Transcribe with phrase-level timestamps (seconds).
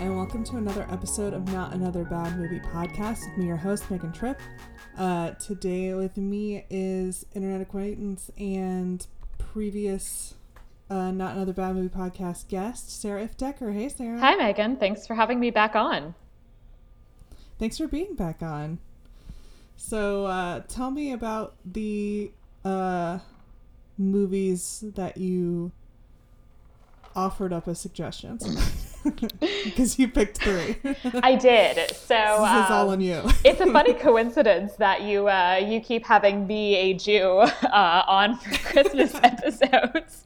[0.00, 3.90] and welcome to another episode of Not Another Bad Movie podcast with me, your host,
[3.90, 4.38] Megan Tripp.
[4.98, 9.06] Uh, today with me is internet acquaintance and
[9.38, 10.34] previous
[10.90, 13.72] uh, Not Another Bad Movie podcast guest, Sarah If Decker.
[13.72, 14.18] Hey, Sarah.
[14.20, 14.76] Hi, Megan.
[14.76, 16.14] Thanks for having me back on.
[17.58, 18.78] Thanks for being back on.
[19.78, 22.32] So, uh, tell me about the
[22.66, 23.20] uh,
[23.96, 25.72] movies that you
[27.14, 28.44] offered up as suggestions
[29.64, 30.76] because you picked three.
[31.22, 31.90] I did.
[31.94, 33.22] So this um, is all on you.
[33.44, 38.36] it's a funny coincidence that you uh, you keep having me a Jew uh, on
[38.36, 40.24] for Christmas episodes.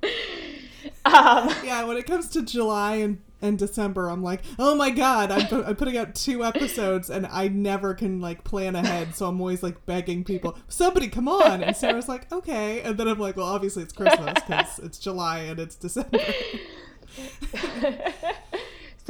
[1.04, 5.30] Um, yeah, when it comes to July and, and December, I'm like, oh my god,
[5.30, 9.26] I'm, pu- I'm putting out two episodes and I never can like plan ahead, so
[9.26, 11.62] I'm always like begging people, somebody come on.
[11.62, 15.38] And Sarah's like, okay, and then I'm like, well, obviously it's Christmas because it's July
[15.40, 16.18] and it's December.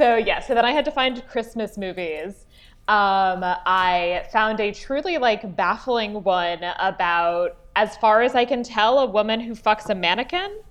[0.01, 2.47] So yeah, so then I had to find Christmas movies.
[2.87, 8.97] Um, I found a truly like baffling one about, as far as I can tell,
[8.97, 10.61] a woman who fucks a mannequin.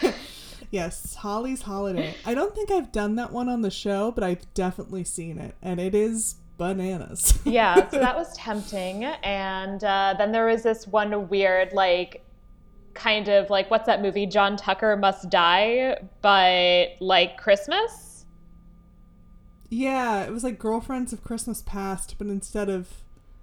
[0.70, 2.14] yes, Holly's Holiday.
[2.24, 5.54] I don't think I've done that one on the show, but I've definitely seen it,
[5.60, 7.38] and it is bananas.
[7.44, 9.04] yeah, so that was tempting.
[9.04, 12.24] And uh, then there was this one weird, like,
[12.94, 14.26] kind of like, what's that movie?
[14.26, 18.26] John Tucker Must Die, but like Christmas?
[19.68, 22.88] Yeah, it was like Girlfriends of Christmas Past, but instead of.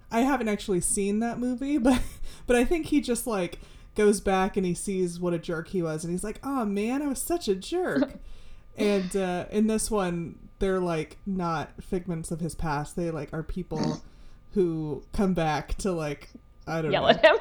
[0.09, 2.02] I haven't actually seen that movie, but
[2.45, 3.59] but I think he just like
[3.95, 7.02] goes back and he sees what a jerk he was and he's like, "Oh man,
[7.02, 8.14] I was such a jerk."
[8.78, 12.95] and uh in this one, they're like not figments of his past.
[12.95, 14.02] They like are people
[14.54, 16.30] who come back to like
[16.66, 17.09] I don't Yell know.
[17.09, 17.38] at him.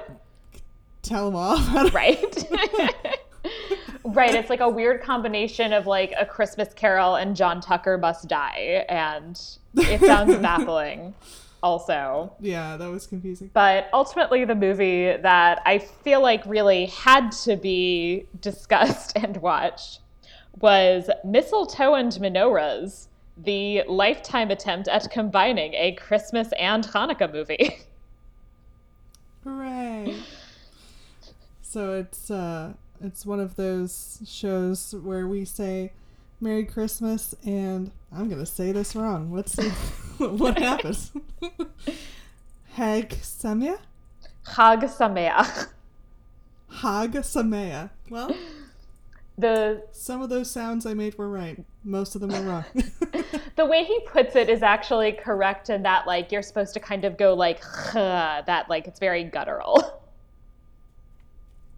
[1.07, 1.95] Tell them off.
[1.95, 2.45] Right.
[4.05, 4.35] right.
[4.35, 8.85] It's like a weird combination of like a Christmas carol and John Tucker Must Die.
[8.89, 9.41] And
[9.77, 11.15] it sounds baffling
[11.63, 12.33] also.
[12.41, 13.51] Yeah, that was confusing.
[13.53, 20.01] But ultimately, the movie that I feel like really had to be discussed and watched
[20.61, 27.79] was Mistletoe and Menorahs, the lifetime attempt at combining a Christmas and Hanukkah movie.
[29.45, 30.17] Hooray.
[31.77, 32.73] So it's uh
[33.03, 35.93] it's one of those shows where we say
[36.41, 39.31] Merry Christmas and I'm gonna say this wrong.
[39.31, 39.69] Let's see
[40.17, 41.13] what happens.
[42.73, 43.79] Hag Samea?
[44.47, 45.69] Chag Sameach.
[46.71, 47.91] Hag Samea.
[48.09, 48.35] Well,
[49.37, 51.63] The some of those sounds I made were right.
[51.85, 52.65] Most of them were wrong.
[53.57, 57.05] the way he puts it is actually correct in that like you're supposed to kind
[57.05, 57.61] of go like
[57.93, 60.05] that like it's very guttural.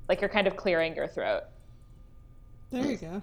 [0.08, 1.42] Like you're kind of clearing your throat.
[2.70, 3.22] there you go.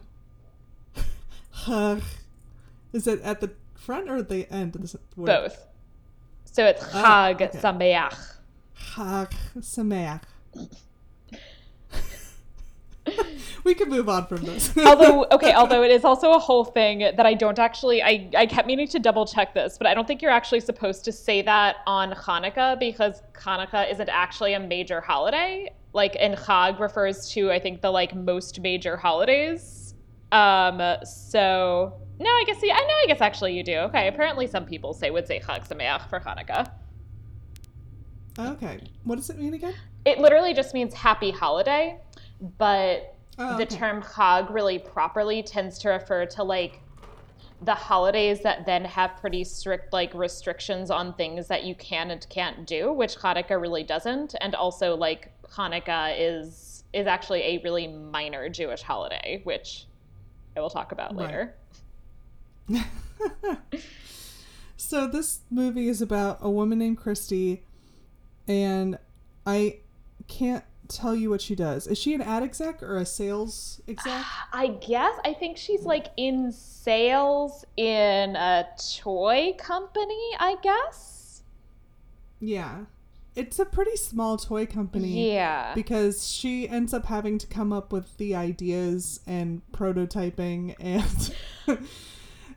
[1.52, 2.02] Hag.
[2.94, 5.26] Is it at the front or the end of the word?
[5.28, 5.66] Both.
[6.46, 7.58] So it's Oh, Chag okay.
[7.60, 8.16] Sameach.
[8.96, 9.30] Hag
[9.60, 10.22] Sameach.
[13.66, 14.72] we can move on from this.
[14.86, 18.46] although okay although it is also a whole thing that i don't actually I, I
[18.46, 21.42] kept meaning to double check this but i don't think you're actually supposed to say
[21.42, 27.52] that on hanukkah because hanukkah isn't actually a major holiday like and chag refers to
[27.52, 29.96] i think the like most major holidays
[30.32, 34.48] um so no i guess yeah, i know i guess actually you do okay apparently
[34.48, 36.72] some people say would say chag sameach for hanukkah
[38.38, 38.82] okay.
[39.06, 39.74] What does it mean again?
[40.04, 41.98] it literally just means happy holiday
[42.58, 43.76] but Oh, the okay.
[43.78, 46.82] term Chag really properly tends to refer to like
[47.62, 52.26] the holidays that then have pretty strict like restrictions on things that you can and
[52.30, 54.36] can't do, which Hanukkah really doesn't.
[54.42, 59.86] And also like Hanukkah is is actually a really minor Jewish holiday, which
[60.56, 61.26] I will talk about Right.
[61.26, 61.56] later.
[64.78, 67.64] so this movie is about a woman named Christy,
[68.48, 68.98] and
[69.46, 69.80] I
[70.28, 71.88] can't tell you what she does.
[71.88, 74.26] Is she an ad exec or a sales exec?
[74.54, 78.66] I guess I think she's like in sales in a
[79.00, 81.44] toy company, I guess.
[82.40, 82.86] yeah.
[83.36, 85.34] It's a pretty small toy company.
[85.34, 85.74] Yeah.
[85.76, 91.36] Because she ends up having to come up with the ideas and prototyping, and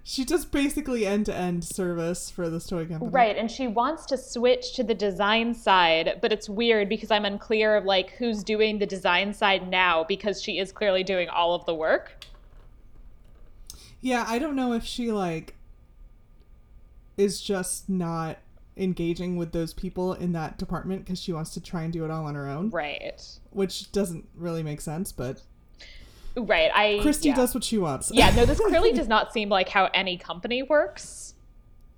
[0.08, 3.10] she does basically end to end service for this toy company.
[3.10, 7.26] Right, and she wants to switch to the design side, but it's weird because I'm
[7.26, 11.54] unclear of like who's doing the design side now because she is clearly doing all
[11.54, 12.24] of the work.
[14.00, 15.56] Yeah, I don't know if she like
[17.18, 18.38] is just not
[18.78, 22.10] engaging with those people in that department because she wants to try and do it
[22.10, 23.20] all on her own, Right.
[23.50, 25.42] which doesn't really make sense, but
[26.38, 26.70] Right.
[26.74, 27.36] I Christy yeah.
[27.36, 28.10] does what she wants.
[28.12, 31.34] Yeah, no, this clearly does not seem like how any company works.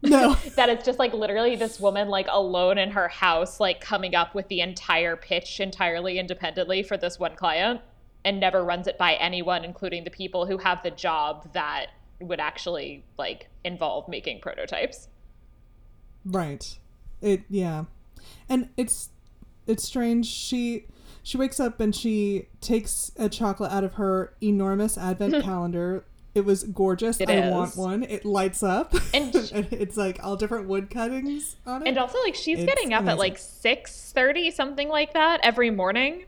[0.03, 0.35] no.
[0.57, 4.35] that it's just like literally this woman like alone in her house like coming up
[4.35, 7.81] with the entire pitch entirely independently for this one client
[8.25, 11.89] and never runs it by anyone including the people who have the job that
[12.21, 15.09] would actually like involve making prototypes.
[16.25, 16.79] Right.
[17.21, 17.85] It yeah.
[18.49, 19.11] And it's
[19.67, 20.27] it's strange.
[20.27, 20.87] She
[21.22, 26.05] she wakes up and she takes a chocolate out of her enormous advent calendar.
[26.34, 27.20] It was gorgeous.
[27.20, 27.52] It I is.
[27.52, 28.02] want one.
[28.05, 28.94] It lights up.
[29.12, 31.88] And- and it's like all different wood cuttings on it.
[31.88, 33.19] And also like she's It's getting up at amazing.
[33.19, 36.25] like 6:30 something like that every morning.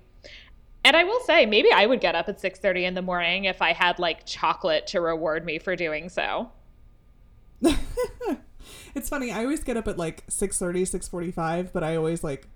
[0.84, 3.62] And I will say maybe I would get up at 6:30 in the morning if
[3.62, 6.50] I had like chocolate to reward me for doing so.
[8.94, 9.30] it's funny.
[9.30, 12.48] I always get up at like 6:30, 6:45, but I always like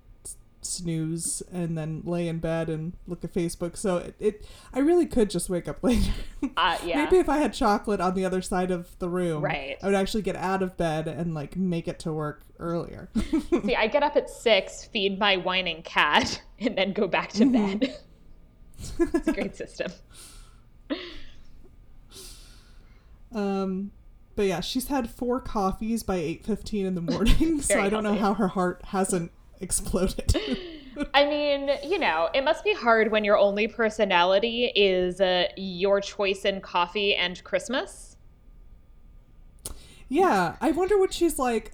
[0.67, 3.77] snooze and then lay in bed and look at Facebook.
[3.77, 6.11] So it, it I really could just wake up later.
[6.55, 7.03] Uh yeah.
[7.03, 9.77] Maybe if I had chocolate on the other side of the room, Right.
[9.81, 13.09] I would actually get out of bed and like make it to work earlier.
[13.65, 17.45] See, I get up at six, feed my whining cat, and then go back to
[17.45, 17.77] Mm-hmm.
[17.79, 17.95] bed.
[18.99, 19.91] it's a great system.
[23.33, 23.91] um,
[24.35, 28.03] but yeah, she's had four coffees by eight fifteen in the morning, so I don't
[28.03, 29.31] know how her heart hasn't
[29.61, 30.35] exploded.
[31.13, 36.01] I mean, you know, it must be hard when your only personality is uh, your
[36.01, 38.17] choice in coffee and Christmas.
[40.09, 41.73] yeah, I wonder what she's like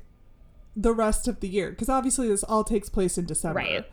[0.75, 3.59] the rest of the year because obviously this all takes place in December.
[3.59, 3.85] Right.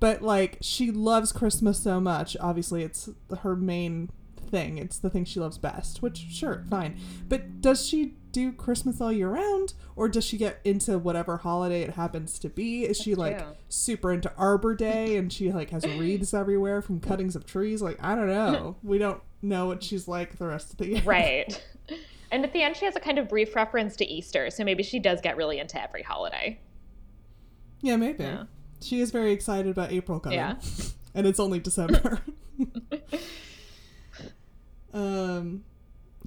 [0.00, 2.36] But like she loves Christmas so much.
[2.38, 3.08] Obviously, it's
[3.40, 4.10] her main
[4.48, 4.78] thing.
[4.78, 6.02] It's the thing she loves best.
[6.02, 6.98] Which sure, fine.
[7.28, 11.82] But does she do Christmas all year round, or does she get into whatever holiday
[11.82, 12.84] it happens to be?
[12.84, 17.34] Is she like super into Arbor Day and she like has wreaths everywhere from cuttings
[17.34, 17.82] of trees?
[17.82, 18.76] Like I don't know.
[18.82, 21.02] We don't know what she's like the rest of the year.
[21.04, 21.62] Right.
[22.30, 24.82] and at the end, she has a kind of brief reference to Easter, so maybe
[24.82, 26.60] she does get really into every holiday.
[27.80, 28.24] Yeah, maybe.
[28.24, 28.44] Yeah.
[28.80, 30.38] She is very excited about April coming.
[30.38, 30.56] Yeah.
[31.14, 32.20] and it's only December.
[34.94, 35.64] um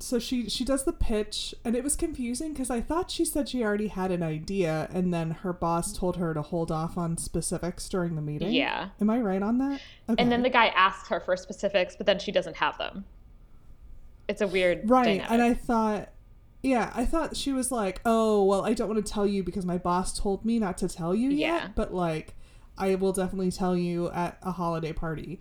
[0.01, 3.47] so she she does the pitch and it was confusing because I thought she said
[3.49, 7.17] she already had an idea and then her boss told her to hold off on
[7.17, 8.51] specifics during the meeting.
[8.51, 8.89] Yeah.
[8.99, 9.79] Am I right on that?
[10.09, 10.21] Okay.
[10.21, 13.05] And then the guy asks her for specifics, but then she doesn't have them.
[14.27, 15.05] It's a weird Right.
[15.19, 15.31] dynamic.
[15.31, 16.09] And I thought
[16.63, 19.65] yeah, I thought she was like, "Oh, well, I don't want to tell you because
[19.65, 21.55] my boss told me not to tell you Yeah.
[21.63, 22.35] yet, but like
[22.77, 25.39] I will definitely tell you at a holiday party."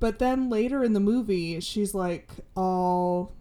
[0.00, 3.32] But then later in the movie, she's like all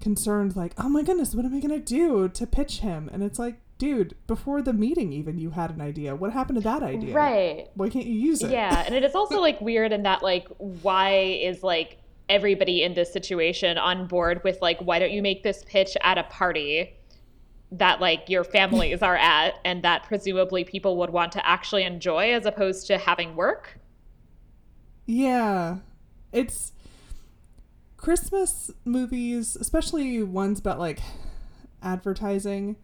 [0.00, 3.22] concerned like, "Oh my goodness, what am I going to do to pitch him?" And
[3.22, 6.14] it's like, "Dude, before the meeting even you had an idea.
[6.14, 7.14] What happened to that idea?
[7.14, 7.68] Right.
[7.74, 10.48] Why can't you use it?" Yeah, and it is also like weird in that like
[10.58, 11.98] why is like
[12.28, 16.16] everybody in this situation on board with like why don't you make this pitch at
[16.16, 16.94] a party
[17.72, 22.32] that like your families are at and that presumably people would want to actually enjoy
[22.32, 23.78] as opposed to having work?
[25.06, 25.78] Yeah.
[26.32, 26.72] It's
[28.00, 31.00] Christmas movies, especially ones about like
[31.82, 32.76] advertising.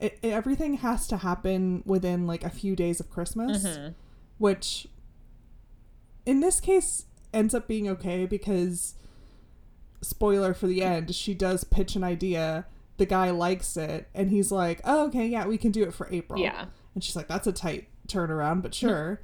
[0.00, 3.92] It, it- everything has to happen within like a few days of Christmas, mm-hmm.
[4.38, 4.88] which
[6.26, 8.94] in this case ends up being okay because
[10.00, 14.50] spoiler for the end, she does pitch an idea, the guy likes it, and he's
[14.50, 16.66] like, "Oh, okay, yeah, we can do it for April." Yeah.
[16.94, 18.88] And she's like, that's a tight turnaround, but mm-hmm.
[18.88, 19.20] sure.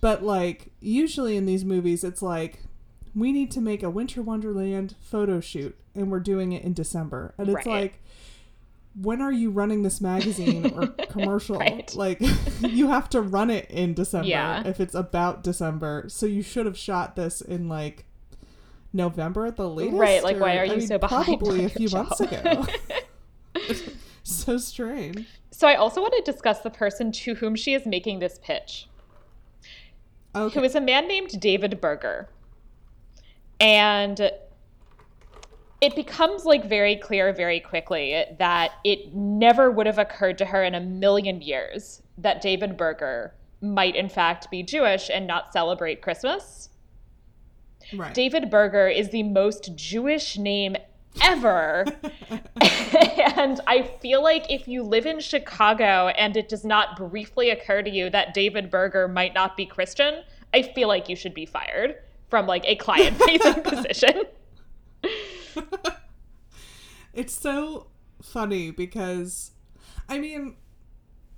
[0.00, 2.60] but like, usually in these movies, it's like,
[3.14, 7.34] we need to make a Winter Wonderland photo shoot, and we're doing it in December.
[7.38, 7.66] And it's Right.
[7.66, 8.02] like,
[9.00, 11.58] when are you running this magazine or commercial?
[11.58, 11.94] Right.
[11.94, 12.20] Like,
[12.60, 14.62] you have to run it in December Yeah.
[14.66, 16.04] if it's about December.
[16.08, 18.04] So you should have shot this in like
[18.92, 19.96] November at the latest.
[19.96, 22.66] Right, like, why or- are I you mean, so behind Probably a few months ago.
[24.24, 25.26] so strange.
[25.52, 28.86] So I also want to discuss the person to whom she is making this pitch.
[30.34, 30.58] Okay.
[30.60, 32.28] who is a man named David Berger.
[33.60, 34.32] And
[35.80, 40.62] it becomes like very clear very quickly that it never would have occurred to her
[40.62, 46.02] in a million years that David Berger might in fact be Jewish and not celebrate
[46.02, 46.70] Christmas.
[47.94, 48.14] right.
[48.14, 50.76] David Berger is the most Jewish name
[51.22, 51.84] ever.
[53.36, 57.82] and I feel like if you live in Chicago and it does not briefly occur
[57.82, 60.22] to you that David Berger might not be Christian,
[60.54, 61.96] I feel like you should be fired
[62.30, 64.22] from like a client facing position.
[67.12, 67.88] It's so
[68.22, 69.50] funny because,
[70.08, 70.56] I mean,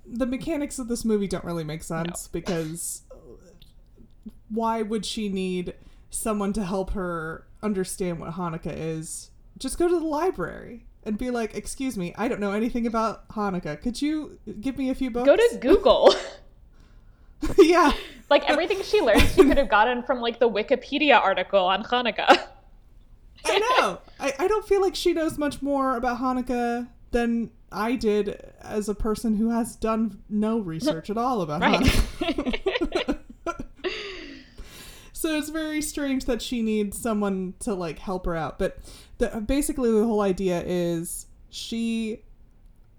[0.05, 3.01] the mechanics of this movie don't really make sense because
[4.49, 5.73] why would she need
[6.11, 11.31] someone to help her understand what Hanukkah is, just go to the library and be
[11.31, 13.81] like, "Excuse me, I don't know anything about Hanukkah.
[13.81, 16.13] Could you give me a few books?" Go to Google.
[17.57, 17.91] yeah.
[18.29, 22.47] like everything she learned, she could have gotten from like the Wikipedia article on Hanukkah.
[23.45, 23.99] I know.
[24.19, 28.87] I, I don't feel like she knows much more about Hanukkah than I did as
[28.87, 31.81] a person who has done no research at all about Right.
[31.81, 33.19] Hanukkah.
[35.13, 38.59] so it's very strange that she needs someone to like help her out.
[38.59, 38.77] But
[39.17, 42.21] the, basically, the whole idea is she,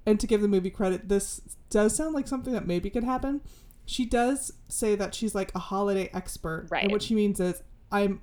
[0.06, 3.40] and to give the movie credit, this does sound like something that maybe could happen.
[3.86, 6.84] She does say that she's like a holiday expert, Right.
[6.84, 7.62] And what she means is,
[7.92, 8.20] I'm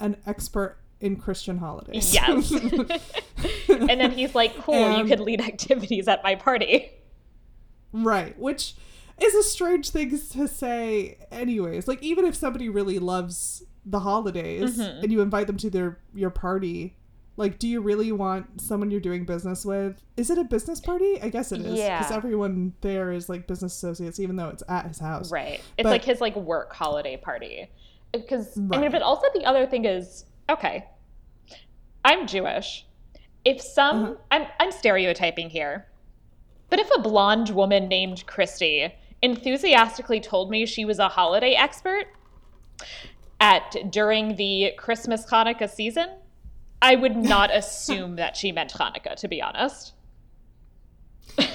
[0.00, 2.12] an expert in Christian holidays.
[2.14, 2.50] Yes.
[3.68, 6.90] and then he's like, cool, you And- could lead activities at my party.
[7.92, 8.74] Right, which
[9.20, 11.86] is a strange thing to say anyways.
[11.86, 15.02] Like even if somebody really loves the holidays Mhm.
[15.04, 16.96] and you invite them to their your party,
[17.36, 20.00] like do you really want someone you're doing business with?
[20.16, 21.20] Is it a business party?
[21.20, 21.78] I guess it is.
[21.78, 21.98] Yeah.
[21.98, 25.30] Because everyone there is like business associates even though it's at his house.
[25.32, 25.60] Right.
[25.76, 27.68] It's But- like his like work holiday party.
[28.12, 30.86] Because I mean, but also the other thing is, okay,
[32.04, 32.86] I'm Jewish.
[33.44, 34.14] If some Uh-huh.
[34.30, 35.86] I'm I'm stereotyping here.
[36.70, 42.06] But if a blonde woman named Christy enthusiastically told me she was a holiday expert
[43.40, 46.08] at during the Christmas Hanukkah season,
[46.84, 49.94] I would not assume that she meant Hanukkah, to be honest.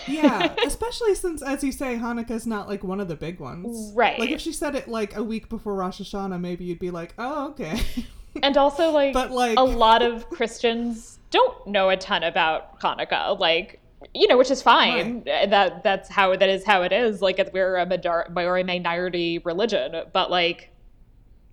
[0.07, 3.93] Yeah, especially since as you say Hanukkah is not like one of the big ones.
[3.95, 4.19] Right.
[4.19, 7.13] Like if she said it like a week before Rosh Hashanah, maybe you'd be like,
[7.17, 7.79] "Oh, okay."
[8.43, 13.37] And also, like, But, like- a lot of Christians don't know a ton about Hanukkah,
[13.39, 13.79] like,
[14.13, 15.23] you know, which is fine.
[15.25, 17.21] Eh, that that's how that is how it is.
[17.23, 20.69] Like, we're a major- we're a minority religion, but like,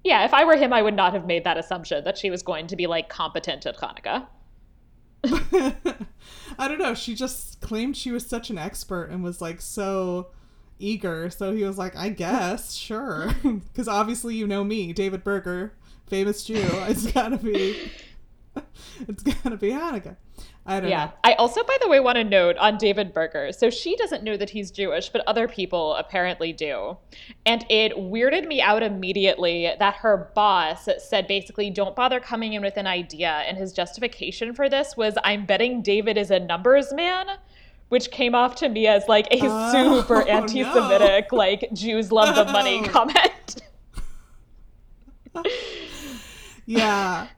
[0.06, 2.42] yeah, if I were him, I would not have made that assumption that she was
[2.42, 4.26] going to be like competent at Hanukkah.
[6.58, 6.94] I don't know.
[6.94, 10.28] She just claimed she was such an expert and was like so
[10.78, 11.28] eager.
[11.30, 13.34] So he was like, I guess, sure.
[13.42, 15.72] Because obviously, you know me, David Berger,
[16.06, 16.54] famous Jew.
[16.88, 17.90] It's gotta be,
[19.08, 20.16] it's gotta be Hanukkah.
[20.68, 21.06] I don't Yeah.
[21.06, 21.12] know.
[21.22, 23.52] I also, by the way, want to note on David Berger.
[23.52, 26.96] So she doesn't know that he's Jewish, but other people apparently do.
[27.44, 32.62] And it weirded me out immediately that her boss said basically, don't bother coming in
[32.62, 33.28] with an idea.
[33.46, 37.26] And his justification for this was, I'm betting David is a numbers man.
[37.88, 39.70] Which came off to me as like a Oh,
[40.02, 42.88] super anti Semitic, like Jews love the money Oh.
[42.88, 43.62] comment.
[46.66, 47.28] Yeah.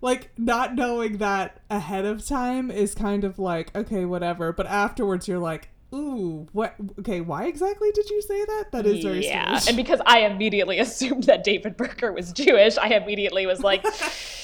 [0.00, 4.52] Like not knowing that ahead of time is kind of like okay, whatever.
[4.52, 6.74] But afterwards, you're like, ooh, what?
[7.00, 8.72] Okay, why exactly did you say that?
[8.72, 9.58] That is very yeah.
[9.58, 9.68] strange.
[9.68, 13.84] And because I immediately assumed that David Berger was Jewish, I immediately was like,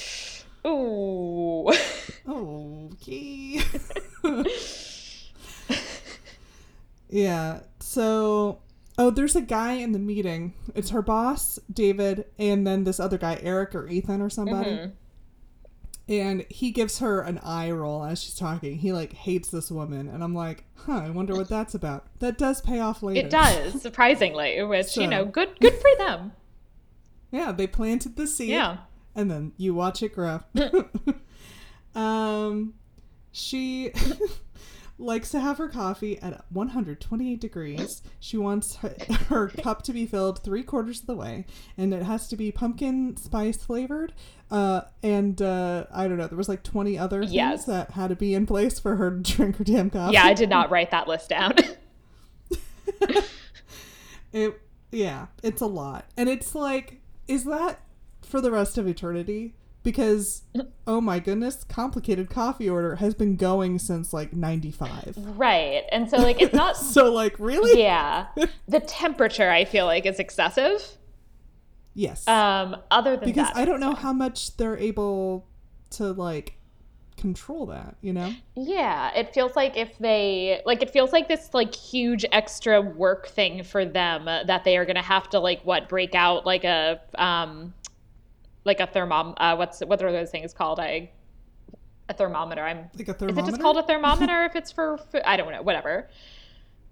[0.67, 1.71] ooh.
[2.27, 3.61] Okay.
[7.11, 7.61] yeah.
[7.81, 8.61] So,
[8.97, 10.55] oh, there's a guy in the meeting.
[10.75, 14.71] It's her boss, David, and then this other guy, Eric or Ethan or somebody.
[14.71, 14.93] Mhm.
[16.07, 18.77] And he gives her an eye roll as she's talking.
[18.79, 21.01] He like hates this woman, and I'm like, huh.
[21.07, 22.07] I wonder what that's about.
[22.19, 23.27] That does pay off later.
[23.27, 26.33] It does, surprisingly, which, So- you know, good good for them.
[27.31, 28.51] Yeah, they planted the seed.
[28.51, 28.79] Yeah.
[29.17, 30.41] and then you watch it grow.
[31.95, 32.75] um,
[33.33, 33.91] she
[34.97, 38.03] likes to have her coffee at 128 degrees.
[38.21, 38.95] She wants her,
[39.29, 41.47] her cup to be filled three quarters of the way,
[41.77, 44.13] and it has to be pumpkin spice flavored.
[44.51, 47.65] Uh, and uh, I don't know, there was like 20 other things Yes.
[47.65, 50.15] that had to be in place for her to drink her damn coffee.
[50.15, 51.55] Yeah, I did not write that list down.
[54.33, 54.61] It
[54.91, 56.07] yeah, it's a lot.
[56.17, 57.81] And it's like is that
[58.23, 59.55] for the rest of eternity?
[59.85, 60.43] Because
[60.89, 65.15] oh my goodness, complicated coffee order has been going since like 95.
[65.39, 65.85] right.
[65.93, 66.77] And so, like, it's not.
[66.95, 67.81] So like really?
[67.81, 68.27] Yeah.
[68.67, 70.83] The temperature, I feel like, is excessive.
[71.95, 72.27] Yes.
[72.27, 73.57] Um, other than because that.
[73.57, 75.47] I don't know how much they're able
[75.91, 76.57] to like
[77.17, 78.33] control that, you know?
[78.57, 83.29] Yeah, it feels like if they like it feels like this like huge extra work
[83.29, 86.65] thing for them that they are going to have to like what break out like
[86.65, 87.73] a um
[88.65, 90.81] like a thermom uh what's what are those things called?
[90.81, 91.11] I
[92.09, 92.63] a thermometer.
[92.63, 93.41] I'm Like a thermometer.
[93.41, 95.23] Is it just called a thermometer if it's for food?
[95.25, 96.09] I don't know, whatever.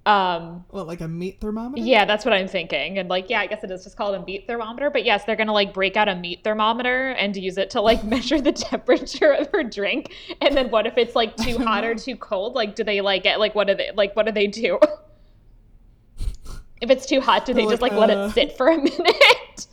[0.04, 1.82] Um what, like a meat thermometer?
[1.82, 2.98] yeah, that's what I'm thinking.
[2.98, 4.90] And like, yeah, I guess it is just called a meat thermometer.
[4.90, 8.02] But yes, they're gonna like break out a meat thermometer and use it to like
[8.16, 10.12] measure the temperature of her drink.
[10.40, 12.54] And then what if it's like too hot or too cold?
[12.54, 14.80] Like, do they like get like what do they like what do they do?
[16.82, 18.76] if it's too hot, do they just like, like let uh, it sit for a
[18.76, 19.66] minute?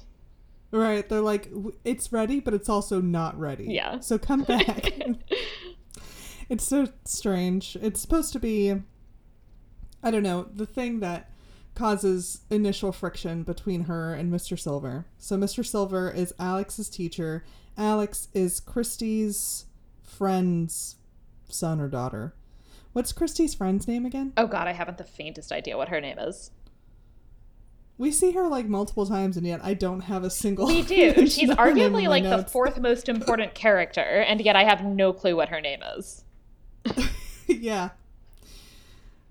[0.71, 1.07] Right.
[1.07, 1.49] They're like,
[1.83, 3.65] it's ready, but it's also not ready.
[3.65, 3.99] Yeah.
[3.99, 4.91] So come back.
[6.49, 7.77] it's so strange.
[7.81, 8.75] It's supposed to be,
[10.03, 11.31] I don't know, the thing that
[11.75, 14.59] causes initial friction between her and Mr.
[14.59, 15.05] Silver.
[15.17, 15.65] So Mr.
[15.65, 17.43] Silver is Alex's teacher.
[17.77, 19.65] Alex is Christy's
[20.03, 20.97] friend's
[21.47, 22.35] son or daughter.
[22.91, 24.33] What's Christy's friend's name again?
[24.35, 26.51] Oh god, I haven't the faintest idea what her name is.
[28.00, 30.65] We see her like multiple times, and yet I don't have a single.
[30.68, 31.27] We do.
[31.27, 34.63] She's of her name in arguably like the fourth most important character, and yet I
[34.63, 36.24] have no clue what her name is.
[37.48, 37.89] yeah.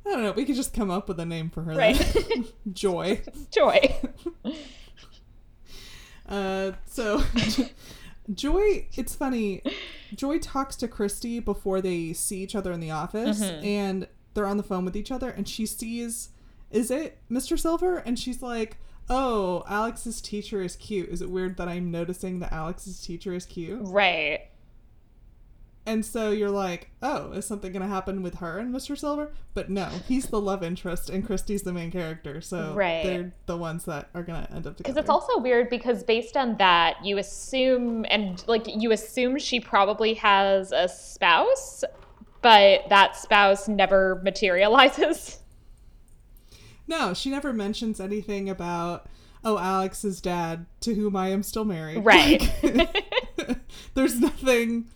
[0.06, 0.32] I don't know.
[0.32, 1.74] We could just come up with a name for her.
[1.74, 1.98] Right.
[2.72, 3.22] Joy.
[3.50, 3.96] Joy.
[6.28, 7.22] Uh, so,
[8.32, 9.62] Joy, it's funny.
[10.14, 13.64] Joy talks to Christy before they see each other in the office, Mhm.
[13.64, 16.30] and they're on the phone with each other, and she sees,
[16.70, 17.58] is it Mr.
[17.58, 17.98] Silver?
[17.98, 18.76] And she's like,
[19.08, 21.08] oh, Alex's teacher is cute.
[21.08, 23.80] Is it weird that I'm noticing that Alex's teacher is cute?
[23.82, 24.42] Right.
[25.86, 28.96] And so you're like, oh, is something going to happen with her and Mr.
[28.98, 29.32] Silver?
[29.54, 32.42] But no, he's the love interest and Christy's the main character.
[32.42, 33.02] So Right.
[33.04, 34.92] they're the ones that are going to end up together.
[34.92, 39.60] Because it's also weird because based on that, you assume and like you assume she
[39.60, 41.84] probably has a spouse,
[42.42, 45.38] but that spouse never materializes.
[46.88, 49.08] No, she never mentions anything about,
[49.44, 52.04] oh, Alex's dad, to whom I am still married.
[52.04, 52.50] Right.
[52.62, 53.04] Like,
[53.94, 54.86] there's nothing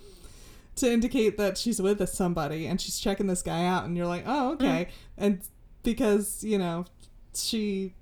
[0.77, 4.25] to indicate that she's with somebody and she's checking this guy out, and you're like,
[4.27, 4.89] oh, okay.
[4.89, 5.25] Mm-hmm.
[5.25, 5.43] And
[5.83, 6.87] because, you know,
[7.35, 7.95] she.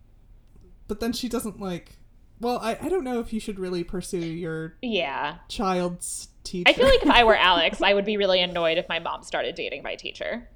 [0.87, 1.99] But then she doesn't like.
[2.41, 5.39] Well, I, I don't know if you should really pursue your yeah.
[5.49, 6.71] child's teacher.
[6.71, 9.23] I feel like if I were Alex, I would be really annoyed if my mom
[9.23, 10.49] started dating my teacher.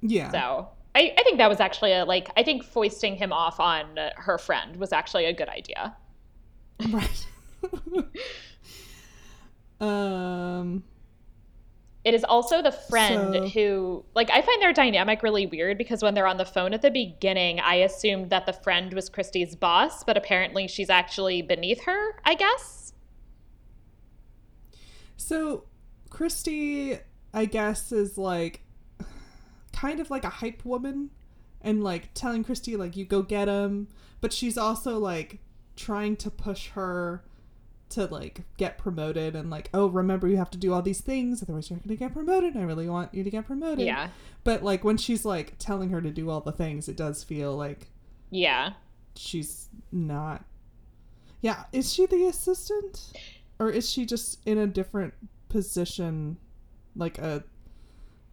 [0.00, 0.30] yeah.
[0.30, 3.98] So I, I think that was actually a like I think foisting him off on
[4.16, 5.96] her friend was actually a good idea.
[6.90, 7.26] Right.
[9.80, 10.84] um.
[12.04, 16.04] It is also the friend So- who, like, I find their dynamic really weird because
[16.04, 19.56] when they're on the phone at the beginning, I assumed that the friend was Christy's
[19.56, 22.92] boss, but apparently she's actually beneath her, I guess.
[25.16, 25.64] So,
[26.08, 26.98] Christy,
[27.34, 28.62] I guess, is like
[29.76, 31.10] kind of like a hype woman
[31.60, 33.88] and like telling Christy, like, you go get him.
[34.20, 35.38] But she's also like
[35.76, 37.22] trying to push her
[37.90, 41.42] to like get promoted and like, oh, remember, you have to do all these things,
[41.42, 42.56] otherwise, you're not going to get promoted.
[42.56, 43.86] I really want you to get promoted.
[43.86, 44.08] Yeah.
[44.42, 47.56] But like when she's like telling her to do all the things, it does feel
[47.56, 47.88] like
[48.30, 48.72] Yeah.
[49.14, 50.44] she's not.
[51.42, 53.12] Yeah, is she the assistant,
[53.60, 55.14] or is she just in a different
[55.48, 56.38] position,
[56.96, 57.44] like a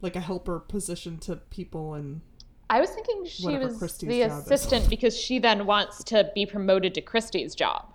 [0.04, 2.22] like a helper position to people and
[2.70, 4.38] I was thinking she Whatever was Christy's the job is.
[4.46, 7.94] assistant because she then wants to be promoted to Christy's job.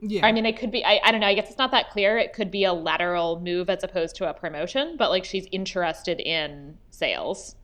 [0.00, 1.90] yeah, I mean, it could be, I, I don't know, I guess it's not that
[1.90, 2.18] clear.
[2.18, 6.20] It could be a lateral move as opposed to a promotion, but like she's interested
[6.20, 7.54] in sales,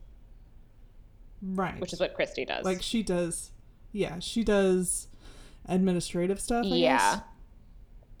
[1.41, 2.65] right, which is what Christy does.
[2.65, 3.51] like she does.
[3.91, 5.07] Yeah, she does
[5.67, 6.65] administrative stuff.
[6.65, 6.97] I yeah.
[6.97, 7.21] guess.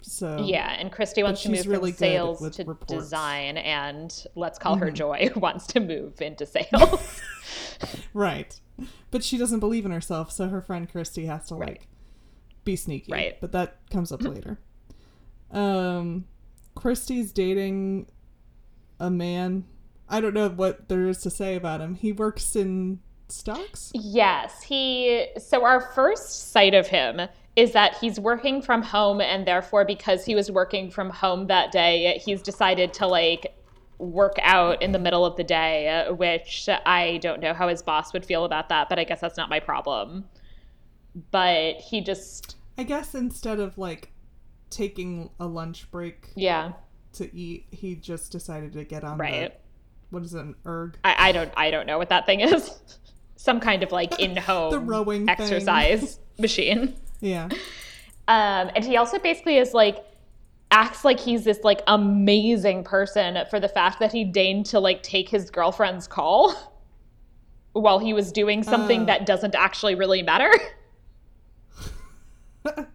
[0.03, 2.91] So Yeah, and Christy wants to move really from sales to reports.
[2.91, 2.99] Mm-hmm.
[2.99, 7.21] design, and let's call her Joy wants to move into sales.
[8.13, 8.59] right,
[9.11, 11.87] but she doesn't believe in herself, so her friend Christy has to like
[12.63, 13.11] be sneaky.
[13.11, 13.39] Right.
[13.39, 14.59] But that comes up later.
[15.51, 16.25] Um,
[16.75, 18.07] Christy's dating
[18.99, 19.65] a man.
[20.09, 21.95] I don't know what there is to say about him.
[21.95, 23.91] He works in stocks.
[23.93, 25.27] yes, he.
[25.37, 27.21] So our first sight of him
[27.55, 31.71] is that he's working from home, and therefore, because he was working from home that
[31.71, 33.55] day, he's decided to like
[33.99, 38.11] work out in the middle of the day, which I don't know how his boss
[38.13, 40.25] would feel about that, but I guess that's not my problem.
[41.31, 44.11] But he just, I guess instead of like
[44.71, 46.73] taking a lunch break yeah,
[47.13, 49.53] to eat, he just decided to get on right.
[49.53, 49.63] the
[50.09, 50.97] what is it, an erg?
[51.03, 52.71] I, I don't I don't know what that thing is.
[53.35, 56.95] Some kind of like in home The rowing exercise machine.
[57.23, 57.49] Yeah.
[58.27, 60.05] Um, and he also basically is like
[60.71, 65.03] acts like he's this like amazing person for the fact that he deigned to like
[65.03, 66.53] take his girlfriend's call
[67.73, 69.05] while he was doing something Oh.
[69.05, 70.51] that doesn't actually really matter.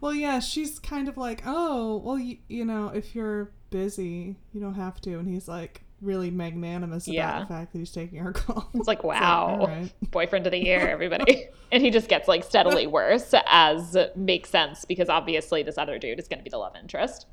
[0.00, 4.58] Well, yeah, she's kind of like, oh, well, you, you know, if you're busy, you
[4.60, 5.18] don't have to.
[5.18, 7.40] And he's like really magnanimous about Yeah.
[7.40, 8.70] the fact that he's taking her call.
[8.74, 9.92] It's like, wow, all right.
[10.10, 11.46] boyfriend of the year, everybody.
[11.72, 16.18] and he just gets like steadily worse, as makes sense because obviously this other dude
[16.18, 17.26] is going to be the love interest.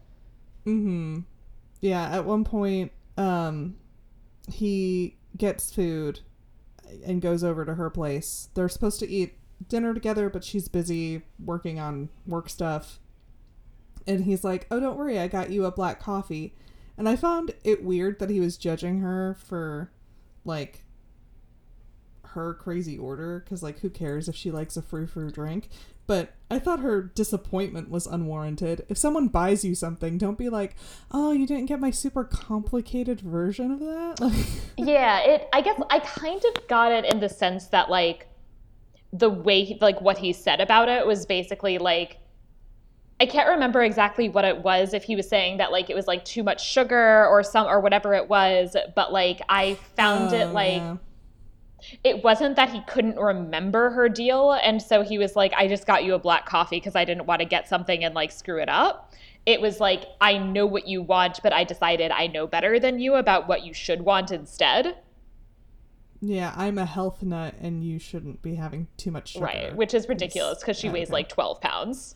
[0.65, 1.19] Mm-hmm.
[1.82, 3.75] Yeah, at one point, um,
[4.51, 6.21] he gets food
[7.06, 8.49] and goes over to her place.
[8.53, 9.36] They're supposed to eat
[9.69, 12.99] dinner together, but she's busy working on work stuff.
[14.06, 16.56] And he's like, "Oh, don't worry, I got you a black coffee."
[16.97, 19.91] And I found it weird that he was judging her for
[20.43, 20.83] like
[22.23, 25.69] her crazy order cuz like who cares if she likes a frou-frou drink?
[26.07, 28.86] But I thought her disappointment was unwarranted.
[28.88, 30.75] If someone buys you something, don't be like,
[31.12, 34.45] "Oh, you didn't get my super complicated version of that." Like
[34.77, 35.49] Yeah, it.
[35.51, 38.27] I guess I kind of got it in the sense that like
[39.12, 42.19] the way, he, like what he said about it was basically like
[43.19, 44.93] I can't remember exactly what it was.
[44.93, 47.80] If he was saying that like it was like too much sugar or some or
[47.80, 50.97] whatever it was, but like I found it Oh, like yeah.
[52.03, 55.86] it wasn't that he couldn't remember her deal and so he was like i just
[55.86, 58.60] got you a black coffee because i didn't want to get something and like screw
[58.60, 59.13] it up
[59.45, 62.99] it was like i know what you want but i decided i know better than
[62.99, 64.97] you about what you should want instead
[66.19, 69.45] Yeah, I'm a health nut and you shouldn't be having too much sugar.
[69.45, 71.13] right which is ridiculous because she Yeah, weighs okay.
[71.13, 72.15] like 12 pounds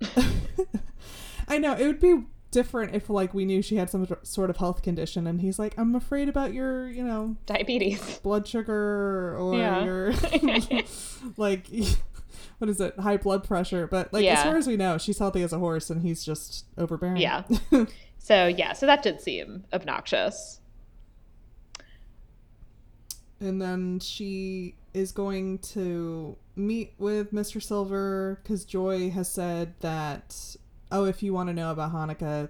[1.48, 4.56] I know it would be different if like we knew she had some sort of
[4.56, 9.56] health condition and he's like, "I'm afraid about your, you know, diabetes blood sugar or
[9.56, 9.84] Yeah.
[9.84, 10.12] your
[11.36, 11.66] like
[12.58, 12.98] what is it?
[12.98, 15.90] High blood pressure." But like as far as we know, she's healthy as a horse
[15.90, 17.18] and he's just overbearing.
[17.18, 17.42] Yeah.
[18.18, 20.60] so yeah so that did seem obnoxious
[23.40, 27.62] and then she is going to meet with Mr.
[27.62, 30.56] Silver because Joy has said that,
[30.92, 32.48] oh, if you want to know about Hanukkah,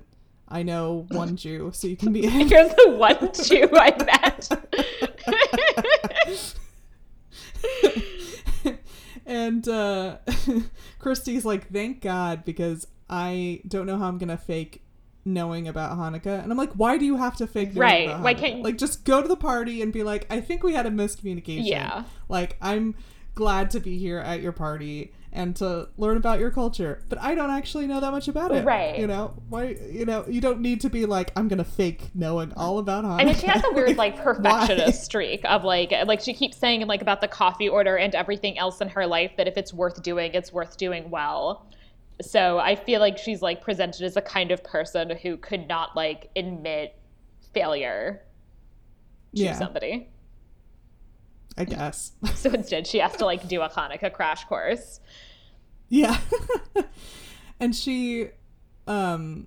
[0.49, 2.21] I know one Jew, so you can be.
[2.23, 4.49] you're the one jew i met
[9.27, 10.17] and uh,
[10.99, 14.83] Christy's like, thank God, because I don't know how I'm gonna fake
[15.25, 16.43] knowing about Hanukkah.
[16.43, 19.05] And I'm like, why do you have to fake Right, why can't you- like just
[19.05, 21.67] go to the party and be like, I think we had a miscommunication.
[21.67, 22.05] Yeah.
[22.29, 22.97] Like I'm
[23.41, 27.35] glad to be here at your party and to learn about your culture, but I
[27.35, 28.65] don't actually know that much about it.
[28.65, 28.99] Right.
[28.99, 29.77] You know why?
[29.91, 33.21] You know you don't need to be like I'm gonna fake knowing all about Hanukkah.
[33.21, 34.25] I mean, she has a weird like Why?
[34.25, 38.59] perfectionist streak of like like she keeps saying like about the coffee order and everything
[38.59, 41.67] else in her life that if it's worth doing, it's worth doing well.
[42.23, 45.97] So I feel like she's like presented as a kind of person who could not
[45.97, 46.95] like admit
[47.55, 48.21] failure
[49.37, 49.55] to Yeah.
[49.55, 50.09] somebody.
[51.61, 52.13] I guess.
[52.35, 55.01] So instead, she has to like do a Hanukkah crash course.
[55.91, 56.19] Yeah.
[57.61, 58.29] and she
[58.87, 59.47] um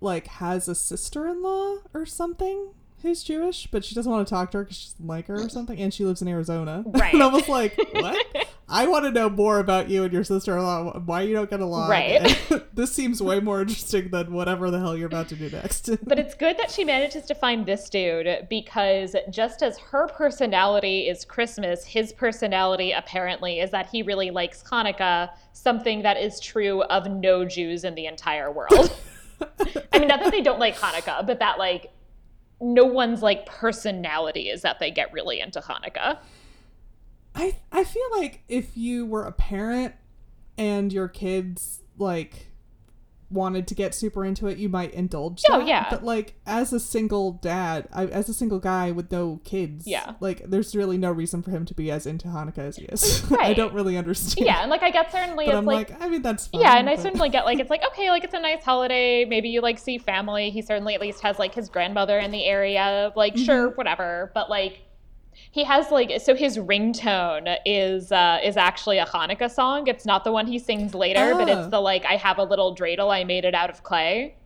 [0.00, 4.58] like has a sister-in-law or something who's Jewish, but she doesn't want to talk to
[4.58, 6.84] her cuz she doesn't like her or something and she lives in Arizona.
[6.86, 7.12] Right.
[7.14, 8.26] and I was like, "What?
[8.70, 11.00] I want to know more about you and your sister-in-law.
[11.00, 12.38] Why you don't get along?" Right.
[12.72, 15.90] This seems way more interesting than whatever the hell you're about to do next.
[16.04, 21.08] But it's good that she manages to find this dude because just as her personality
[21.08, 26.82] is Christmas, his personality apparently is that he really likes Hanukkah, something that is true
[26.84, 28.96] of no Jews in the entire world.
[29.92, 31.92] I mean, not that they don't like Hanukkah, but that like
[32.60, 36.18] no one's like personality is that they get really into Hanukkah.
[37.34, 39.94] I I feel like if you were a parent
[40.58, 42.48] and your kids like
[43.32, 45.44] wanted to get super into it, you might indulge.
[45.48, 45.68] Oh, that.
[45.68, 45.86] yeah.
[45.88, 50.14] But like as a single dad, I, as a single guy with no kids, Yeah.
[50.18, 53.22] like there's really no reason for him to be as into Hanukkah as he is.
[53.30, 53.46] Right.
[53.50, 54.44] I don't really understand.
[54.48, 56.60] Yeah, and like I get certainly But it's I'm like, like, I mean, that's fine.
[56.62, 59.24] yeah, and I certainly get like it's like okay, like it's a nice holiday.
[59.24, 60.50] Maybe you like see family.
[60.50, 63.12] He certainly at least has like his grandmother in the area.
[63.14, 63.44] Like Mm-hmm.
[63.44, 64.32] sure, whatever.
[64.34, 64.80] But like
[65.52, 69.86] he has like so his ringtone is uh is actually a Hanukkah song.
[69.88, 71.58] It's not the one he sings later, but Oh.
[71.60, 73.12] it's the like I have a little dreidel.
[73.12, 74.36] I made it out of clay.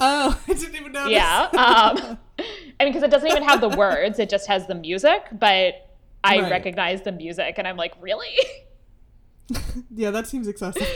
[0.00, 1.12] Oh, I didn't even notice.
[1.12, 1.48] Yeah.
[1.52, 5.22] Um, I mean, because it doesn't even have the words; it just has the music.
[5.32, 5.74] But
[6.22, 6.50] I Right.
[6.50, 8.36] recognize the music, and I'm like, really?
[9.94, 10.86] yeah, that seems excessive.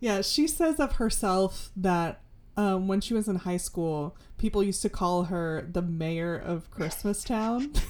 [0.00, 2.20] yeah, she says of herself that
[2.60, 6.70] um, when she was in high school, people used to call her the mayor of
[6.70, 7.82] Christmastown.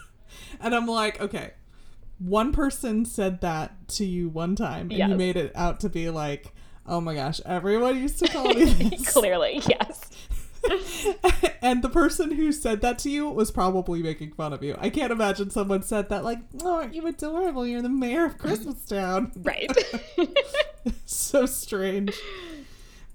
[0.60, 1.52] and I'm like, okay,
[2.18, 6.10] one person said that to you one time, and you made it out to be
[6.10, 6.52] like,
[6.84, 9.12] oh my gosh, everyone used to call me this.
[9.12, 10.10] Clearly, yes.
[11.62, 14.74] and the person who said that to you was probably making fun of you.
[14.80, 17.64] I can't imagine someone said that like, "Oh, aren't you adorable?
[17.64, 19.70] You're the mayor of Christmastown." Right.
[21.04, 22.16] so strange.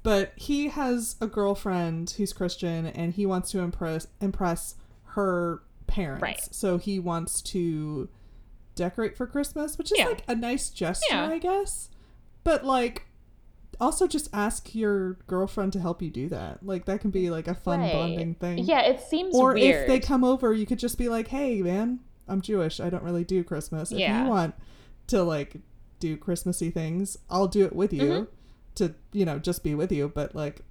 [0.08, 4.76] But he has a girlfriend who's Christian, and he wants to impress impress
[5.15, 6.22] her parents.
[6.22, 6.39] Right.
[6.52, 8.08] So he wants to
[8.76, 10.06] decorate for Christmas, which is Yeah.
[10.06, 11.28] like a nice gesture, Yeah.
[11.28, 11.89] I guess.
[12.46, 13.08] But like,
[13.82, 16.65] also just ask your girlfriend to help you do that.
[16.65, 17.91] Like that can be like a fun Right.
[17.91, 18.60] bonding thing.
[18.60, 19.82] Yeah, it seems Or weird.
[19.82, 22.80] if they come over, you could just be like, "Hey, man, I'm Jewish.
[22.80, 23.91] I don't really do Christmas.
[23.91, 24.24] If Yeah.
[24.24, 24.56] you want
[25.08, 25.58] to like
[26.00, 28.24] do Christmassy things, I'll do it with you Mm-hmm.
[28.78, 30.12] To, you know, just be with you.
[30.13, 30.62] But like,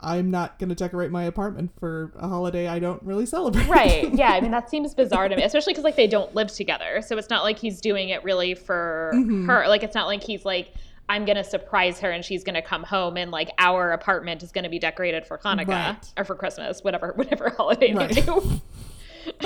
[0.00, 3.66] I'm not going to decorate my apartment for a holiday I don't really celebrate.
[3.68, 4.12] Right.
[4.14, 4.30] Yeah.
[4.32, 7.00] I mean, that seems bizarre to me, especially because like they don't live together.
[7.00, 9.46] So it's not like he's doing it really for Mhm.
[9.46, 9.66] her.
[9.66, 10.74] Like it's not like he's like,
[11.08, 14.68] I'm gonna surprise her and she's gonna come home and like our apartment is gonna
[14.68, 16.12] be decorated for Hanukkah Right.
[16.18, 18.10] or for Christmas, whatever whatever holiday Right.
[18.14, 18.60] they do.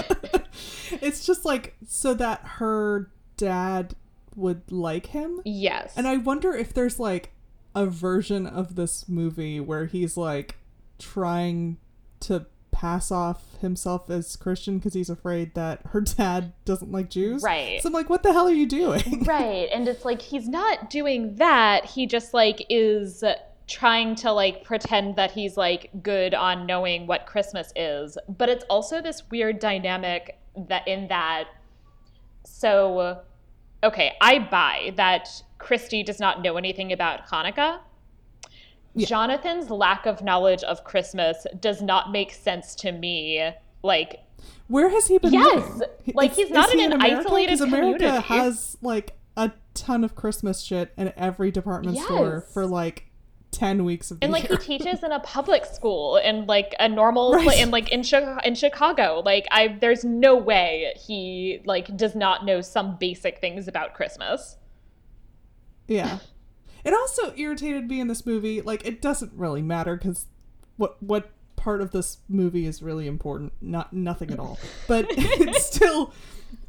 [1.01, 3.95] it's just like so that her dad
[4.35, 5.41] would like him.
[5.45, 5.93] yes.
[5.97, 7.33] And I wonder if there's like
[7.79, 10.57] a version of this movie where he's like
[10.99, 11.77] trying
[12.19, 17.41] to pass off himself as Christian because he's afraid that her dad doesn't like Jews.
[17.45, 17.81] Right.
[17.81, 19.23] So I'm like, what the hell are you doing?
[19.27, 19.69] right.
[19.73, 21.85] And it's like he's not doing that.
[21.85, 23.23] He just like is
[23.69, 28.19] trying to like pretend that he's like good on knowing what Christmas is.
[28.29, 30.37] But it's also this weird dynamic
[30.69, 31.45] that in that
[32.45, 33.21] so
[33.85, 37.81] okay, I buy that Christy does not know anything about Hanukkah.
[38.95, 39.07] Yeah.
[39.07, 43.51] Jonathan's lack of knowledge of Christmas does not make sense to me.
[43.83, 44.21] Like,
[44.69, 45.33] Where has he been?
[45.33, 45.89] Yes, living?
[46.15, 47.21] like, Is- he's not he in an America?
[47.29, 48.27] isolated America community.
[48.29, 53.05] has like a ton of Christmas shit in every department store for like
[53.53, 54.59] ten weeks of the and like year.
[54.59, 57.59] he teaches in a public school and like a normal Right.
[57.61, 58.03] in like in
[58.45, 59.23] in Chicago.
[59.25, 64.57] Like I, there's no way he like does not know some basic things about Christmas.
[65.89, 66.19] Yeah.
[66.85, 68.63] It also irritated me in this movie.
[68.63, 70.27] Like, it doesn't really matter because
[70.77, 73.53] what what part of this movie is really important?
[73.61, 74.59] Not nothing at all.
[74.87, 76.15] But it still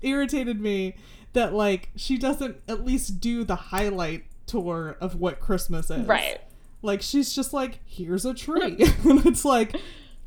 [0.01, 0.95] irritated me
[1.33, 6.05] that like she doesn't at least do the highlight tour of what Christmas is.
[6.05, 6.41] Right.
[6.81, 8.77] Like she's just like, here's a tree.
[9.03, 9.75] and it's like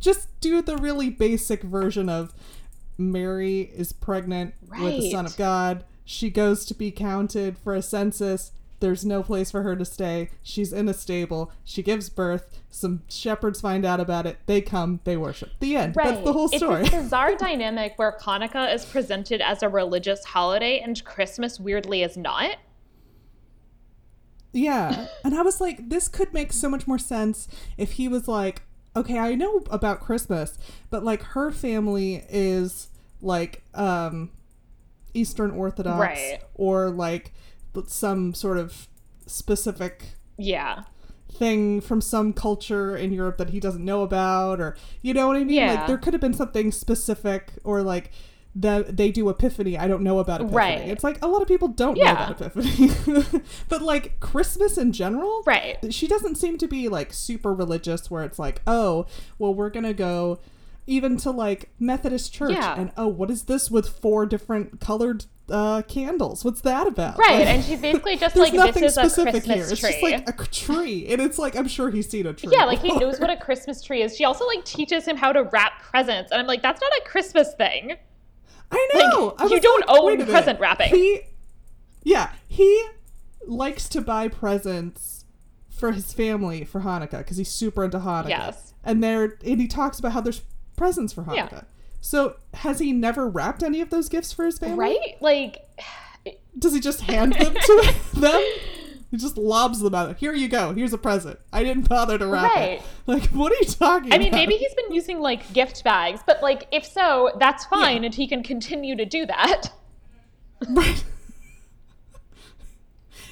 [0.00, 2.32] just do the really basic version of
[2.96, 5.84] Mary is pregnant with the Son of God.
[6.04, 8.52] She goes to be counted for a census.
[8.82, 10.28] There's no place for her to stay.
[10.42, 11.52] She's in a stable.
[11.62, 12.58] She gives birth.
[12.68, 14.38] Some shepherds find out about it.
[14.46, 14.98] They come.
[15.04, 15.50] They worship.
[15.60, 15.94] The end.
[15.96, 16.08] Right.
[16.08, 16.80] That's the whole story.
[16.82, 22.02] It's this bizarre dynamic where Hanukkah is presented as a religious holiday and Christmas weirdly
[22.02, 22.56] is not.
[24.52, 25.06] Yeah.
[25.24, 27.46] And I was like, this could make so much more sense
[27.78, 28.62] if he was like,
[28.96, 30.58] okay, I know about Christmas,
[30.90, 32.88] but like her family is
[33.20, 34.30] like um
[35.14, 36.40] Eastern Orthodox Right.
[36.54, 37.32] or like
[37.86, 38.88] some sort of
[39.26, 40.82] specific Yeah.
[41.32, 45.36] thing from some culture in Europe that he doesn't know about or you know what
[45.36, 45.56] I mean?
[45.56, 45.74] Yeah.
[45.74, 48.10] Like there could have been something specific or like
[48.54, 50.80] that they do epiphany i don't know about epiphany Right.
[50.90, 52.12] it's like a lot of people don't Yeah.
[52.12, 55.78] know about epiphany but like christmas in general Right.
[55.94, 59.06] she doesn't seem to be like super religious where it's like oh
[59.38, 60.38] well we're gonna go
[60.86, 62.74] even to like methodist church Yeah.
[62.76, 67.38] and oh what is this with four different colored uh candles what's that about Right.
[67.40, 70.02] Like, And she's basically just like, nothing this is a specific Christmas here it's just
[70.02, 72.92] like a tree and it's like i'm sure he's seen a tree yeah, like he
[72.96, 74.16] knows what a Christmas tree is.
[74.16, 76.30] She also like teaches him how to wrap presents.
[76.32, 77.96] And I'm like, that's not a Christmas thing.
[78.70, 79.34] I know.
[79.38, 80.88] Like, I you don't like, own a present wrapping.
[80.94, 81.20] He,
[82.02, 82.86] yeah, he
[83.46, 85.24] likes to buy presents
[85.70, 88.28] for his family for Hanukkah because he's super into Hanukkah.
[88.28, 88.74] Yes.
[88.84, 90.42] and there, and he talks about how there's
[90.82, 91.52] presents for Hanukkah.
[91.52, 91.62] Yeah.
[92.00, 94.76] So has he never wrapped any of those gifts for his family?
[94.76, 95.16] Right?
[95.20, 95.58] Like,
[96.58, 98.42] Does he just hand them to them?
[99.12, 100.16] He just lobs them out.
[100.16, 100.72] Here you go.
[100.74, 101.38] Here's a present.
[101.52, 102.70] I didn't bother to wrap Right.
[102.80, 102.82] it.
[103.06, 104.38] Like, what are you talking I mean, about?
[104.38, 108.06] maybe he's been using like gift bags, but like, if so, that's fine, Yeah.
[108.06, 109.70] and he can continue to do that.
[110.68, 111.04] Right.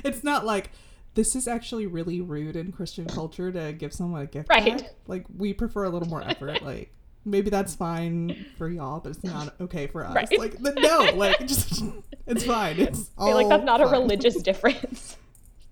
[0.05, 0.71] it's not like
[1.15, 4.79] this is actually really rude in Christian culture to give someone a gift Right.
[4.79, 4.89] bag.
[5.07, 6.63] Like we prefer a little more effort.
[6.63, 6.93] Like
[7.25, 10.15] maybe that's fine for y'all, but it's not okay for us.
[10.15, 10.39] Right.
[10.39, 11.83] Like the, no, like just
[12.27, 12.79] it's fine.
[12.79, 15.17] It's I feel like that's not a religious difference.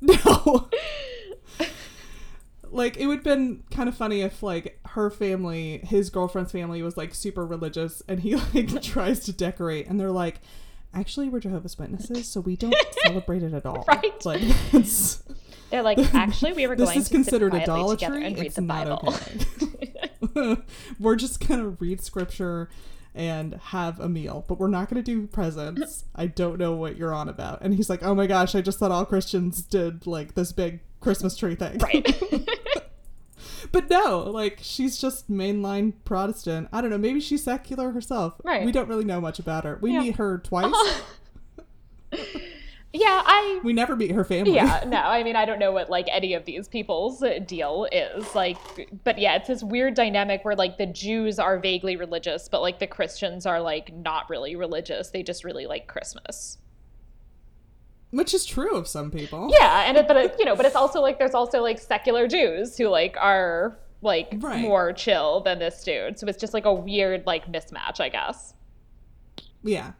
[0.01, 0.69] No.
[2.71, 6.83] like it would have been kind of funny if like her family, his girlfriend's family
[6.83, 10.41] was like super religious and he like tries to decorate and they're like
[10.95, 13.85] actually we're Jehovah's Witnesses, so we don't celebrate it at all.
[13.89, 14.25] Right.
[14.25, 15.23] Like it's
[15.71, 18.07] They're like, actually, we were this going is to considered idolatry.
[18.07, 19.01] together and read It's the Bible.
[19.07, 19.93] okay.
[20.99, 22.69] we're just gonna read scripture
[23.15, 26.05] and have a meal, but we're not gonna do presents.
[26.15, 27.61] I don't know what you're on about.
[27.63, 30.81] And he's like, Oh my gosh, I just thought all Christians did like this big
[31.01, 31.79] Christmas tree thing.
[31.79, 32.23] right.
[33.73, 36.69] But no, like she's just mainline Protestant.
[36.73, 38.35] I don't know, maybe she's secular herself.
[38.45, 38.65] Right.
[38.65, 39.79] We don't really know much about her.
[39.83, 40.01] We Yeah.
[40.01, 40.73] meet her twice.
[42.93, 44.55] Yeah, I We never meet her family.
[44.55, 47.87] yeah, no, I mean, I don't know what like any of these people's uh, deal
[47.93, 48.57] is like,
[49.05, 52.79] but yeah, it's this weird dynamic where like the Jews are vaguely religious, but like
[52.79, 55.11] the Christians are like not really religious.
[55.11, 56.59] They just really like Christmas.
[58.11, 59.51] Which is true of some people.
[59.53, 62.27] Yeah, and it, but it, you know, but it's also like there's also like secular
[62.27, 64.63] Jews who like are like Right.
[64.63, 66.19] more chill than this dude.
[66.19, 68.55] So it's just like a weird like mismatch, I guess.
[69.63, 69.93] Yeah.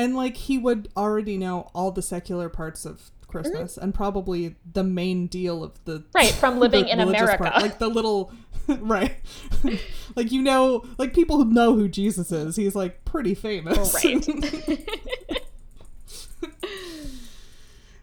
[0.00, 4.82] And like he would already know all the secular parts of Christmas and probably the
[4.82, 6.08] main deal of the Mm-hmm.
[6.14, 7.44] Right, from living in America.
[7.44, 7.62] part.
[7.62, 8.32] like the little
[8.68, 9.14] right.
[10.16, 12.56] like you know, like people who know who Jesus is.
[12.56, 13.94] He's like pretty famous.
[14.02, 14.88] Right.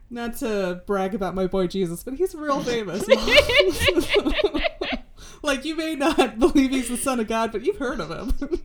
[0.09, 3.05] Not to brag about my boy Jesus, but he's real famous.
[5.41, 8.61] like you may not believe he's the son of God, but you've heard of him.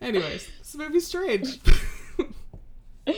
[0.00, 1.60] Anyways, this movie's strange.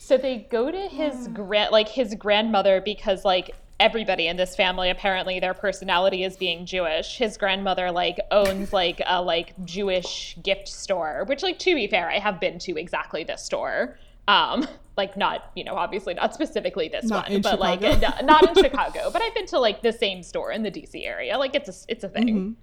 [0.00, 4.88] So they go to his grand, like his grandmother, because like everybody in this family
[4.88, 7.18] apparently their personality is being Jewish.
[7.18, 12.08] His grandmother like owns like a like Jewish gift store, which like to be fair,
[12.08, 13.98] I have been to exactly this store.
[14.28, 18.16] Um, like not you know obviously not specifically this Not one, but like Chicago.
[18.18, 21.04] n- not in Chicago, but I've been to like the same store in the DC
[21.06, 21.36] area.
[21.36, 22.56] Like it's a it's a thing.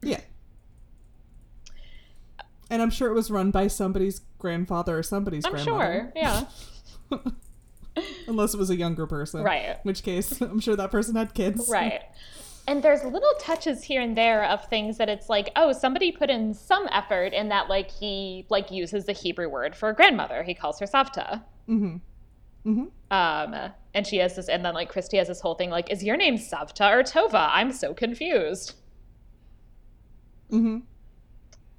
[0.00, 0.20] yeah.
[2.70, 5.70] And I'm sure it was run by somebody's grandfather or somebody's grandmother.
[5.70, 6.44] I'm grandmother.
[7.10, 9.42] sure, yeah, Unless it was a younger person.
[9.42, 9.70] Right.
[9.70, 11.68] In which case, I'm sure that person had kids.
[11.68, 12.02] right.
[12.66, 16.28] And there's little touches here and there of things that it's like, oh, somebody put
[16.28, 20.42] in some effort in that, like he like uses the Hebrew word for grandmother.
[20.42, 21.42] He calls her Savta.
[21.66, 21.96] Mm-hmm.
[22.66, 22.84] Mm-hmm.
[23.10, 26.04] Um, and she has this, and then like Christy has this whole thing like, is
[26.04, 27.48] your name Savta or Tova?
[27.50, 28.74] I'm so confused.
[30.52, 30.80] Mm-hmm.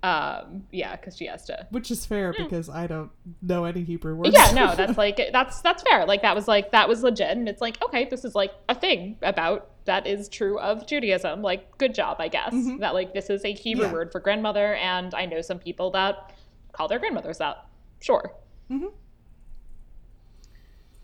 [0.01, 1.67] Um, yeah, because she has to.
[1.71, 4.31] Which is fair because I don't know any Hebrew words.
[4.33, 6.05] Yeah, no, that's like that's that's fair.
[6.05, 8.75] Like that was like that was legit, and it's like okay, this is like a
[8.75, 11.41] thing about that is true of Judaism.
[11.41, 12.53] Like, good job, I guess.
[12.79, 13.91] That like this is a Hebrew Yeah.
[13.93, 16.33] word for grandmother, and I know some people that
[16.71, 17.65] call their grandmothers that.
[17.99, 18.33] Sure.
[18.71, 18.91] Mhm.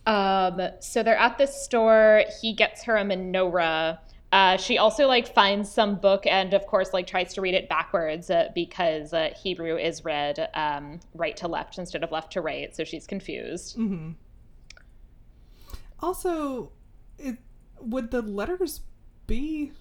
[0.06, 2.24] Um, so they're at this store.
[2.42, 3.98] He gets her a menorah.
[4.32, 7.70] Uh, she also like finds some book and of course like tries to read it
[7.70, 12.42] backwards uh, because uh, Hebrew is read um, right to left instead of left to
[12.42, 12.76] right.
[12.76, 13.78] So she's confused.
[13.78, 14.12] Mm-hmm.
[16.02, 16.72] Also,
[17.18, 17.38] it
[17.80, 18.82] would the letters
[19.28, 19.72] be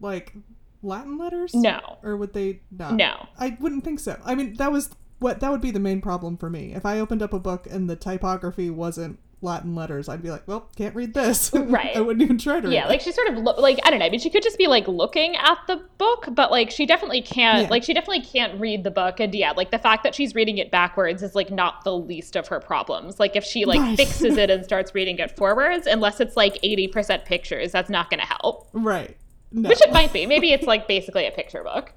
[0.00, 0.34] like
[0.82, 1.54] Latin letters?
[1.54, 1.98] No.
[2.02, 2.94] Or would they not?
[2.94, 3.26] No.
[3.38, 4.20] I wouldn't think so.
[4.24, 6.74] I mean, that was what that would be the main problem for me.
[6.74, 10.48] If I opened up a book and the typography wasn't Latin letters, I'd be like,
[10.48, 11.52] well, can't read this.
[11.74, 11.94] Right.
[11.96, 12.88] I wouldn't even try to read Yeah, it.
[12.88, 14.06] like she sort of lo- like I don't know.
[14.06, 17.20] I mean, she could just be like looking at the book, but like she definitely
[17.22, 17.62] can't.
[17.64, 17.68] Yeah.
[17.70, 20.58] Like she definitely can't read the book, and yeah, like the fact that she's reading
[20.58, 23.20] it backwards is like not the least of her problems.
[23.20, 23.96] Like if she like Right.
[23.96, 28.10] fixes it and starts reading it forwards, unless it's like eighty percent pictures, that's not
[28.10, 28.68] going to help.
[28.72, 29.16] Right.
[29.52, 29.68] No.
[29.68, 30.26] Which it might be.
[30.26, 31.92] Maybe it's like basically a picture book.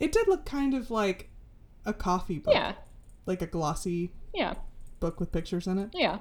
[0.00, 1.30] It did look kind of like
[1.84, 2.54] a coffee book.
[2.54, 2.72] Yeah,
[3.26, 4.54] Like a glossy yeah,
[5.00, 5.90] book with pictures in it.
[5.92, 6.18] yeah.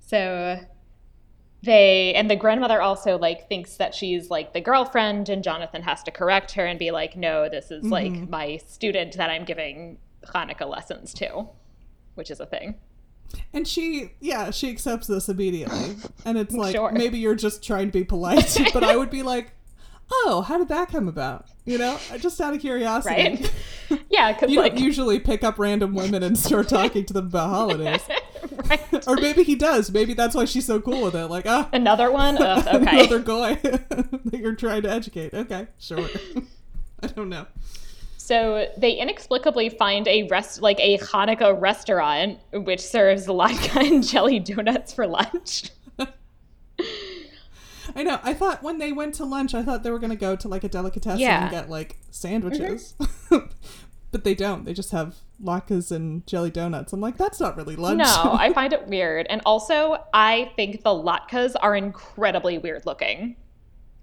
[0.00, 0.60] so
[1.62, 6.02] they and the grandmother also like thinks that she's like the girlfriend and jonathan has
[6.02, 8.28] to correct her and be like no this is like mm-hmm.
[8.28, 11.48] my student that i'm giving hanukkah lessons to
[12.14, 12.74] which is a thing
[13.54, 15.96] And she, yeah, she accepts this immediately.
[16.24, 16.92] And it's like, Sure.
[16.92, 19.52] maybe you're just trying to be polite, but I would be like,
[20.12, 21.46] oh, how did that come about?
[21.64, 23.14] You know, just out of curiosity.
[23.14, 23.52] right
[24.10, 27.48] yeah You like don't usually pick up random women and start talking to them about
[27.50, 28.02] holidays.
[28.68, 29.90] right Or maybe he does.
[29.90, 31.26] Maybe that's why she's so cool with it.
[31.26, 35.32] Like, ah, another one Ugh, okay another guy that you're trying to educate.
[35.34, 36.08] Okay, sure.
[37.02, 37.46] I don't know.
[38.16, 44.38] So they inexplicably find a rest like a Hanukkah restaurant which serves latke and jelly
[44.38, 45.70] donuts for lunch.
[47.94, 48.18] I know.
[48.22, 50.48] I thought when they went to lunch, I thought they were going to go to
[50.48, 51.34] like a delicatessen Yeah.
[51.36, 51.42] Mm-hmm.
[51.44, 52.94] and get like sandwiches.
[54.10, 54.64] but they don't.
[54.64, 56.92] They just have latkes and jelly donuts.
[56.92, 57.98] I'm like, that's not really lunch.
[57.98, 59.26] No, I find it weird.
[59.30, 63.36] And also, I think the latkes are incredibly weird looking.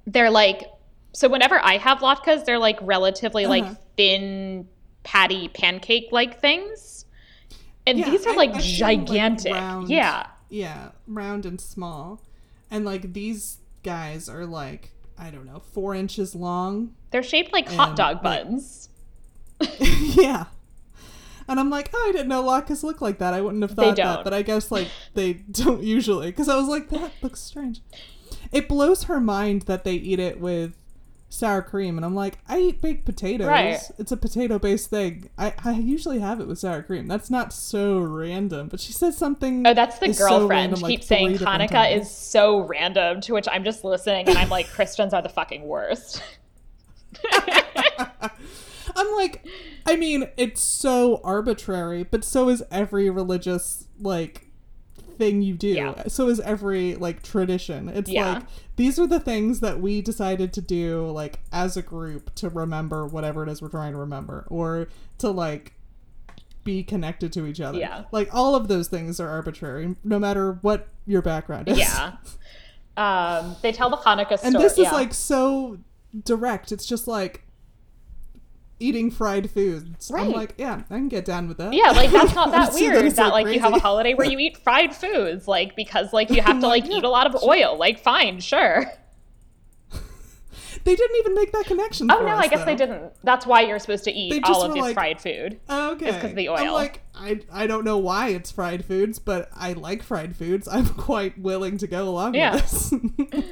[0.07, 0.63] They're like
[1.11, 3.49] so whenever I have latkes, they're like relatively Uh-huh.
[3.51, 4.67] like thin
[5.03, 7.05] patty pancake like things.
[7.87, 9.53] And Yeah, these are like I feel, like, gigantic.
[9.53, 9.89] round.
[9.89, 10.27] yeah.
[10.49, 12.21] yeah, round and small.
[12.69, 16.95] And like these guys are like, I don't know, four inches long.
[17.11, 18.89] They're shaped like hot dog like- buns.
[19.79, 20.45] yeah.
[21.47, 23.33] And I'm like, oh, I didn't know latkes look like that.
[23.33, 24.23] I wouldn't have thought that.
[24.23, 26.27] But I guess like they don't usually.
[26.27, 27.81] Because I was like, that looks strange.
[28.51, 30.75] It blows her mind that they eat it with
[31.29, 33.47] sour cream, and I'm like, I eat baked potatoes.
[33.47, 33.79] Right.
[33.97, 35.29] It's a potato based thing.
[35.37, 37.07] I, I usually have it with sour cream.
[37.07, 38.67] That's not so random.
[38.67, 39.65] But she says something.
[39.65, 40.49] Oh, that's the so girlfriend.
[40.49, 44.37] random, She like, keeps saying Hanukkah is so random, to which I'm just listening and
[44.37, 46.21] I'm like, Christians are the fucking worst.
[48.95, 49.45] I'm like,
[49.85, 54.48] I mean, it's so arbitrary, but so is every religious like
[55.19, 55.67] thing you do.
[55.67, 56.07] Yeah.
[56.07, 57.89] So is every like tradition.
[57.89, 58.33] It's Yeah.
[58.35, 58.43] like
[58.77, 63.05] these are the things that we decided to do like as a group to remember
[63.05, 64.87] whatever it is we're trying to remember or
[65.19, 65.73] to like
[66.63, 67.77] be connected to each other.
[67.77, 68.05] Yeah.
[68.11, 71.77] Like all of those things are arbitrary no matter what your background is.
[71.77, 72.13] yeah.
[72.97, 74.53] Um, they tell the Hanukkah story.
[74.53, 74.91] And this is yeah.
[74.91, 75.77] like so
[76.25, 76.73] direct.
[76.73, 77.45] It's just like
[78.79, 80.09] eating fried foods.
[80.09, 80.35] I'm Right.
[80.35, 81.73] like, yeah, I can get down with that.
[81.73, 84.39] Yeah, like that's not that weird that so like you have a holiday where you
[84.39, 87.77] eat fried foods, like because like you have to like eat a lot of oil.
[87.77, 88.85] Like fine, sure.
[90.85, 92.09] They didn't even make that connection.
[92.09, 93.11] Oh no, us, I guess they didn't.
[93.23, 95.59] That's why you're supposed to eat all of this like- fried food.
[95.69, 96.07] Okay.
[96.07, 96.73] It's oh, 'cause of the I'm oil.
[96.73, 100.69] like, I, I don't know why it's fried foods, but I like fried foods.
[100.69, 102.55] I'm quite willing to go along Yeah.
[102.55, 103.43] with this.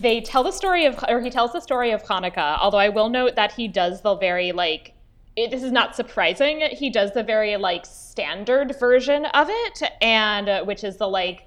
[0.00, 2.58] They tell the story of, or he tells the story of Hanukkah.
[2.60, 4.92] Although I will note that he does the very like.
[5.36, 6.62] It, this is not surprising.
[6.70, 11.46] He does the very like standard version of it, and uh, which is the like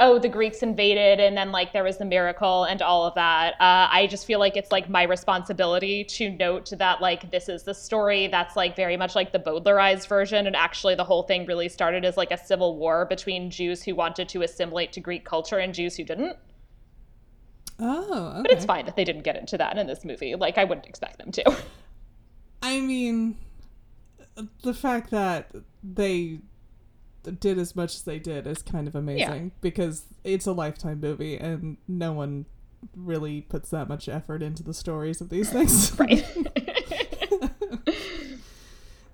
[0.00, 3.54] oh, the Greeks invaded and then like there was the miracle and all of that.
[3.54, 7.64] Uh, I just feel like it's like my responsibility to note that like this is
[7.64, 10.46] the story that's like very much like the Bowdlerized version.
[10.46, 13.94] And actually, the whole thing really started as like a civil war between Jews who
[13.94, 16.36] wanted to assimilate to Greek culture and Jews who didn't.
[17.78, 18.42] Oh, okay.
[18.42, 20.34] But it's fine that they didn't get into that in this movie.
[20.34, 21.56] Like, I wouldn't expect them to.
[22.62, 23.36] I mean,
[24.62, 25.50] the fact that
[25.82, 26.40] they
[27.40, 31.36] did as much as they did is kind of amazing because it's a lifetime movie
[31.36, 32.46] and no one
[32.96, 35.98] really puts that much effort into the stories of these things.
[35.98, 36.24] right.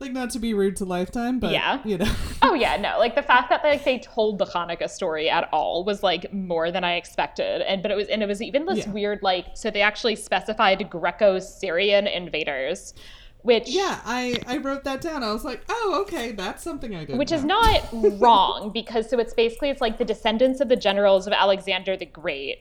[0.01, 1.80] like not to be rude to Lifetime, but Yeah.
[1.84, 2.11] you know.
[2.42, 2.99] Oh yeah, no.
[2.99, 6.70] Like the fact that like they told the Hanukkah story at all was like more
[6.70, 7.62] than I expected.
[7.62, 8.90] And but it was and it was even this Yeah.
[8.90, 12.95] weird like so they actually specified Greco-Syrian invaders,
[13.42, 15.22] which yeah, I I wrote that down.
[15.22, 19.18] I was like, "Oh, okay, that's something I did." which is not wrong because so
[19.18, 22.59] it's basically it's like the descendants of the generals of Alexander the Great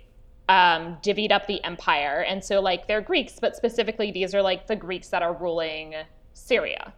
[0.49, 4.67] um, divvied up the empire, and so like they're Greeks, but specifically these are like
[4.67, 5.95] the Greeks that are ruling
[6.34, 6.93] Syria.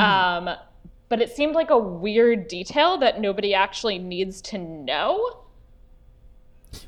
[0.00, 0.50] Um,
[1.08, 5.40] but it seemed like a weird detail that nobody actually needs to know.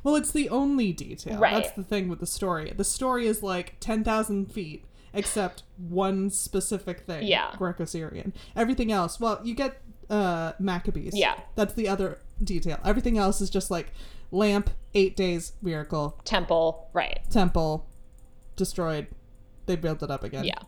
[0.02, 1.38] Well, it's the only detail.
[1.38, 1.54] Right.
[1.54, 2.72] That's the thing with the story.
[2.76, 4.84] The story is like 10,000 feet,
[5.14, 7.26] except one specific thing.
[7.26, 7.54] Yeah.
[7.56, 8.32] Greco Syrian.
[8.56, 9.80] Everything else, well, you get
[10.10, 11.14] uh, Maccabees.
[11.16, 11.38] Yeah.
[11.54, 12.78] That's the other detail.
[12.84, 13.92] Everything else is just like
[14.30, 17.20] lamp, eight days, miracle, Temple, right?
[17.30, 17.86] temple,
[18.56, 19.06] destroyed.
[19.66, 20.44] They built it up again.
[20.44, 20.58] Yeah,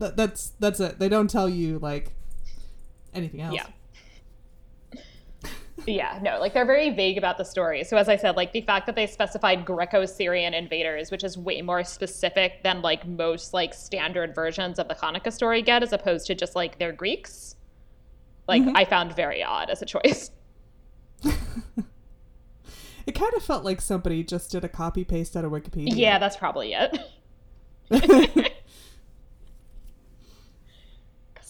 [0.00, 0.98] That, that's that's it.
[0.98, 2.12] They don't tell you like
[3.14, 3.54] anything else.
[3.54, 3.66] yeah.
[5.86, 7.84] Yeah, no, like they're very vague about the story.
[7.84, 11.62] So as I said, like the fact that they specified Greco-Syrian invaders, which is way
[11.62, 16.26] more specific than like most like standard versions of the Hanukkah story get, as opposed
[16.26, 17.56] to just like they're Greeks.
[18.46, 18.76] Like mm-hmm.
[18.76, 20.30] I found very odd as a choice.
[23.06, 25.96] It kind of felt like somebody just did a copy paste out of Wikipedia.
[25.96, 26.96] Yeah, that's probably it.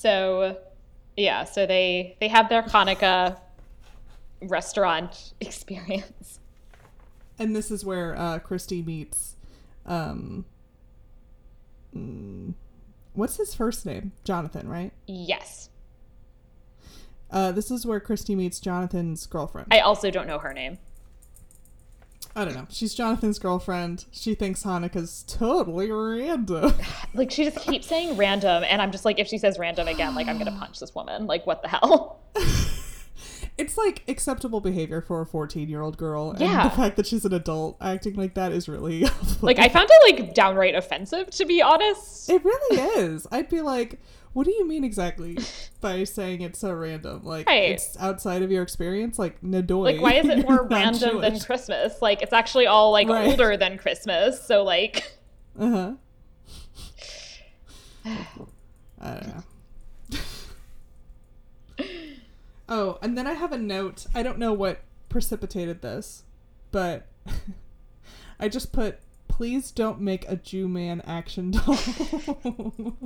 [0.00, 0.56] so
[1.14, 3.38] yeah, so they they have their Hanukkah
[4.40, 6.40] restaurant experience.
[7.38, 9.36] And this is where uh, Christy meets,
[9.86, 10.46] um,
[11.94, 12.54] mm,
[13.12, 14.12] what's his first name?
[14.24, 14.92] Jonathan, right?
[15.06, 15.68] Yes.
[17.30, 19.68] Uh, this is where Christy meets Jonathan's girlfriend.
[19.70, 20.78] I also don't know her name.
[22.36, 22.66] I don't know.
[22.70, 24.04] She's Jonathan's girlfriend.
[24.12, 26.74] She thinks Hanukkah's totally random.
[27.12, 30.14] Like she just keeps saying random and I'm just like if she says random again
[30.14, 31.26] like I'm to punch this woman.
[31.26, 32.20] Like what the hell?
[33.58, 36.30] it's like acceptable behavior for a 14 year old girl.
[36.30, 36.68] And Yeah.
[36.68, 39.06] the fact that she's an adult acting like that is really.
[39.42, 42.30] Like I found it like downright offensive to be honest.
[42.30, 43.26] It really is.
[43.32, 43.98] I'd be like,
[44.34, 45.36] what do you mean exactly
[45.80, 47.24] by saying it's so random?
[47.24, 47.70] Like, Right.
[47.72, 49.18] it's outside of your experience?
[49.18, 49.84] Like, nadoy.
[49.84, 52.00] Like why is it more random than Christmas?
[52.02, 53.28] Like it's actually all like Right.
[53.28, 54.44] older than Christmas.
[54.44, 55.12] So like
[55.58, 55.92] Uh-huh.
[59.02, 59.42] I don't know.
[62.68, 64.06] oh, and then I have a note.
[64.14, 66.24] I don't know what precipitated this,
[66.70, 67.06] but
[68.40, 71.78] I just put, please don't make a Jew man action doll.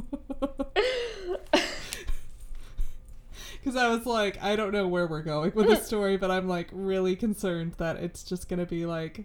[3.65, 6.47] Because I was like, I don't know where we're going with this story, but I'm
[6.47, 9.25] like really concerned that it's just going to be like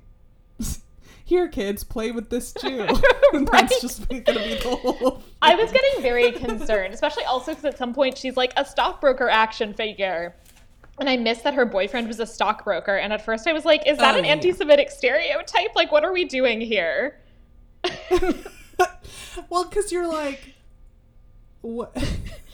[1.25, 2.87] here, kids, play with this too.
[3.33, 3.47] And.
[3.51, 5.21] That's just going to be the whole.
[5.41, 9.27] I was getting very concerned, especially also because at some point she's like a stockbroker
[9.27, 10.33] action figure.
[11.01, 12.95] And I missed that her boyfriend was a stockbroker.
[12.95, 14.31] And at first I was like, is that Oh, an yeah.
[14.31, 15.75] anti Semitic stereotype?
[15.75, 17.19] Like, what are we doing here?
[19.49, 20.55] well, because you're like,
[21.59, 21.93] what?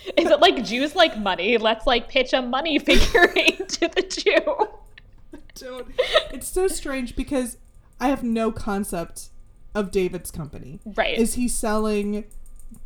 [0.18, 1.58] Is it like Jews like money?
[1.58, 4.68] Let's like pitch a money figurine to the Jew.
[5.56, 5.88] Don't.
[6.32, 7.58] It's so strange because
[8.00, 9.30] I have no concept
[9.74, 10.80] of David's company.
[10.86, 11.18] Right.
[11.18, 12.26] Is he selling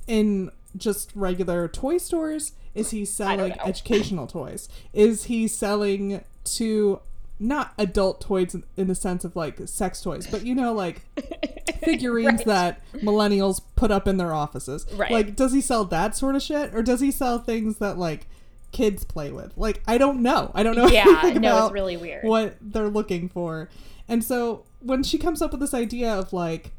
[0.07, 2.53] in just regular toy stores?
[2.76, 4.70] Is he selling educational toys?
[4.93, 7.01] Is he selling to
[7.40, 11.02] not adult toys in- the sense of like sex toys, but you know, like
[11.84, 12.46] figurines Right.
[12.48, 14.86] that millennials put up in their offices?
[14.94, 15.12] Right.
[15.12, 16.74] Like, does he sell that sort of shit?
[16.76, 18.28] Or does he sell things that like
[18.72, 19.54] kids play with?
[19.58, 20.52] Like, I don't know.
[20.54, 22.24] I don't know Yeah, anything no, it's really weird.
[22.26, 23.70] what they're looking for.
[24.08, 26.72] And so when she comes up with this idea of like,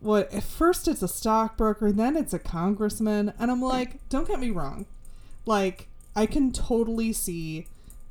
[0.00, 4.40] what at first it's a stockbroker, then it's a congressman, and I'm like, don't get
[4.40, 4.86] me wrong,
[5.46, 5.86] like
[6.16, 7.68] I can totally see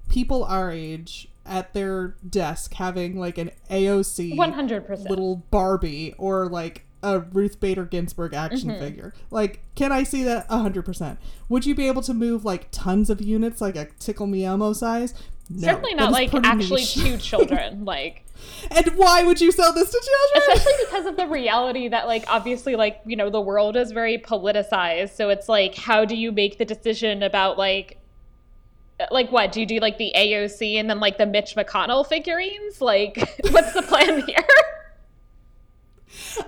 [0.09, 5.09] people our age at their desk having like an AOC 100%.
[5.09, 8.79] little Barbie or like a Ruth Bader Ginsburg action Mm-hmm.
[8.79, 9.13] figure.
[9.31, 10.47] Like, can I see that?
[10.47, 11.19] hundred percent.
[11.49, 14.73] Would you be able to move like tons of units, like a Tickle Me Elmo
[14.73, 15.13] size?
[15.49, 16.93] No, Certainly not like actually niche.
[16.93, 17.83] two children.
[17.85, 18.23] Like,
[18.69, 20.53] and why would you sell this to children?
[20.55, 24.17] especially because of the reality that like obviously like you know the world is very
[24.17, 27.97] politicized so it's like how do you make the decision about like
[29.11, 32.81] like what do you do like the AOC and then like the Mitch McConnell figurines
[32.81, 33.17] like
[33.51, 34.37] what's the plan here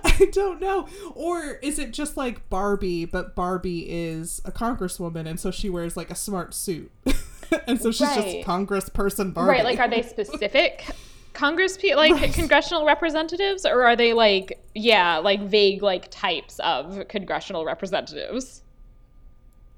[0.04, 0.86] I don't know.
[1.14, 5.96] Or is it just like Barbie, but Barbie is a congresswoman, and so she wears
[5.96, 6.90] like a smart suit,
[7.66, 8.44] and so she's Right.
[8.44, 9.50] just Congressperson Barbie.
[9.50, 10.84] right like are they specific
[11.32, 12.32] congress pe- like Right.
[12.32, 18.62] congressional representatives or are they like yeah like vague like types of congressional representatives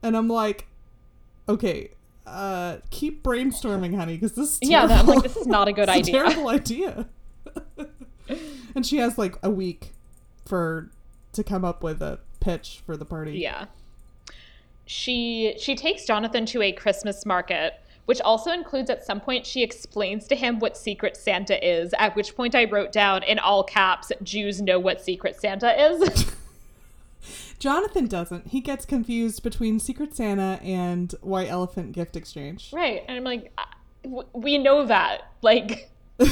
[0.03, 0.67] And I'm like,
[1.49, 1.91] okay,
[2.27, 5.11] uh, keep brainstorming, honey, because this is Yeah, terrible.
[5.13, 6.13] I'm like, this is not a good It's idea.
[6.25, 7.07] terrible idea.
[8.75, 9.93] and she has like a week
[10.45, 10.91] for
[11.33, 13.39] to come up with a pitch for the party.
[13.39, 13.67] Yeah.
[14.87, 17.75] She she takes Jonathan to a Christmas market,
[18.05, 22.15] which also includes at some point she explains to him what Secret Santa is, at
[22.15, 26.33] which point I wrote down in all caps, Jews know what Secret Santa is.
[27.59, 28.49] Jonathan doesn't.
[28.49, 32.71] He gets confused between Secret Santa and White Elephant Gift Exchange.
[32.73, 33.03] right.
[33.09, 35.23] And I'm like, "Uh, we know that.
[35.43, 35.91] Like,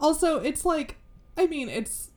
[0.00, 0.96] also, it's like,
[1.36, 2.10] I mean, it's.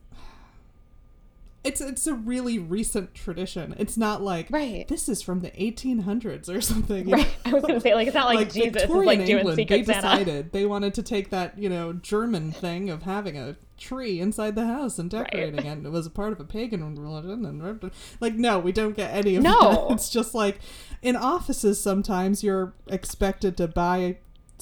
[1.66, 3.74] It's, it's a really recent tradition.
[3.78, 4.86] It's not like Right.
[4.88, 7.10] this is from the 1800s or something.
[7.10, 7.28] right.
[7.44, 9.38] I was going to say, like, it's not like, like Jesus is Victorian like doing
[9.38, 10.00] England, Secret they Santa.
[10.02, 14.54] decided they wanted to take that you know German thing of having a tree inside
[14.54, 15.64] the house and decorating it.
[15.66, 17.90] And it was a part of a pagan religion, and
[18.20, 19.60] like no, we don't get any of No.
[19.88, 19.90] that.
[19.96, 20.60] It's just like
[21.02, 24.18] in offices sometimes you're expected to buy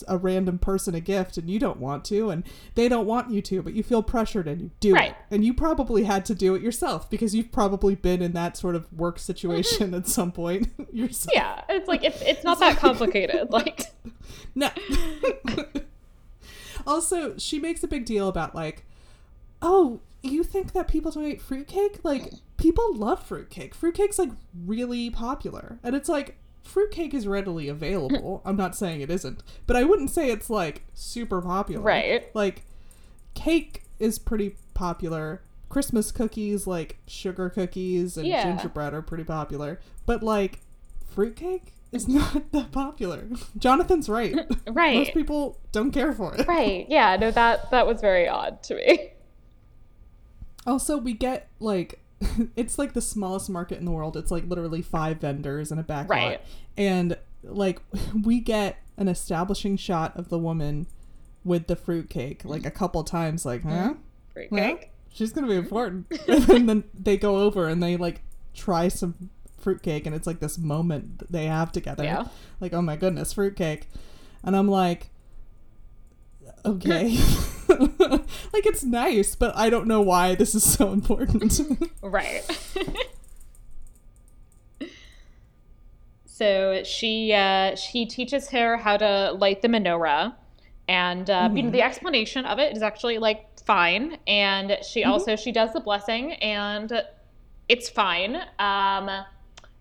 [0.08, 3.40] a random person a gift and you don't want to and they don't want you
[3.40, 5.10] to but you feel pressured and you do Right.
[5.10, 8.56] it and you probably had to do it yourself because you've probably been in that
[8.56, 9.22] sort of work mm-hmm.
[9.22, 11.62] situation at some point yourself Yeah.
[11.68, 13.50] It's like, it's, it's not that complicated.
[13.50, 13.92] Like,
[14.54, 14.70] no.
[16.86, 18.84] also, she makes a big deal about like,
[19.62, 22.00] oh, you think that people don't eat fruitcake?
[22.02, 23.74] Like, people love fruitcake.
[23.74, 24.30] Fruitcake's like
[24.64, 28.42] really popular, and it's like fruitcake is readily available.
[28.44, 31.82] I'm not saying it isn't, but I wouldn't say it's like super popular.
[31.82, 32.34] Right.
[32.34, 32.62] Like,
[33.34, 35.42] cake is pretty popular.
[35.68, 38.42] Christmas cookies, like sugar cookies and Yeah.
[38.44, 39.80] gingerbread, are pretty popular.
[40.06, 40.60] But like,
[41.08, 43.24] fruitcake is not that popular.
[43.58, 44.34] Jonathan's right.
[44.66, 44.96] right.
[44.98, 46.46] Most people don't care for it.
[46.46, 46.86] Right.
[46.88, 47.16] Yeah.
[47.16, 49.10] No, that that was very odd to me.
[50.66, 52.00] Also, we get like
[52.56, 54.16] it's like the smallest market in the world.
[54.16, 56.40] It's like literally five vendors and a back lot.
[56.76, 57.80] And like
[58.24, 60.86] we get an establishing shot of the woman
[61.44, 63.70] with the fruitcake like a couple times like, mm-hmm.
[63.70, 63.94] huh?
[64.32, 64.90] Fruitcake.
[65.12, 65.62] She's gonna be mm-hmm.
[65.62, 66.06] important.
[66.50, 68.22] and then they go over and they like
[68.54, 72.04] try some fruitcake and it's like this moment they have together.
[72.04, 72.28] Yeah.
[72.60, 73.88] Like, oh my goodness, fruitcake.
[74.42, 75.10] And I'm like,
[76.64, 77.18] okay.
[77.68, 81.60] like it's nice, but I don't know why this is so important.
[82.02, 82.42] Right.
[86.26, 90.34] so she uh, she teaches her how to light the menorah,
[90.88, 94.18] and uh, you know the explanation of it is actually like fine.
[94.26, 97.02] And she also she does the blessing, and
[97.68, 98.36] it's fine.
[98.58, 99.24] Um,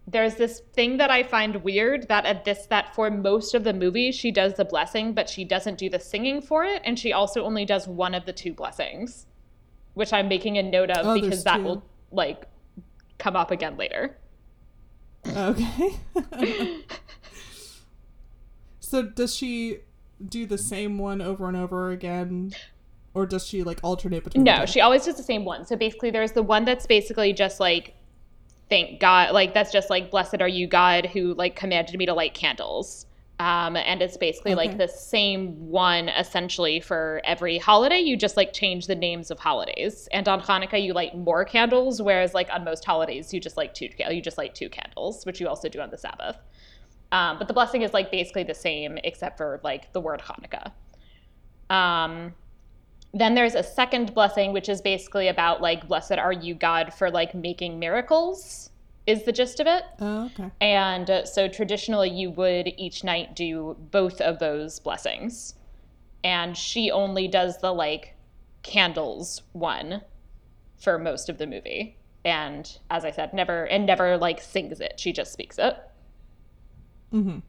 [0.07, 3.73] there's this thing that I find weird that at this that for most of the
[3.73, 7.13] movie she does the blessing, but she doesn't do the singing for it, and she
[7.13, 9.27] also only does one of the two blessings,
[9.93, 11.63] which I'm making a note of Oh, because that two.
[11.63, 12.43] will like
[13.17, 14.17] come up again later.
[15.25, 15.95] Okay.
[18.79, 19.79] so does she
[20.27, 22.53] do the same one over and over again,
[23.13, 24.43] or does she like alternate between?
[24.43, 25.65] No, she always does the same one.
[25.65, 27.95] So basically, there's the one that's basically just like,
[28.73, 32.13] thank God, like that's just like, blessed are you, God, who like commanded me to
[32.15, 33.05] light candles.
[33.37, 37.99] Um, and it's basically like the same one essentially for every holiday.
[37.99, 40.07] You just like change the names of holidays.
[40.11, 43.75] And on Hanukkah, you light more candles, whereas like on most holidays, you just like
[43.75, 43.89] two.
[44.09, 46.37] You just light two candles, which you also do on the Sabbath.
[47.11, 50.71] Um, but the blessing is like basically the same, except for like the word Hanukkah.
[51.75, 52.33] Um,
[53.13, 57.11] then there's a second blessing, which is basically about like, blessed are you, God, for
[57.11, 58.71] like making miracles,
[59.05, 59.83] is the gist of it.
[59.99, 60.49] Oh, okay.
[60.61, 65.55] And uh, so traditionally, you would each night do both of those blessings.
[66.23, 68.15] And she only does the like
[68.63, 70.01] candles one
[70.77, 71.97] for most of the movie.
[72.25, 74.93] And as I said, never and never like sings it.
[74.97, 75.77] She just speaks it.
[77.13, 77.39] Mm-hmm.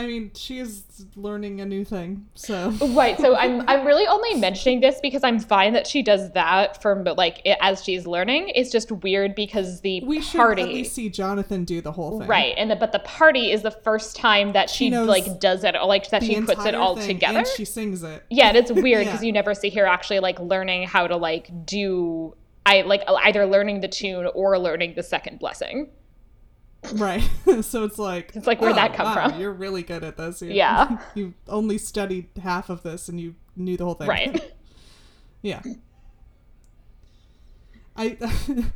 [0.00, 0.82] I mean, she is
[1.14, 3.18] learning a new thing, so Right.
[3.18, 7.04] So I'm I'm really only mentioning this because I'm fine that she does that for
[7.16, 8.48] like it, as she's learning.
[8.54, 12.18] It's just weird because the we should party at least see Jonathan do the whole
[12.18, 15.38] thing, Right, and the, but the party is the first time that she, knows like
[15.38, 17.40] does it, like that she puts it all together.
[17.40, 18.24] and she sings it.
[18.30, 19.26] yeah, and it's weird because Yeah.
[19.26, 22.34] you never see her actually like learning how to like do
[22.64, 25.90] I like either learning the tune or learning the second blessing.
[26.92, 27.22] Right.
[27.62, 29.40] so it's like It's like, where'd oh, that come wow, from?
[29.40, 30.42] You're really good at this.
[30.42, 30.98] You, Yeah.
[31.14, 34.08] you only studied half of this and you knew the whole thing.
[34.08, 34.52] Right.
[35.42, 35.62] yeah.
[37.96, 38.16] I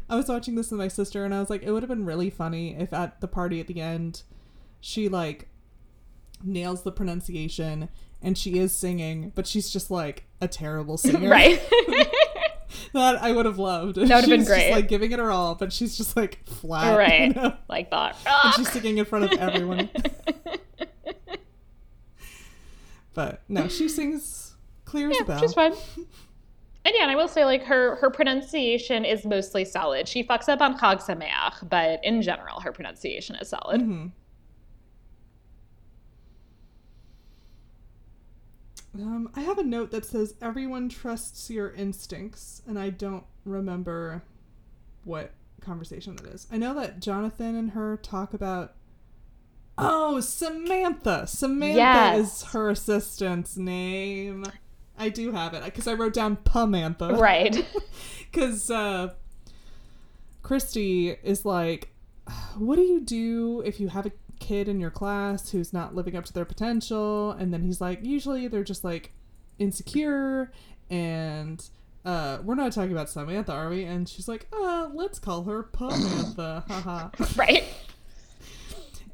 [0.09, 2.05] I was watching this with my sister and I was like, it would have been
[2.05, 4.23] really funny if at the party at the end
[4.81, 5.49] she like
[6.43, 7.89] nails the pronunciation
[8.21, 11.29] and she is singing, but she's just like a terrible singer.
[11.29, 11.63] right.
[12.93, 13.97] That I would have loved.
[13.97, 14.71] That would've been Just great.
[14.73, 16.93] like giving it her all, but she's just like flat.
[16.93, 17.37] you right.
[17.37, 17.55] know?
[17.69, 18.17] Like that.
[18.27, 19.91] and she's singing in front of everyone.
[23.15, 24.55] but no, she sings
[24.85, 25.43] clear as a bell.
[25.45, 25.73] is fun.
[26.87, 30.07] And yeah, and I will say like her her pronunciation is mostly solid.
[30.07, 33.81] She fucks up on Chag Sameach, but in general, her pronunciation is solid.
[33.81, 34.13] Mhm.
[38.97, 44.23] Um, I have a note that says everyone trusts your instincts, and I don't remember
[45.05, 46.47] what conversation that is.
[46.53, 48.75] I know that Jonathan and her talk about.
[49.77, 51.27] Oh, Samantha.
[51.27, 52.19] Samantha Yes.
[52.19, 54.45] is her assistant's name.
[54.97, 57.19] I do have it because I wrote down Pamantha.
[57.19, 57.65] Right.
[58.31, 59.11] Because uh,
[60.43, 61.91] Christy is like,
[62.57, 64.13] what do you do if you have a
[64.45, 67.33] kid in your class who's not living up to their potential?
[67.33, 69.13] And then he's like, usually they're just like
[69.59, 70.53] insecure
[70.91, 71.67] and.
[72.05, 73.85] Uh, we're not talking about Samantha, are we?
[73.85, 76.69] And she's like, uh, let's call her Pamantha.
[76.69, 77.09] Haha.
[77.37, 77.65] right.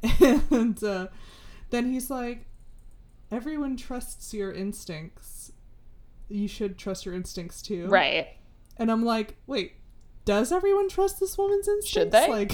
[0.51, 1.07] and uh,
[1.69, 2.47] then he's like,
[3.31, 5.53] everyone trusts your instincts.
[6.27, 7.87] You should trust your instincts too.
[7.87, 8.27] Right.
[8.75, 9.75] And I'm like, wait,
[10.25, 11.89] does everyone trust this woman's instincts?
[11.89, 12.27] Should they?
[12.27, 12.51] Like,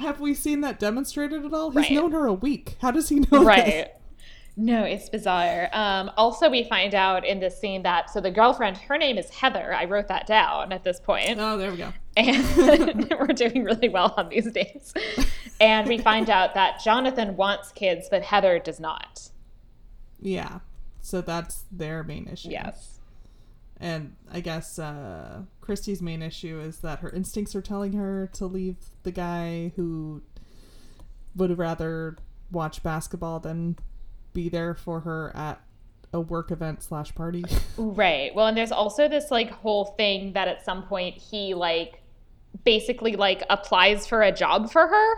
[0.00, 1.70] have we seen that demonstrated at all?
[1.70, 1.92] He's Right.
[1.92, 2.76] known her a week.
[2.80, 3.26] How does he know?
[3.30, 3.42] this?
[3.44, 3.88] Right.
[4.58, 5.68] No, it's bizarre.
[5.74, 9.28] Um, also, we find out in this scene that so the girlfriend, her name is
[9.28, 9.74] Heather.
[9.74, 11.92] I wrote that down at this point, Oh, there we go.
[12.16, 14.94] and we're doing really well on these days.
[15.60, 19.28] And we find out that Jonathan wants kids, but Heather does not.
[20.20, 20.60] Yeah.
[21.02, 22.48] So that's their main issue.
[22.50, 22.95] Yes.
[23.78, 28.46] And I guess uh, Christy's main issue is that her instincts are telling her to
[28.46, 30.22] leave the guy who
[31.34, 32.16] would rather
[32.50, 33.76] watch basketball than
[34.32, 35.60] be there for her at
[36.12, 37.44] a work event slash party.
[37.78, 38.34] Right.
[38.34, 42.02] Well, and there's also this like whole thing that at some point he like
[42.64, 45.14] basically like applies for a job for her.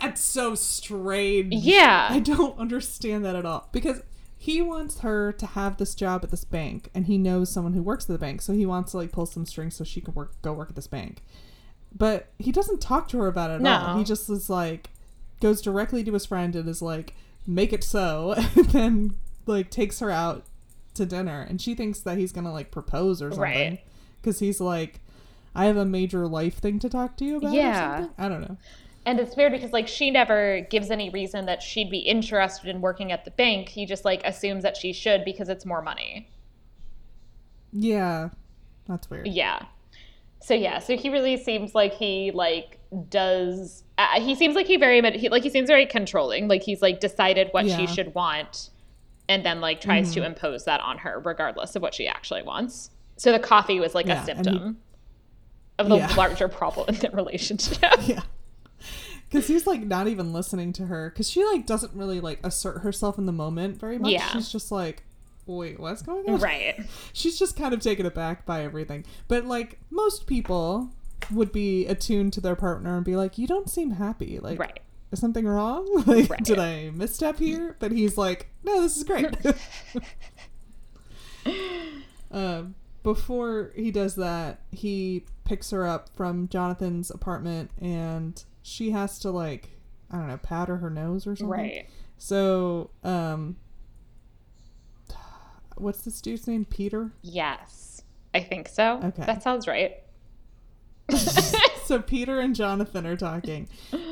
[0.00, 1.52] That's so strange.
[1.52, 2.08] Yeah.
[2.10, 3.68] I don't understand that at all.
[3.72, 4.02] Because
[4.42, 7.82] he wants her to have this job at this bank and he knows someone who
[7.82, 10.14] works at the bank, so he wants to like pull some strings so she can
[10.14, 11.22] work go work at this bank.
[11.94, 13.76] But he doesn't talk to her about it at No.
[13.76, 13.98] all.
[13.98, 14.88] He just is like
[15.42, 17.14] goes directly to his friend and is like,
[17.46, 19.14] make it so and then
[19.44, 20.44] like takes her out
[20.94, 23.42] to dinner and she thinks that he's gonna like propose or something.
[23.42, 23.80] Right.
[24.22, 25.00] Because he's like
[25.54, 27.92] I have a major life thing to talk to you about Yeah.
[27.92, 28.14] or something.
[28.24, 28.56] I don't know.
[29.06, 32.80] And it's weird because like she never gives any reason that she'd be interested in
[32.80, 33.68] working at the bank.
[33.68, 36.28] He just like assumes that she should because it's more money.
[37.72, 38.30] Yeah.
[38.86, 39.26] That's weird.
[39.26, 39.64] Yeah.
[40.42, 42.78] So yeah, so he really seems like he like
[43.10, 43.84] does.
[43.98, 46.48] Uh, he seems like he very much he, like he seems very controlling.
[46.48, 47.76] Like he's like decided what Yeah.
[47.76, 48.70] she should want,
[49.28, 50.20] and then like tries Mm-hmm.
[50.22, 52.90] to impose that on her, regardless of what she actually wants.
[53.16, 54.78] So the coffee was like Yeah, a and he- symptom
[55.78, 56.14] of the Yeah.
[56.16, 57.78] larger problem in the relationship.
[58.06, 58.20] Yeah.
[59.30, 61.10] Because he's like not even listening to her.
[61.10, 64.10] Because she like doesn't really like assert herself in the moment very much.
[64.12, 64.26] Yeah.
[64.32, 65.04] She's just like,
[65.46, 66.38] wait, what's going on?
[66.40, 66.80] right.
[67.12, 69.04] She's just kind of taken aback by everything.
[69.28, 70.90] But like most people
[71.30, 74.40] would be attuned to their partner and be like, you don't seem happy.
[74.40, 74.80] Like, Right.
[75.12, 75.86] is something wrong?
[76.06, 76.42] Like, Right.
[76.44, 77.76] did I misstep here?
[77.78, 79.26] But he's like, no, this is great.
[82.32, 89.18] um, before he does that, he picks her up from Jonathan's apartment and she has
[89.20, 89.70] to like,
[90.10, 91.58] I don't know, powder her nose or something.
[91.58, 91.88] Right.
[92.18, 93.56] So, um,
[95.76, 96.64] what's this dude's name?
[96.64, 97.12] Peter.
[97.22, 98.02] Yes.
[98.34, 99.00] I think so.
[99.02, 99.24] Okay.
[99.24, 99.96] That sounds right.
[101.84, 103.68] so Peter and Jonathan are talking,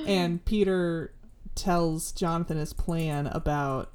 [0.07, 1.13] and Peter
[1.55, 3.93] tells Jonathan his plan about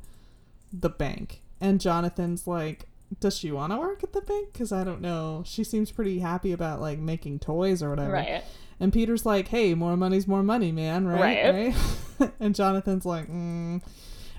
[0.71, 2.87] the bank, and Jonathan's like,
[3.19, 4.53] "Does she want to work at the bank?
[4.53, 5.43] Because I don't know.
[5.45, 8.43] She seems pretty happy about like making toys or whatever." Right.
[8.83, 11.19] And Peter's like, "Hey, more money's more money, man, right?"
[11.51, 11.73] Right.
[12.19, 12.31] Right?
[12.39, 13.81] and Jonathan's like, mm.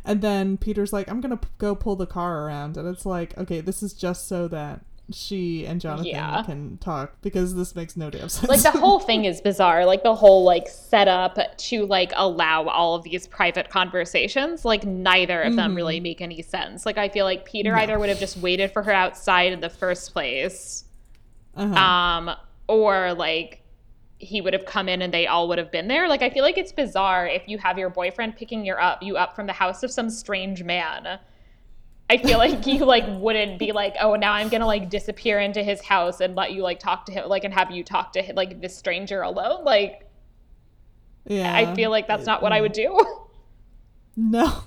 [0.04, 3.36] and then Peter's like, "I'm gonna p- go pull the car around," and it's like,
[3.38, 4.82] okay, this is just so that
[5.12, 6.42] she and Jonathan Yeah.
[6.44, 8.48] can talk because this makes no damn sense.
[8.48, 12.94] like the whole thing is bizarre like the whole like setup to like allow all
[12.94, 17.26] of these private conversations like neither of them really make any sense like i feel
[17.26, 17.76] like peter Mm-hmm.
[17.76, 17.82] No.
[17.82, 20.84] either would have just waited for her outside in the first place
[21.54, 21.74] uh-huh.
[21.74, 22.30] um
[22.66, 23.60] or like
[24.18, 26.44] he would have come in and they all would have been there like i feel
[26.44, 29.52] like it's bizarre if you have your boyfriend picking you up you up from the
[29.52, 31.18] house of some strange man
[32.10, 35.62] I feel like you like wouldn't be like, oh, now I'm gonna like disappear into
[35.62, 38.22] his house and let you like talk to him, like, and have you talk to
[38.22, 39.64] him, like this stranger alone.
[39.64, 40.08] Like,
[41.26, 43.00] yeah, I feel like that's not what I would do.
[44.16, 44.62] No,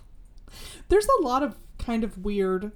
[0.89, 2.73] there's a lot of kind of weird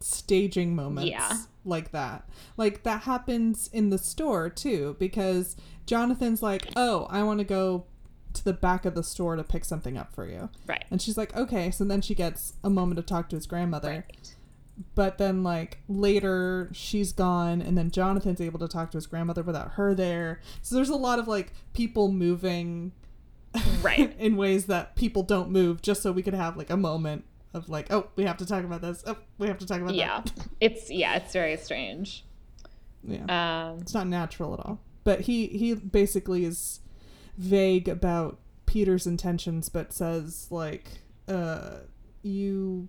[0.00, 1.12] staging moments.
[1.12, 1.36] Yeah.
[1.64, 2.28] like that.
[2.56, 5.54] Like that happens in the store too, because
[5.86, 7.84] Jonathan's like, "Oh, I want to go
[8.34, 10.84] to the back of the store to pick something up for you," right.
[10.90, 14.04] and she's like, "Okay." So then she gets a moment to talk to his grandmother.
[14.08, 14.34] Right.
[14.94, 19.42] but then like later she's gone and then jonathan's able to talk to his grandmother
[19.42, 22.92] without her there so there's a lot of like people moving
[23.80, 24.14] Right.
[24.18, 27.24] in ways that people don't move just so we could have like a moment
[27.54, 29.94] of like oh we have to talk about this oh we have to talk about
[29.94, 30.20] Yeah.
[30.20, 32.22] that It's yeah, it's very strange.
[33.02, 36.80] yeah Um it's not natural at all but he he basically is
[37.38, 40.84] vague about peter's intentions but says like
[41.28, 41.76] uh
[42.22, 42.88] you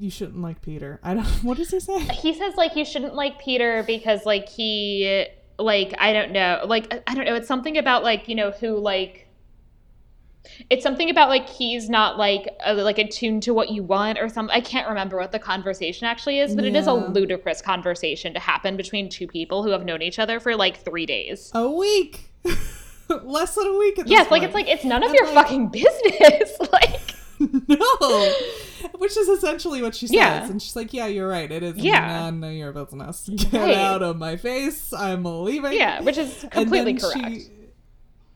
[0.00, 1.00] you shouldn't like peter.
[1.02, 1.98] I don't what does he say?
[1.98, 5.26] He says like you shouldn't like Peter because like he
[5.58, 6.64] like I don't know.
[6.66, 7.34] Like I don't know.
[7.34, 9.27] It's something about like you know who like
[10.70, 14.28] it's something about like he's not like uh, like attuned to what you want or
[14.28, 18.34] something I can't remember what the conversation actually is but it is a ludicrous conversation
[18.34, 21.50] to happen between two people who have known each other for like 3 days.
[21.54, 22.30] a week
[23.22, 25.68] less than a week Yes, like it's like it's none of And, your like- fucking
[25.72, 26.56] business.
[26.72, 27.00] like
[27.40, 28.32] no
[28.98, 30.44] which is essentially what she says Yeah.
[30.48, 32.00] and she's like yeah you're right it is Yeah.
[32.30, 33.76] none of your business get Right.
[33.76, 37.18] out of my face i'm leaving yeah, which is completely correct.
[37.18, 37.46] she-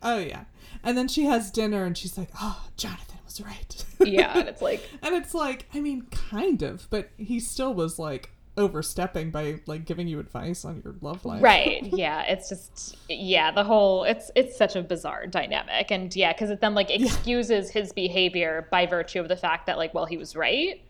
[0.04, 0.44] oh yeah
[0.82, 3.84] and then she has dinner and she's like oh jonathan was right.
[4.04, 7.98] Yeah, and it's like and it's like i mean kind of but he still was
[8.00, 11.42] like overstepping by like giving you advice on your love life.
[11.42, 11.84] Right.
[11.92, 15.90] Yeah it's just yeah the whole it's it's such a bizarre dynamic.
[15.90, 19.78] And yeah because it then like excuses his behavior by virtue of the fact that
[19.78, 20.82] like well he was right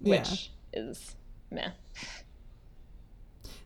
[0.00, 0.18] yeah.
[0.18, 1.16] which is
[1.50, 1.70] meh.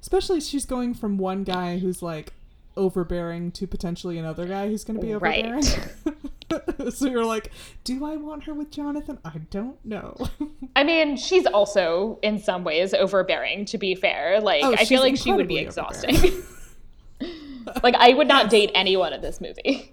[0.00, 2.32] Especially she's going from one guy who's like
[2.80, 5.44] overbearing to potentially another guy who's going to be Right.
[5.44, 6.90] overbearing.
[6.90, 7.52] so you're like,
[7.84, 9.18] do I want her with Jonathan?
[9.24, 10.16] I don't know.
[10.76, 15.00] i mean she's also in some ways overbearing to be fair like Oh, i feel
[15.00, 16.14] like she would be exhausting
[17.82, 19.92] like i would not date anyone in this movie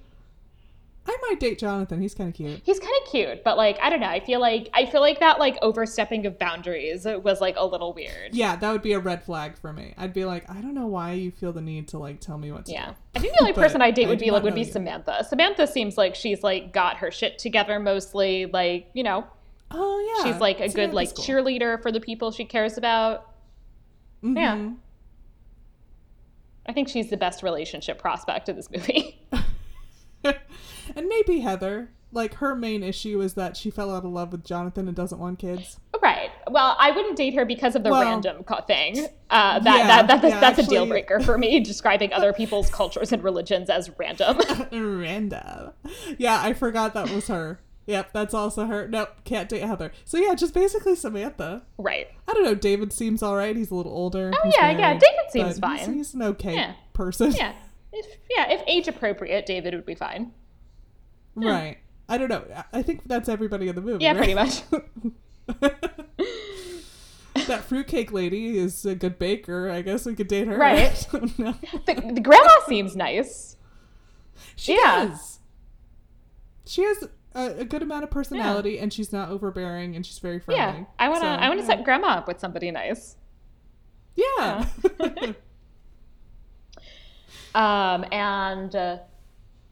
[1.10, 2.02] I might date Jonathan.
[2.02, 2.62] He's kind of cute.
[2.66, 5.20] he's kind of cute but like i don't know i feel like i feel like
[5.22, 9.00] that like overstepping of boundaries was like a little weird Yeah, that would be a
[9.00, 9.94] red flag for me.
[9.98, 12.52] I'd be like, I don't know why you feel the need to like tell me
[12.52, 12.86] what to Yeah.
[12.88, 12.92] do.
[12.92, 14.72] Yeah, I think the only person I date would do be like would be you.
[14.72, 15.24] Samantha.
[15.24, 18.46] Samantha seems like she's like got her shit together mostly.
[18.46, 19.26] Like, you know,
[19.72, 21.24] Oh yeah, she's like a good like cool.
[21.24, 23.32] cheerleader for the people she cares about.
[24.22, 24.56] yeah.
[24.56, 24.76] Mhm.
[26.66, 29.20] I think she's the best relationship prospect of this movie.
[30.98, 31.92] and maybe Heather.
[32.14, 35.20] Like her main issue is that she fell out of love with Jonathan and doesn't
[35.20, 35.78] want kids.
[36.02, 36.30] right.
[36.50, 39.08] well, I wouldn't date her because of the Well- random thing.
[39.30, 42.32] Uh, that, Yeah, that, that, that's, yeah, that's a deal breaker for me, describing other
[42.32, 44.38] people's cultures and religions as random.
[44.72, 45.72] Random.
[46.18, 47.60] Yeah, I forgot that was her.
[47.88, 48.88] Yep, that's also her.
[48.88, 49.92] Nope, can't date Heather.
[50.06, 51.64] So yeah, just basically Samantha.
[51.78, 52.08] right.
[52.28, 52.56] I don't know.
[52.56, 53.56] David seems all right.
[53.56, 54.32] He's a little older.
[54.34, 55.96] Oh, He's yeah, yeah, married, David seems but he's- fine.
[55.98, 56.74] He's, an okay Yeah.
[56.94, 57.32] person.
[57.34, 57.54] Yeah.
[57.92, 60.32] If, yeah, if age appropriate, David would be fine.
[61.46, 61.78] Right.
[62.10, 62.44] I don't know.
[62.74, 64.04] I- think that's everybody in the movie.
[64.04, 64.18] Yeah, right?
[64.18, 64.64] pretty much.
[67.48, 69.70] that fruitcake lady is a good baker.
[69.70, 70.58] I guess we could date her.
[70.58, 70.94] Right.
[71.12, 73.56] The, the grandma seems nice.
[74.56, 75.08] She Yeah.
[75.08, 75.40] does.
[76.66, 80.40] She has a, a good amount of personality, and she's not overbearing, and she's very
[80.40, 80.62] friendly.
[80.62, 81.68] Yeah, I wanna So, I wanna yeah.
[81.68, 83.16] set grandma up with somebody nice.
[84.16, 84.66] Yeah.
[87.56, 88.98] Um, and uh,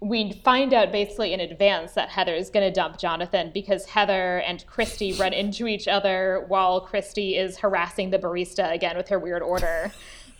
[0.01, 4.39] we find out basically in advance that Heather is going to dump Jonathan because Heather
[4.39, 9.17] and Christy run into each other while Christy is harassing the barista again with her
[9.17, 9.91] weird order.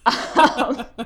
[0.05, 0.85] Um,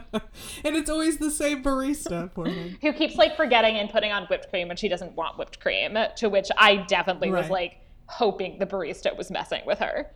[0.64, 2.30] and it's always the same barista
[2.82, 5.98] who keeps like forgetting and putting on whipped cream when she doesn't want whipped cream,
[6.18, 7.78] to which I definitely was like
[8.08, 10.12] hoping the barista was messing with her,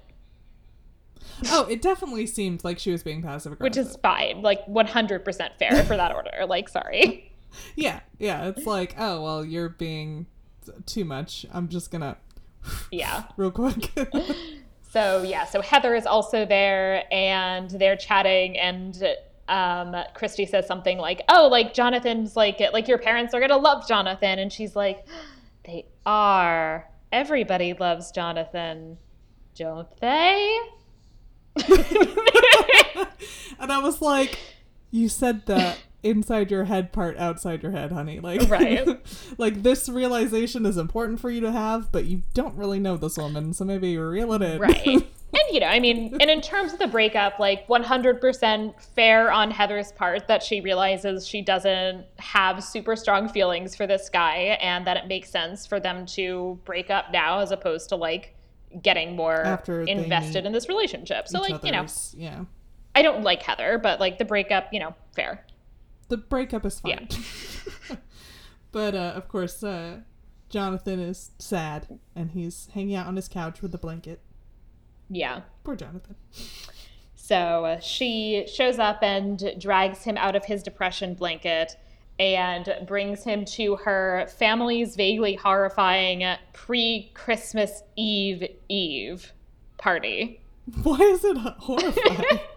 [1.48, 3.86] Oh, it definitely seemed like she was being passive aggressive.
[3.86, 6.46] which is fine, like 100% fair for that order.
[6.48, 7.32] Like, sorry.
[7.76, 8.48] Yeah, yeah.
[8.48, 10.28] It's like, oh well, you're being
[10.86, 11.46] too much.
[11.52, 12.18] I'm just gonna
[12.92, 13.24] Yeah.
[13.38, 13.92] real quick.
[14.94, 18.96] So yeah, so Heather is also there, and they're chatting, and
[19.48, 23.88] um, Christy says something like, "Oh, like Jonathan's like like your parents are gonna love
[23.88, 25.08] Jonathan," and she's like,
[25.66, 26.88] "They are.
[27.12, 29.00] Everybody loves Jonathan,
[29.56, 30.60] don't they?"
[33.60, 34.38] and I was like,
[34.92, 38.20] you said that inside your head part outside your head, honey.
[38.20, 38.88] Like Right.
[39.38, 43.18] like this realization is important for you to have, but you don't really know this
[43.18, 44.60] woman, so maybe reel it in.
[44.60, 45.08] right.
[45.36, 49.50] And you know, I mean, and in terms of the breakup, like 100% fair on
[49.50, 54.86] Heather's part that she realizes she doesn't have super strong feelings for this guy and
[54.86, 58.36] that it makes sense for them to break up now as opposed to like
[58.84, 61.28] getting more After invested in this relationship.
[61.28, 62.46] So like, you know, yeah.
[62.94, 65.44] I don't like Heather, but like the breakup, you know, fair.
[66.10, 67.08] The breakup is fine.
[68.72, 70.02] but uh, of course, uh,
[70.50, 74.22] Jonathan is sad and he's hanging out on his couch with a blanket.
[75.10, 75.42] Yeah.
[75.64, 76.16] Poor Jonathan.
[77.16, 81.78] So uh, she shows up and drags him out of his depression blanket
[82.20, 86.24] and brings him to her family's vaguely horrifying
[86.54, 89.34] pre Christmas Eve Eve
[89.78, 90.42] party.
[90.84, 92.40] Why is it horrifying?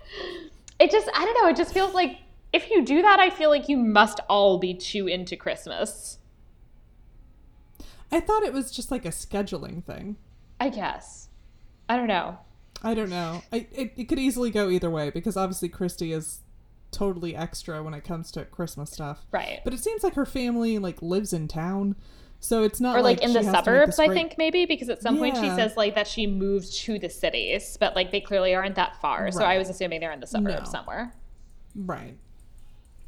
[0.78, 2.18] It just, I don't know, it just feels like
[2.56, 6.18] if you do that, I feel like you must all be too into Christmas.
[8.10, 10.16] I thought it was just like a scheduling thing.
[10.60, 11.28] I guess.
[11.88, 12.38] I don't know.
[12.82, 13.42] I don't know.
[13.52, 16.40] I, it, it could easily go either way because obviously Christy is
[16.92, 19.26] totally extra when it comes to Christmas stuff.
[19.32, 19.60] Right.
[19.64, 21.96] But it seems like her family like lives in town,
[22.38, 24.66] so it's not or like, in the has to make suburbs i great- think maybe
[24.66, 28.12] because at some point she says like that she moved to the cities but like
[28.12, 30.70] they clearly aren't that far so i was assuming they're in the suburbs No.
[30.70, 31.12] somewhere
[31.74, 32.16] Right.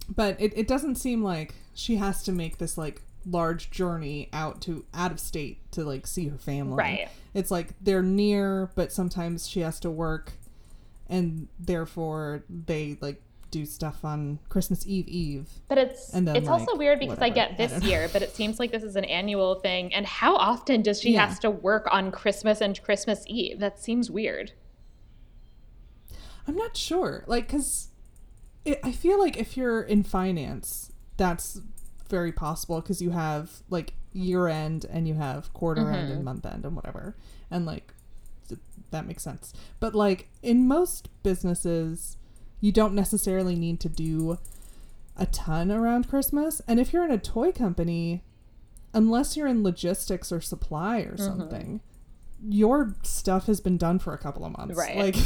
[0.09, 4.61] But it, it doesn't seem like she has to make this like large journey out
[4.63, 6.77] to out of state to like see her family.
[6.77, 7.09] Right.
[7.35, 10.33] It's like they're near, but sometimes she has to work
[11.09, 15.49] and therefore they like do stuff on Christmas Eve Eve.
[15.69, 18.59] but it's then, it's also weird because i get this don't year but it seems
[18.59, 21.27] like this is an annual thing and how often does she Yeah.
[21.27, 24.53] has to work on christmas and christmas eve that seems weird
[26.47, 27.25] I'm not sure.
[27.27, 27.49] Like,
[28.69, 31.61] because I feel like if you're in finance, that's
[32.09, 36.13] very possible because you have like year end and you have quarter end Mm-hmm.
[36.13, 37.15] and month end and whatever.
[37.51, 37.93] And like,
[38.49, 38.61] th-
[38.91, 39.53] that makes sense.
[39.81, 42.17] But like, in most businesses,
[42.61, 44.39] you don't necessarily need to do
[45.17, 46.61] a ton around Christmas.
[46.67, 48.23] And if you're in a toy company,
[48.95, 51.15] unless you're in logistics or supply Mm-hmm.
[51.15, 51.81] or something,
[52.47, 54.77] your stuff has been done for a couple of months.
[54.77, 54.97] Right.
[54.97, 55.17] Like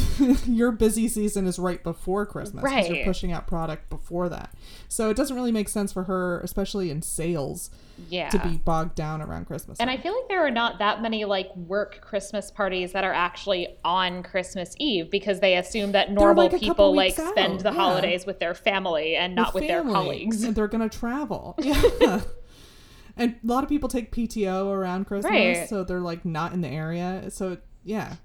[0.47, 2.63] your busy season is right before Christmas.
[2.63, 4.51] 'cause You're pushing out product before that.
[4.87, 7.69] So it doesn't really make sense for her, especially in sales,
[8.09, 9.79] yeah to be bogged down around Christmas.
[9.79, 13.13] and I feel like there are not that many like work Christmas parties that are
[13.13, 17.69] actually on Christmas Eve because they assume that normal like, people like spend out, the
[17.71, 17.75] yeah.
[17.75, 20.43] holidays with their family and not with their family, colleagues.
[20.43, 21.55] And they're gonna travel.
[21.63, 22.21] Yeah.
[23.17, 25.69] And a lot of people take PTO around Christmas, Right.
[25.69, 27.29] so they're like not in the area.
[27.29, 28.15] So yeah.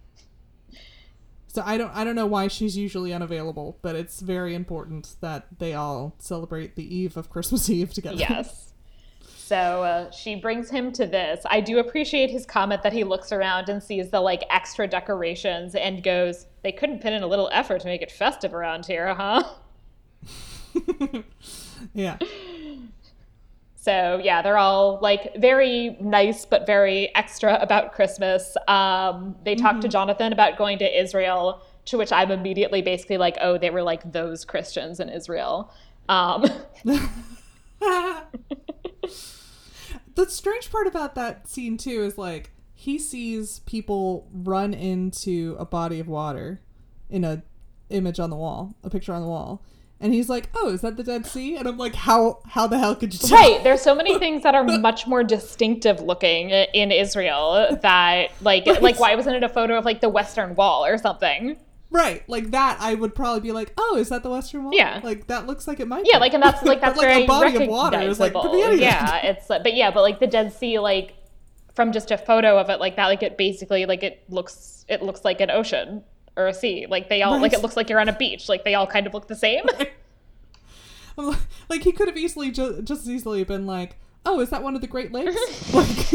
[1.51, 5.47] So I don't I don't know why she's usually unavailable, but it's very important that
[5.59, 8.17] they all celebrate the eve of Christmas Eve together.
[8.17, 8.67] Yes.
[9.37, 11.43] So uh, she brings him to this.
[11.51, 15.75] I do appreciate his comment that he looks around and sees the like extra decorations
[15.75, 19.15] and goes, "They couldn't put in a little effort to make it festive around here,
[19.15, 19.43] huh?"
[21.95, 22.19] yeah.
[23.89, 28.55] So yeah, they're all like very nice but very extra about Christmas.
[28.69, 29.81] Um, they talk mm-hmm.
[29.81, 33.83] to Jonathan about going to Israel, to which I'm immediately basically like, oh, they were
[33.83, 35.73] like those Christians in Israel.
[36.07, 36.45] Um,
[36.85, 38.27] the
[40.27, 45.99] strange part about that scene too is like he sees people run into a body
[45.99, 46.61] of water
[47.09, 47.43] in a
[47.89, 49.65] image on the wall, a picture on the wall.
[50.01, 52.79] And he's like, "Oh, is that the Dead Sea?" And I'm like, "How how the
[52.79, 53.37] hell could you?" Tell?
[53.37, 53.63] Right.
[53.65, 58.83] There's so many things that are much more distinctive looking in Israel that like right.
[58.83, 61.57] like why wasn't it a photo of like the Western Wall or something?
[61.91, 65.01] Right, like that, I would probably be like, "Oh, is that the Western Wall?" Yeah,
[65.03, 66.05] like that looks like it might.
[66.07, 66.21] Yeah, be.
[66.21, 69.51] like and that's like that's like very a body of water is like yeah, it's
[69.51, 71.15] uh, but yeah, but like the Dead Sea, like
[71.75, 75.03] from just a photo of it like that, like it basically like it looks it
[75.03, 76.05] looks like an ocean
[76.39, 76.87] or a sea.
[76.89, 77.43] Like they all right.
[77.43, 78.49] like it looks like you're on a beach.
[78.49, 79.65] Like they all kind of look the same.
[79.67, 79.95] Like,
[81.69, 84.75] like he could have easily ju- just as easily been like, "Oh, is that one
[84.75, 86.13] of the Great Lakes?" like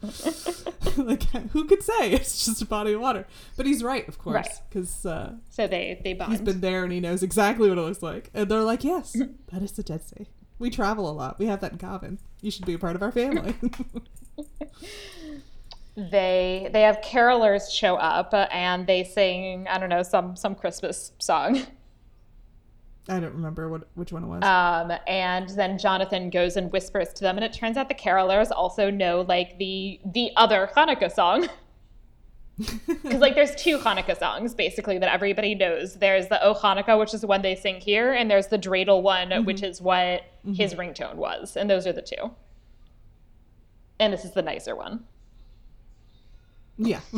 [0.96, 4.60] like who could say it's just a body of water but he's right of course
[4.68, 5.12] because right.
[5.12, 6.30] uh, so they they bond.
[6.30, 9.16] he's been there and he knows exactly what it looks like and they're like yes
[9.50, 10.28] that is the dead sea
[10.60, 13.02] we travel a lot we have that in common you should be a part of
[13.02, 13.56] our family
[15.98, 21.12] they they have carolers show up and they sing i don't know some some christmas
[21.18, 21.60] song
[23.10, 24.42] I don't remember what which one it was.
[24.42, 28.50] Um, and then Jonathan goes and whispers to them, and it turns out the carolers
[28.50, 31.48] also know like the the other Hanukkah song.
[32.58, 35.94] Because like there's two Hanukkah songs basically that everybody knows.
[35.94, 39.00] There's the O Hanukkah, which is the one they sing here, and there's the dreidel
[39.00, 39.44] one, mm-hmm.
[39.44, 40.54] which is what mm-hmm.
[40.54, 42.32] his ringtone was, and those are the two.
[44.00, 45.04] And this is the nicer one.
[46.78, 47.00] Yeah.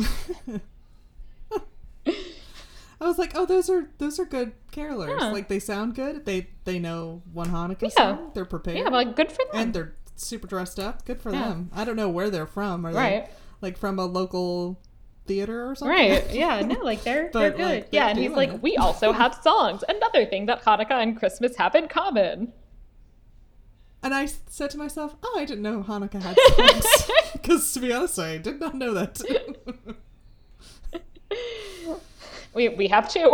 [3.01, 5.19] I was like, oh, those are those are good carolers.
[5.19, 5.31] Yeah.
[5.31, 6.25] Like they sound good.
[6.25, 7.89] They they know one Hanukkah yeah.
[7.89, 8.31] song.
[8.35, 8.77] They're prepared.
[8.77, 9.61] Yeah, like good for them.
[9.61, 11.05] And they're super dressed up.
[11.05, 11.49] Good for yeah.
[11.49, 11.71] them.
[11.73, 12.85] I don't know where they're from.
[12.85, 13.25] Are right.
[13.25, 13.31] they
[13.61, 14.79] like from a local
[15.25, 15.97] theater or something?
[15.97, 16.29] Right.
[16.31, 16.61] Yeah.
[16.61, 17.59] No, like they're they're good.
[17.59, 18.61] Like, they're yeah, and he's like, it.
[18.61, 19.83] we also have songs.
[19.89, 22.53] Another thing that Hanukkah and Christmas have in common.
[24.03, 27.11] And I said to myself, oh, I didn't know Hanukkah had songs.
[27.33, 29.21] Because to be honest, I did not know that.
[32.53, 33.31] We we have two.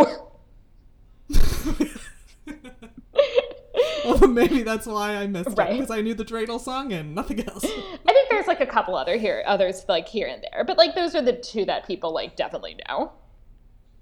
[4.04, 5.70] well, maybe that's why I missed right.
[5.70, 7.64] it because I knew the dreidel song and nothing else.
[7.64, 10.94] I think there's like a couple other here, others like here and there, but like
[10.94, 13.12] those are the two that people like definitely know.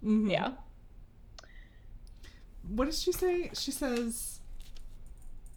[0.04, 0.30] Mm-hmm.
[0.30, 0.50] Yeah.
[2.68, 3.50] What does she say?
[3.54, 4.35] She says,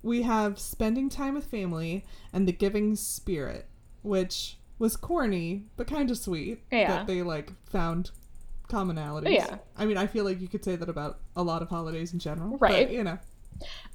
[0.01, 3.67] "We have spending time with family and the giving spirit,"
[4.01, 6.63] which was corny but kind of sweet.
[6.71, 6.87] Yeah.
[6.87, 8.11] That they like found
[8.69, 9.33] commonalities.
[9.33, 9.57] Yeah.
[9.77, 12.19] I mean, I feel like you could say that about a lot of holidays in
[12.19, 12.57] general.
[12.57, 12.87] Right.
[12.87, 13.17] But, you know.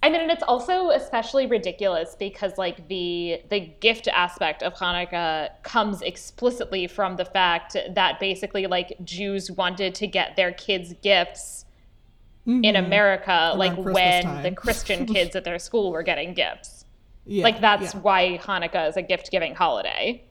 [0.02, 5.50] I mean, and it's also especially ridiculous because like the the gift aspect of Hanukkah
[5.62, 11.64] comes explicitly from the fact that basically like Jews wanted to get their kids gifts
[12.46, 12.64] mm-hmm.
[12.64, 14.42] in America, Around like Christmas when time.
[14.42, 16.84] the Christian kids at their school were getting gifts.
[17.26, 18.00] Yeah, like that's yeah.
[18.00, 20.24] why Hanukkah is a gift giving holiday.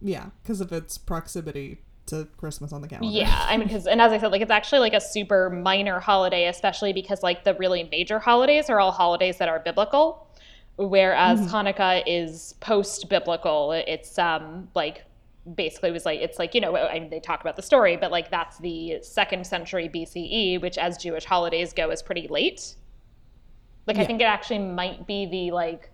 [0.00, 3.16] Yeah, because of its proximity to Christmas on the calendar.
[3.16, 6.00] Yeah, I mean, because and as I said, like it's actually like a super minor
[6.00, 10.28] holiday, especially because like the really major holidays are all holidays that are biblical,
[10.76, 11.54] whereas mm-hmm.
[11.54, 13.72] Hanukkah is post-biblical.
[13.72, 15.04] It's um like
[15.52, 18.10] basically was like it's like you know I mean, they talk about the story, but
[18.10, 22.76] like that's the second century BCE, which as Jewish holidays go is pretty late.
[23.86, 24.02] Like yeah.
[24.02, 25.90] I think it actually might be the like,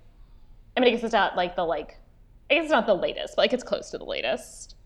[0.76, 1.98] I mean, I guess it's not like the like,
[2.50, 4.76] I guess it's not the latest, but like it's close to the latest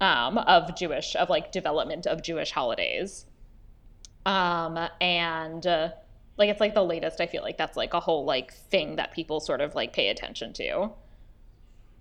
[0.00, 3.26] um, of Jewish, of like development of Jewish holidays.
[4.24, 5.90] Um, and uh,
[6.38, 9.12] like it's like the latest, I feel like that's like a whole like thing that
[9.12, 10.90] people sort of like pay attention to.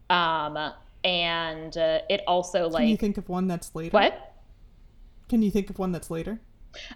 [0.10, 2.82] Um, and uh, it also like.
[2.82, 3.92] Can you think of one that's later?
[3.92, 4.36] What?
[5.28, 6.40] Can you think of one that's later?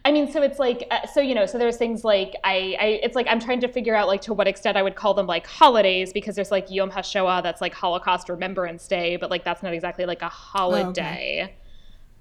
[0.06, 2.86] I mean, so it's like, uh, so you know, so there's things like I, I,
[3.04, 5.26] it's like I'm trying to figure out like to what extent I would call them
[5.26, 9.64] like holidays because there's like Yom HaShoah that's like Holocaust Remembrance Day, but like that's
[9.64, 11.42] not exactly like a holiday.
[11.42, 11.56] Oh, okay.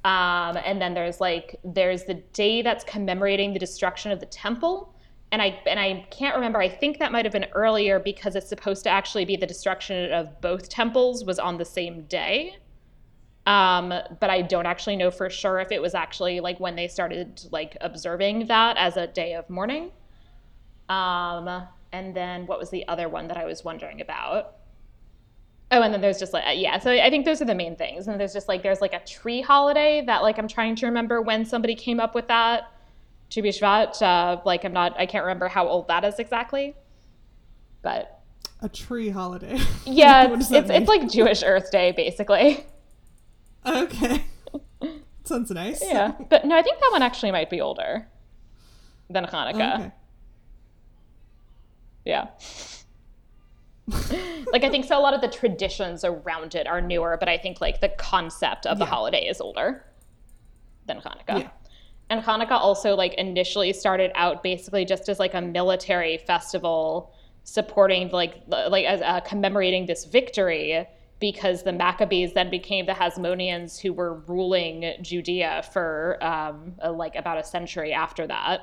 [0.04, 4.91] Um, and then there's like there's the day that's commemorating the destruction of the temple,
[5.32, 6.60] and I and I can't remember.
[6.60, 10.12] I think that might have been earlier because it's supposed to actually be the destruction
[10.12, 12.56] of both temples was on the same day.
[13.46, 13.88] Um,
[14.20, 17.42] but I don't actually know for sure if it was actually like when they started
[17.50, 19.90] like observing that as a day of mourning.
[20.88, 24.56] Um, and then what was the other one that I was wondering about?
[25.70, 26.78] Oh, and then there's just like yeah.
[26.78, 28.06] So I think those are the main things.
[28.06, 31.22] And there's just like there's like a tree holiday that like I'm trying to remember
[31.22, 32.64] when somebody came up with that.
[33.32, 36.76] Tu B'Shvat, uh, like I'm not I can't remember how old that is exactly.
[37.80, 38.20] But
[38.60, 39.58] a tree holiday.
[39.86, 42.66] Yeah, it's it's, it's like Jewish Earth Day basically.
[43.64, 44.22] Okay.
[45.24, 45.82] Sounds nice.
[45.82, 48.06] Yeah, but no, I think that one actually might be older
[49.08, 49.76] than Hanukkah.
[49.76, 49.92] Okay.
[52.04, 52.26] Yeah.
[54.52, 57.38] like I think so a lot of the traditions around it are newer, but I
[57.38, 58.90] think like the concept of the yeah.
[58.90, 59.86] holiday is older
[60.84, 61.38] than Hanukkah.
[61.38, 61.48] Yeah.
[62.12, 68.10] And Hanukkah also like initially started out basically just as like a military festival supporting
[68.10, 70.86] like like as uh, commemorating this victory
[71.20, 77.38] because the Maccabees then became the Hasmoneans who were ruling Judea for um, like about
[77.38, 78.60] a century after that.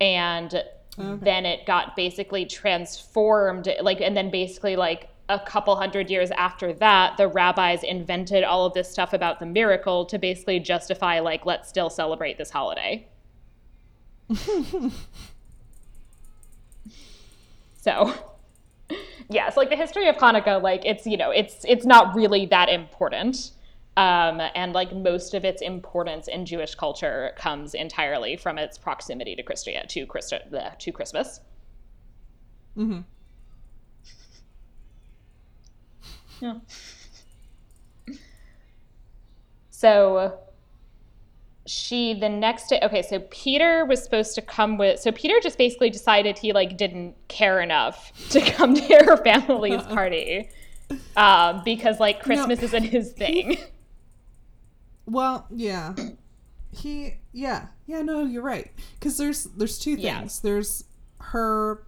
[0.00, 0.62] And
[0.98, 1.24] Okay.
[1.24, 6.72] Then it got basically transformed, like, and then basically, like, a couple hundred years after
[6.74, 11.44] that, the rabbis invented all of this stuff about the miracle to basically justify, like,
[11.44, 13.08] let's still celebrate this holiday.
[17.76, 18.14] so,
[19.28, 22.68] yes, like the history of Hanukkah, like, it's, you know, it's, it's not really that
[22.68, 23.50] important.
[23.96, 29.34] Um, and like most of its importance in Jewish culture comes entirely from its proximity
[29.34, 30.38] to Christia to Christi-
[30.78, 31.40] to Christmas.
[32.76, 33.00] Mm-hmm.
[36.40, 36.54] Yeah.
[39.70, 40.38] So
[41.66, 45.58] she the next day okay so peter was supposed to come with so peter just
[45.58, 50.48] basically decided he like didn't care enough to come to her family's party
[51.16, 53.58] um, because like christmas no, isn't his thing he,
[55.06, 55.94] well, yeah.
[56.72, 57.68] He yeah.
[57.86, 58.70] Yeah, no, you're right.
[59.00, 60.04] Cuz there's there's two things.
[60.04, 60.28] Yeah.
[60.42, 60.84] There's
[61.20, 61.86] her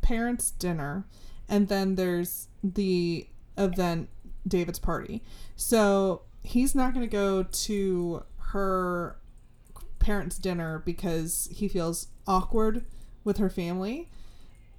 [0.00, 1.06] parents' dinner
[1.48, 3.28] and then there's the
[3.60, 4.08] event
[4.46, 5.22] David's party.
[5.56, 9.16] So, he's not going to go to her
[9.98, 12.84] parents' dinner because he feels awkward
[13.22, 14.08] with her family.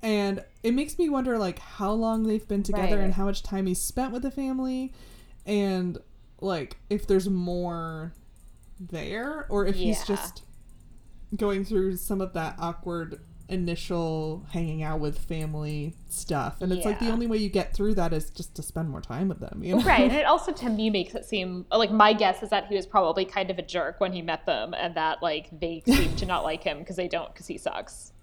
[0.02, 3.04] And it makes me wonder like how long they've been together right.
[3.04, 4.94] and how much time he's spent with the family
[5.46, 6.00] and
[6.40, 8.14] like if there's more
[8.80, 9.88] there or if yeah.
[9.88, 10.42] he's just
[11.36, 13.22] going through some of that awkward
[13.52, 16.90] initial hanging out with family stuff and it's yeah.
[16.90, 19.40] like the only way you get through that is just to spend more time with
[19.40, 19.84] them you know?
[19.84, 22.76] right and it also to me makes it seem like my guess is that he
[22.76, 26.16] was probably kind of a jerk when he met them and that like they seem
[26.16, 28.14] to not like him because they don't because he sucks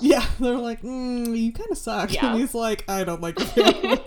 [0.00, 2.12] yeah, they're like, mm, you kind of suck.
[2.12, 2.30] Yeah.
[2.30, 3.62] And he's like, I don't like you.
[3.64, 4.00] and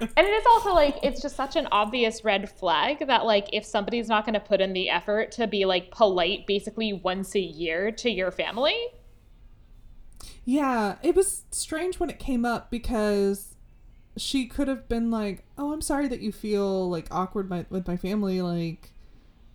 [0.00, 4.08] it is also like, it's just such an obvious red flag that, like, if somebody's
[4.08, 7.90] not going to put in the effort to be, like, polite basically once a year
[7.92, 8.76] to your family.
[10.46, 13.56] Yeah, it was strange when it came up because
[14.16, 17.86] she could have been like, oh, I'm sorry that you feel, like, awkward my, with
[17.86, 18.40] my family.
[18.40, 18.92] Like,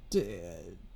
[0.10, 0.38] d-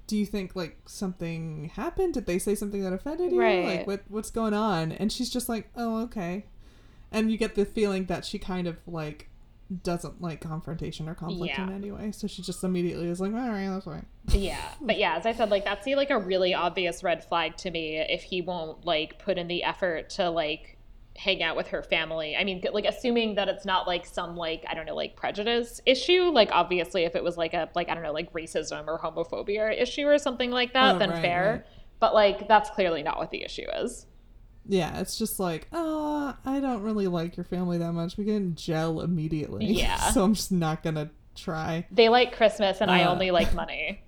[0.07, 2.13] do you think like something happened?
[2.13, 3.39] Did they say something that offended you?
[3.41, 3.65] Right.
[3.65, 4.91] Like what what's going on?
[4.91, 6.45] And she's just like, "Oh, okay."
[7.11, 9.29] And you get the feeling that she kind of like
[9.83, 11.63] doesn't like confrontation or conflict yeah.
[11.63, 12.11] in any way.
[12.11, 14.05] So she just immediately is like, all right, that's fine.
[14.29, 14.61] Yeah.
[14.79, 17.97] But yeah, as I said, like that's like a really obvious red flag to me
[17.97, 20.77] if he won't like put in the effort to like
[21.17, 22.35] hang out with her family.
[22.35, 25.81] I mean, like assuming that it's not like some like I don't know like prejudice
[25.85, 26.23] issue.
[26.23, 29.79] Like obviously, if it was like a like I don't know like racism or homophobia
[29.79, 31.51] issue or something like that, oh, then right, fair.
[31.51, 31.63] Right.
[31.99, 34.05] But like that's clearly not what the issue is.
[34.67, 38.17] Yeah, it's just like, oh, I don't really like your family that much.
[38.17, 39.65] We can gel immediately.
[39.65, 39.97] Yeah.
[40.11, 41.85] so I'm just not gonna try.
[41.91, 44.03] They like Christmas, and uh, I only like money.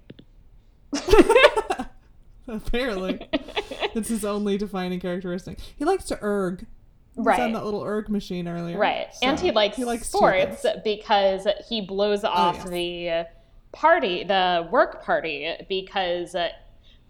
[2.48, 3.28] Apparently,
[3.94, 5.60] it's his only defining characteristic.
[5.78, 6.66] He likes to erg
[7.18, 7.40] right.
[7.40, 8.78] on that little erg machine earlier.
[8.78, 9.14] Right.
[9.14, 13.28] So and he likes, he likes sports because he blows oh, off oh, yes.
[13.32, 16.50] the party, the work party, because uh,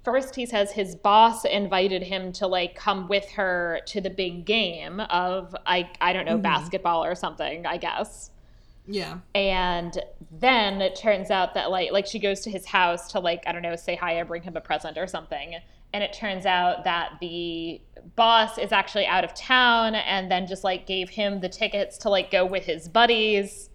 [0.07, 4.45] first he says his boss invited him to like come with her to the big
[4.45, 6.43] game of I I don't know mm-hmm.
[6.43, 8.31] basketball or something, I guess.
[8.85, 9.17] Yeah.
[9.35, 10.01] And
[10.31, 13.51] then it turns out that like like she goes to his house to like I
[13.51, 15.55] don't know say hi or bring him a present or something
[15.91, 17.81] and it turns out that the
[18.15, 22.09] boss is actually out of town and then just like gave him the tickets to
[22.09, 23.69] like go with his buddies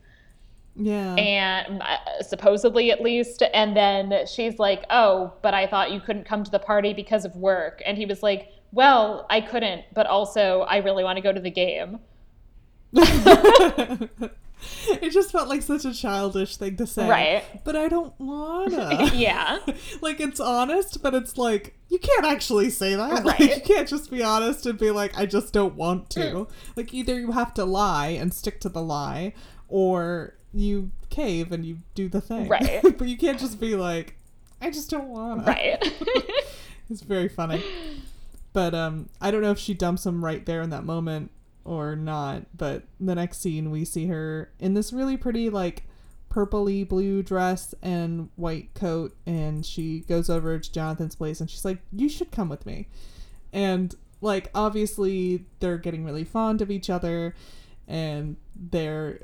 [0.75, 6.01] yeah and uh, supposedly at least and then she's like oh but i thought you
[6.01, 9.85] couldn't come to the party because of work and he was like well i couldn't
[9.95, 11.99] but also i really want to go to the game
[14.87, 17.09] it just felt like such a childish thing to say.
[17.09, 17.65] Right.
[17.65, 19.11] But I don't wanna.
[19.15, 19.59] yeah.
[20.01, 23.25] like it's honest, but it's like you can't actually say that.
[23.25, 26.49] Like you can't just be honest and be like, I just don't want to.
[26.77, 29.35] Like either you have to lie and stick to the lie,
[29.69, 32.49] or you cave and you do the thing.
[32.49, 32.83] Right.
[32.99, 34.17] but you can't just be like,
[34.61, 35.45] I just don't wanna.
[35.45, 35.83] Right.
[36.91, 37.65] It's very funny.
[38.53, 41.31] But um I don't know if she dumps him right there in that moment
[41.65, 45.85] or not, but the next scene we see her in this really pretty like
[46.31, 51.65] purpley blue dress and white coat and she goes over to Jonathan's place and she's
[51.65, 52.89] like, "You should come with me."
[53.55, 57.35] And like obviously they're getting really fond of each other
[57.89, 59.19] and they're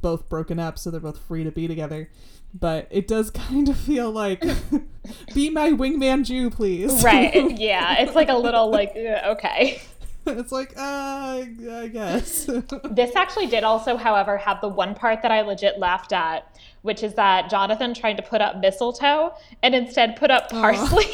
[0.00, 2.10] both broken up so they're both free to be together.
[2.54, 4.42] But it does kind of feel like
[5.34, 7.02] be my wingman Jew, please.
[7.04, 7.34] right.
[7.58, 8.02] Yeah.
[8.02, 9.82] It's like a little like uh, okay.
[10.26, 12.48] it's like, uh, I guess.
[12.90, 17.02] This actually did also, however, have the one part that I legit laughed at, which
[17.02, 21.06] is that Jonathan tried to put up mistletoe and instead put up parsley.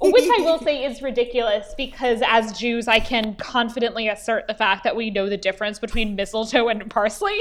[0.00, 4.84] Which I will say is ridiculous because as Jews, I can confidently assert the fact
[4.84, 7.40] that we know the difference between mistletoe and parsley.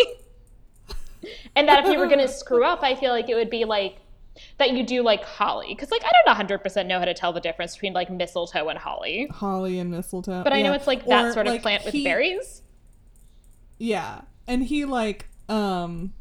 [1.56, 3.65] And that if you were going to screw up, I feel like it would be
[3.65, 3.98] like
[4.60, 5.69] that you do like holly.
[5.69, 8.77] Because, like, I don't 100% know how to tell the difference between like mistletoe and
[8.77, 9.27] holly.
[9.31, 10.44] Holly and mistletoe.
[10.44, 12.61] But I know it's like that Or, sort of like, plant with he- berries.
[13.80, 14.22] Yeah.
[14.48, 16.14] And he like um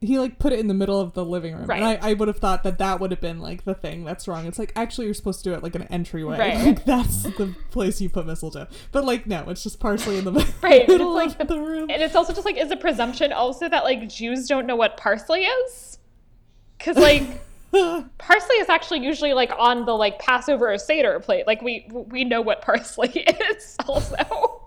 [0.00, 1.82] he like put it in the middle of the living room, Right.
[1.82, 4.28] and I, I would have thought that that would have been like the thing that's
[4.28, 4.46] wrong.
[4.46, 6.58] It's like actually you're supposed to do it like an entryway, Right.
[6.66, 8.68] like that's the place you put mistletoe.
[8.92, 11.90] But like no, it's just parsley in the Right, middle like of the- room.
[11.90, 14.96] And it's also just like is a presumption also that like Jews don't know what
[14.96, 15.98] parsley is?
[16.78, 17.22] Cuz like
[18.18, 21.46] parsley is actually usually like on the like Passover or Seder plate.
[21.46, 23.08] Like we we know what parsley
[23.50, 24.62] is also.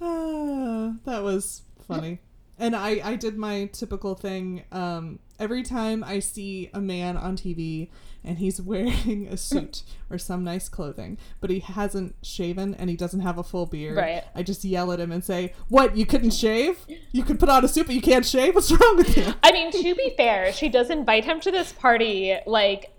[0.00, 2.20] Ah, that was funny.
[2.60, 4.62] And I, I did my typical thing.
[4.70, 7.88] Um, every time I see a man on TV
[8.22, 12.96] and he's wearing a suit or some nice clothing, but he hasn't shaven and he
[12.96, 14.24] doesn't have a full beard, Right.
[14.34, 16.78] I just yell at him and say, What, you couldn't shave?
[17.12, 18.54] You could put on a suit, but you can't shave?
[18.54, 19.32] What's wrong with you?
[19.42, 22.92] I mean, to be fair, she does invite him to this party like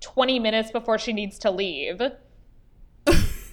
[0.00, 2.00] 20 minutes before she needs to leave.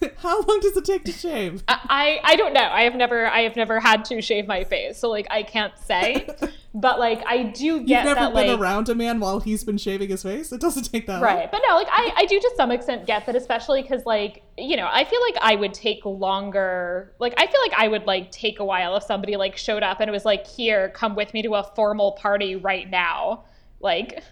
[0.18, 1.64] How long does it take to shave?
[1.68, 2.62] I, I don't know.
[2.62, 5.78] I have never I have never had to shave my face, so like I can't
[5.78, 6.28] say.
[6.74, 9.62] But like I do get You've never that been like around a man while he's
[9.66, 10.54] been shaving his face?
[10.54, 11.24] It doesn't take that long.
[11.24, 11.52] Right.
[11.52, 14.78] But no, like I, I do to some extent get that, especially because like, you
[14.78, 18.32] know, I feel like I would take longer like I feel like I would like
[18.32, 21.34] take a while if somebody like showed up and it was like, here, come with
[21.34, 23.44] me to a formal party right now.
[23.82, 24.24] Like,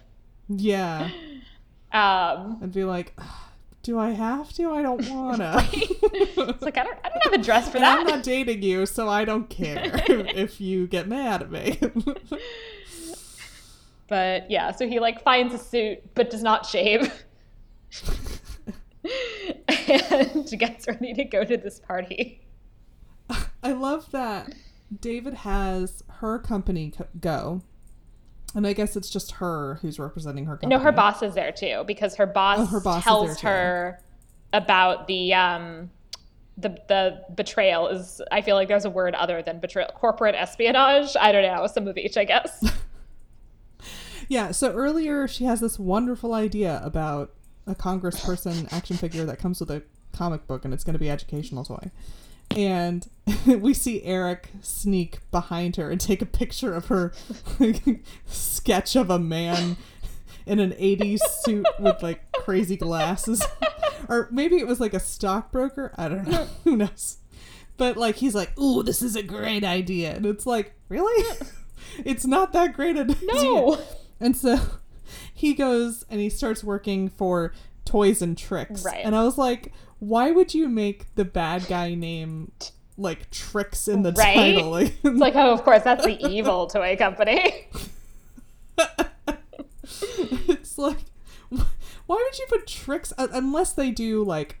[0.48, 1.10] Yeah.
[1.92, 3.12] um I'd be like,
[3.82, 4.72] Do I have to?
[4.72, 5.66] I don't wanna.
[5.72, 8.84] it's like I don't I don't have a dress for And I'm not dating you,
[8.84, 11.78] so I don't care if you get mad at me.
[14.08, 17.24] But yeah, so he like finds a suit but does not shave.
[19.68, 22.40] and gets ready to go to this party.
[23.62, 24.52] I love that
[25.00, 27.62] David has her company go,
[28.54, 30.70] and I guess it's just her who's representing her company.
[30.76, 34.00] No, her boss is there too because her boss, Oh, her boss tells her
[34.52, 35.90] about the um
[36.58, 41.16] the the betrayal is I feel like there's a word other than betrayal corporate espionage.
[41.18, 42.64] I don't know, some of each, I guess.
[44.28, 47.32] Yeah, so earlier she has this wonderful idea about
[47.66, 49.82] a congressperson action figure that comes with a
[50.12, 51.90] comic book and it's going to be educational toy.
[52.56, 53.08] And
[53.46, 57.12] we see Eric sneak behind her and take a picture of her
[58.26, 59.76] sketch of a man
[60.46, 63.44] in an 80s suit with like crazy glasses.
[64.08, 65.92] or maybe it was like a stockbroker.
[65.96, 66.48] I don't know.
[66.64, 67.18] Who knows?
[67.76, 71.24] But like he's like, "Ooh, this is a great idea." And it's like, "Really?"
[72.04, 73.32] it's not that great an idea.
[73.32, 73.78] no.
[74.20, 74.60] And so
[75.32, 77.54] he goes and he starts working for
[77.86, 78.84] Toys and Tricks.
[78.84, 79.02] Right.
[79.02, 82.52] And I was like, why would you make the bad guy name
[82.98, 84.34] like Tricks in the Right?
[84.34, 84.70] title?
[84.72, 87.68] Like, It's like, oh, of course, that's the evil toy company.
[90.48, 90.98] it's like,
[91.50, 94.58] why would you put Tricks unless they do like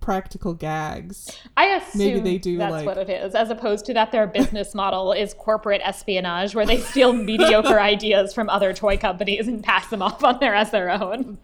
[0.00, 1.30] practical gags?
[1.56, 4.26] I assume Maybe they do, that's like- what it is, as opposed to that their
[4.26, 9.62] business model is corporate espionage, where they steal mediocre ideas from other toy companies and
[9.62, 11.38] pass them off on there as their own.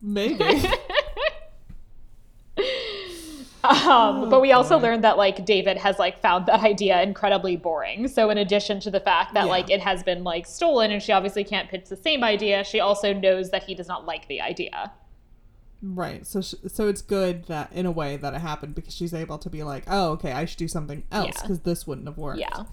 [0.00, 0.38] Maybe.
[3.64, 7.56] Um, but we also Oh, learned that like David has like found that idea incredibly
[7.56, 8.08] boring.
[8.08, 9.50] So in addition to the fact that Yeah.
[9.50, 12.80] like it has been like stolen and she obviously can't pitch the same idea, she
[12.80, 14.92] also knows that he does not like the idea.
[15.80, 16.26] Right.
[16.26, 19.38] So sh- so it's good that in a way that it happened because she's able
[19.38, 21.42] to be like, "Oh, okay, I should do something else Yeah.
[21.42, 22.64] because this wouldn't have worked." Yeah.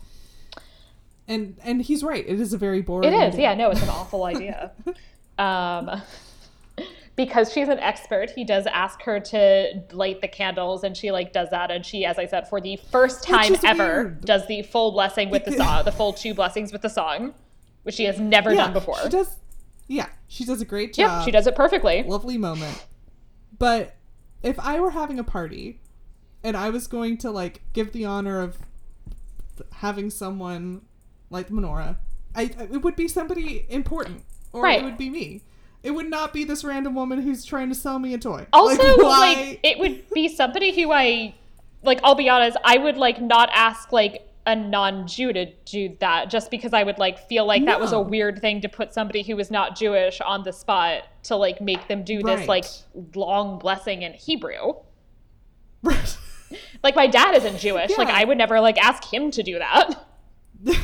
[1.28, 2.24] And and he's right.
[2.28, 3.34] It is a very boring It is.
[3.36, 3.42] idea.
[3.50, 4.72] Yeah, no, it's an awful idea.
[5.40, 6.02] Um,
[7.20, 11.34] because she's an expert, he does ask her to light the candles, and she like
[11.34, 14.22] does that, and she, as I said, for the first time ever, weird.
[14.26, 17.34] does the full blessing with the song, the full two blessings with the song,
[17.84, 18.96] which she has never Yeah, done before.
[19.04, 19.36] She does
[19.88, 21.18] Yeah, she does a great job.
[21.20, 22.04] Yep, she does it perfectly.
[22.04, 22.86] lovely moment.
[23.58, 23.96] But
[24.42, 25.82] if I were having a party
[26.42, 28.58] and I was going to like give the honor of
[29.74, 30.84] having someone
[31.30, 31.98] like the menorah,
[32.34, 34.24] I it would be somebody important,
[34.54, 34.80] or Right.
[34.80, 35.42] it would be me.
[35.82, 38.48] It would not be this random woman who's trying to sell me a toy.
[38.52, 41.36] Also, like, like, it would be somebody who I
[41.84, 42.00] like.
[42.04, 46.52] I'll be honest, I would like not ask like a non-Jew to do that, just
[46.52, 49.36] because I would like feel like that was a weird thing to put somebody who
[49.36, 52.66] was not Jewish on the spot to like make them do this like
[53.16, 54.74] long blessing in Hebrew.
[55.82, 56.18] Right.
[56.82, 57.96] Like my dad isn't Jewish.
[57.96, 60.04] Like I would never like ask him to do that.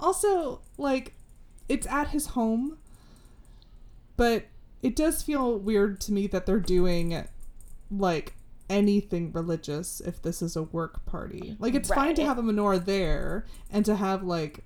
[0.00, 1.12] also, like,
[1.68, 2.78] it's at his home,
[4.16, 4.46] but
[4.82, 7.26] it does feel weird to me that they're doing
[7.90, 8.34] like
[8.68, 11.56] anything religious if this is a work party.
[11.58, 14.64] Like, it's fine to have a menorah there and to have like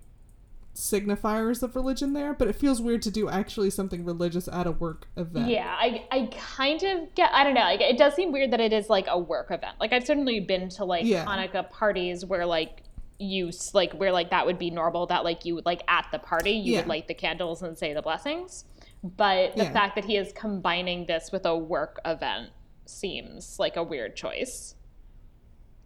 [0.74, 4.70] signifiers of religion there, but it feels weird to do actually something religious at a
[4.70, 5.48] work event.
[5.48, 7.30] Yeah, I, I kind of get.
[7.32, 7.60] I don't know.
[7.60, 9.76] Like, it does seem weird that it is like a work event.
[9.78, 11.24] Like, I've certainly been to like Yeah.
[11.24, 12.82] Hanukkah parties where like
[13.18, 15.06] you like where like that would be normal.
[15.06, 17.92] That like you would like at the party you would light the candles and say
[17.92, 18.64] the blessings.
[19.02, 19.72] But the Yeah.
[19.72, 22.50] fact that he is combining this with a work event
[22.84, 24.74] seems like a weird choice.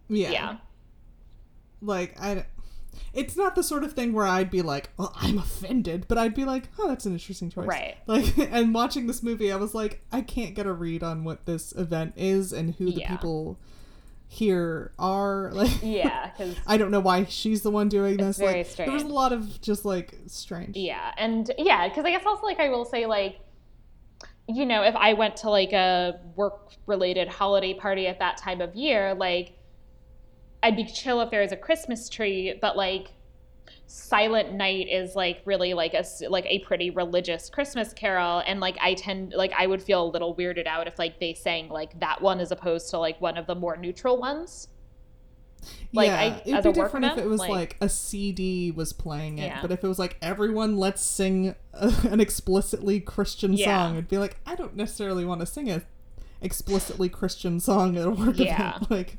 [0.09, 0.31] Yeah.
[0.31, 0.57] Yeah.
[1.81, 2.45] Like I
[3.13, 6.33] it's not the sort of thing where I'd be like, "Well, I'm offended," but I'd
[6.33, 7.97] be like, "Oh, that's an interesting choice." Right.
[8.07, 11.45] Like and watching this movie, I was like, I can't get a read on what
[11.45, 13.11] this event is and who the Yeah.
[13.11, 13.57] people
[14.27, 15.51] here are.
[15.53, 18.37] Like Yeah, because I don't know why she's the one doing this.
[18.37, 20.75] very like there was a lot of just like strange.
[20.75, 23.39] Yeah, and yeah, because I guess also like I will say like,
[24.47, 28.61] you know, if I went to like a work related holiday party at that time
[28.61, 29.53] of year, like
[30.61, 33.14] I'd be chill if there was a Christmas tree, but like
[33.87, 38.77] Silent Night is like really like a like a pretty religious Christmas carol, and like
[38.81, 41.99] I tend like I would feel a little weirded out if like they sang like
[41.99, 44.67] that one as opposed to like one of the more neutral ones.
[45.93, 49.39] Like, yeah, I- it'd be different if it was like- like, a CD was playing
[49.39, 49.61] it, Yeah.
[49.61, 53.65] but if it was like everyone, let's sing a, an explicitly Christian Yeah.
[53.87, 55.81] song, it'd be like I don't necessarily want to sing a
[56.41, 58.75] explicitly Christian song at a work Yeah.
[58.77, 58.89] event.
[58.91, 59.17] Like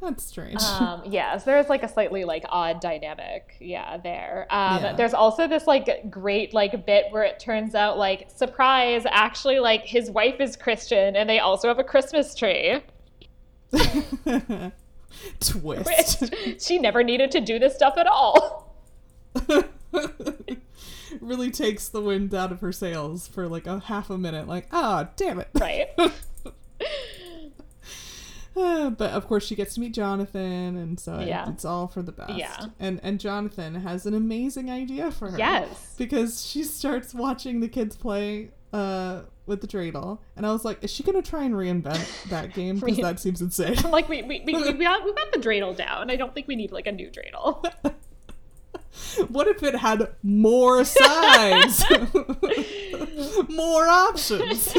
[0.00, 0.60] that's strange.
[0.62, 4.92] um yeah so there's like a slightly like odd dynamic yeah there um Yeah.
[4.94, 9.84] there's also this like great like bit where it turns out like surprise actually like
[9.84, 12.80] his wife is christian and they also have a christmas tree
[15.40, 16.20] Twist.
[16.22, 18.74] which she never needed to do this stuff at all
[21.20, 24.46] really takes the wind out of her sails for like a half a minute.
[24.48, 25.48] Like, ah, damn it.
[25.60, 25.88] right
[28.54, 31.48] but of course, she gets to meet Jonathan, and so Yeah.
[31.50, 32.34] it's all for the best.
[32.34, 32.66] Yeah.
[32.78, 35.38] And and Jonathan has an amazing idea for her.
[35.38, 40.64] yes Because she starts watching the kids play uh, with the dreidel, and I was
[40.64, 42.78] like, is she gonna try and reinvent that game?
[42.78, 43.76] Because that seems insane.
[43.90, 46.54] like we we, we, we, got, we got the dreidel down i don't think we
[46.56, 47.64] need like a new dreidel
[49.28, 51.84] what if it had more sides,
[53.48, 54.76] more options?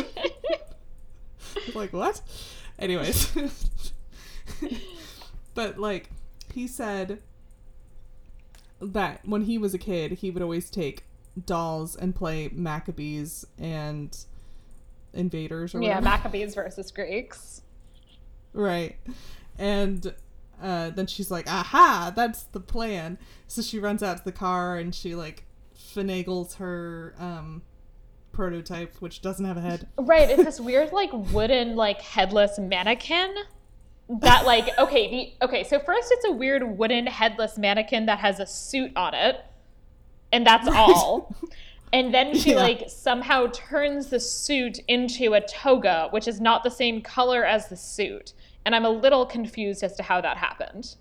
[1.75, 2.21] like what?
[2.81, 3.31] Anyways,
[5.53, 6.09] but like
[6.53, 7.21] he said
[8.81, 11.05] that when he was a kid, he would always take
[11.45, 14.17] dolls and play Maccabees and
[15.13, 16.03] Invaders or yeah whatever.
[16.03, 17.61] maccabees versus greeks
[18.53, 18.97] Right.
[19.57, 20.13] And
[20.61, 23.17] uh, then she's like, aha, that's the plan.
[23.47, 25.45] So she runs out to the car and she like
[25.75, 27.61] finagles her um,
[28.31, 29.87] prototype, which doesn't have a head.
[29.97, 33.33] Right, it's this weird like wooden like headless mannequin
[34.21, 38.39] that like okay, the okay, so first it's a weird wooden headless mannequin that has
[38.39, 39.43] a suit on it.
[40.31, 41.35] And that's all.
[41.93, 42.57] And then she Yeah.
[42.57, 47.67] like somehow turns the suit into a toga, which is not the same color as
[47.67, 48.33] the suit.
[48.65, 50.95] And I'm a little confused as to how that happened.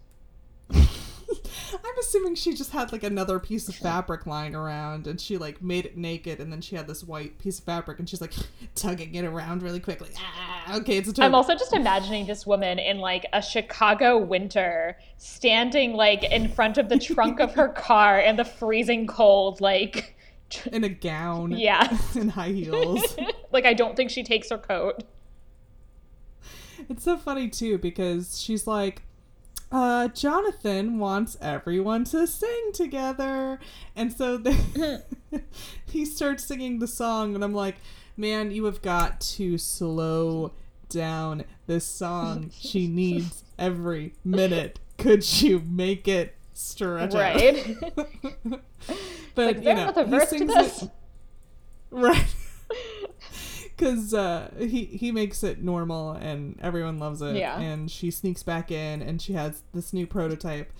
[1.72, 5.62] I'm assuming she just had like another piece of fabric lying around and she like
[5.62, 8.32] made it naked and then she had this white piece of fabric and she's like
[8.74, 10.10] tugging it around really quickly.
[10.18, 11.26] Ah, okay, it's a toga.
[11.26, 16.78] I'm also just imagining this woman in like a Chicago winter standing like in front
[16.78, 20.16] of the trunk of her car in the freezing cold, like,
[20.72, 21.96] in a gown yeah.
[22.14, 23.16] in high heels.
[23.52, 25.04] Like I don't think she takes her coat.
[26.88, 29.02] It's so funny too because she's like,
[29.72, 33.60] uh, Jonathan wants everyone to sing together.
[33.94, 34.56] And so they,
[35.86, 37.76] he starts singing the song, and I'm like,
[38.16, 40.52] man, you have got to slow
[40.88, 42.50] down this song.
[42.58, 44.80] She needs every minute.
[44.98, 47.36] Could you make it stretch out?
[47.36, 47.76] Right.
[49.34, 50.82] but like, you know, he sings this?
[50.82, 50.90] it
[51.90, 52.26] right.
[53.80, 57.36] Because uh, he he makes it normal and everyone loves it.
[57.36, 57.58] Yeah.
[57.58, 60.70] And she sneaks back in and she has this new prototype.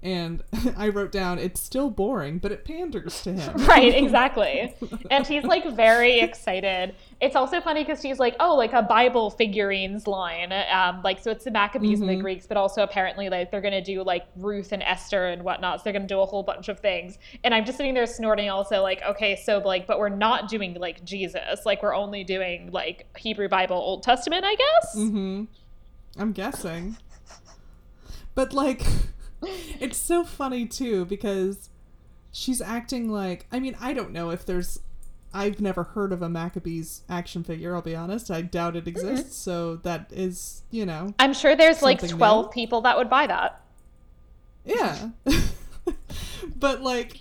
[0.00, 0.44] And
[0.76, 3.56] I wrote down it's still boring, but it panders to him.
[3.66, 4.74] right, exactly.
[5.10, 6.94] And he's like very excited.
[7.20, 10.52] It's also funny because she's like, oh, like a Bible figurines line.
[10.52, 12.20] Um, like, so it's the Maccabees and the Mhm.
[12.20, 15.80] Greeks, but also apparently like they're gonna do like Ruth and Esther and whatnot.
[15.80, 17.18] So they're gonna do a whole bunch of things.
[17.42, 20.74] And I'm just sitting there snorting, also like, okay, so like, but we're not doing
[20.74, 21.66] like Jesus.
[21.66, 24.96] Like, we're only doing like Hebrew Bible, Old Testament, I guess.
[24.96, 25.44] Mm-hmm.
[26.20, 26.96] I'm guessing.
[28.34, 28.82] But like
[29.80, 31.70] it's so funny too because
[32.32, 34.80] she's acting like I mean, I don't know if there's
[35.32, 38.30] I've never heard of a Maccabees action figure, I'll be honest.
[38.30, 42.50] I doubt it exists, so that is, you know, I'm sure there's like 12 new.
[42.50, 43.60] people that would buy that.
[44.64, 45.10] yeah.
[46.56, 47.18] but like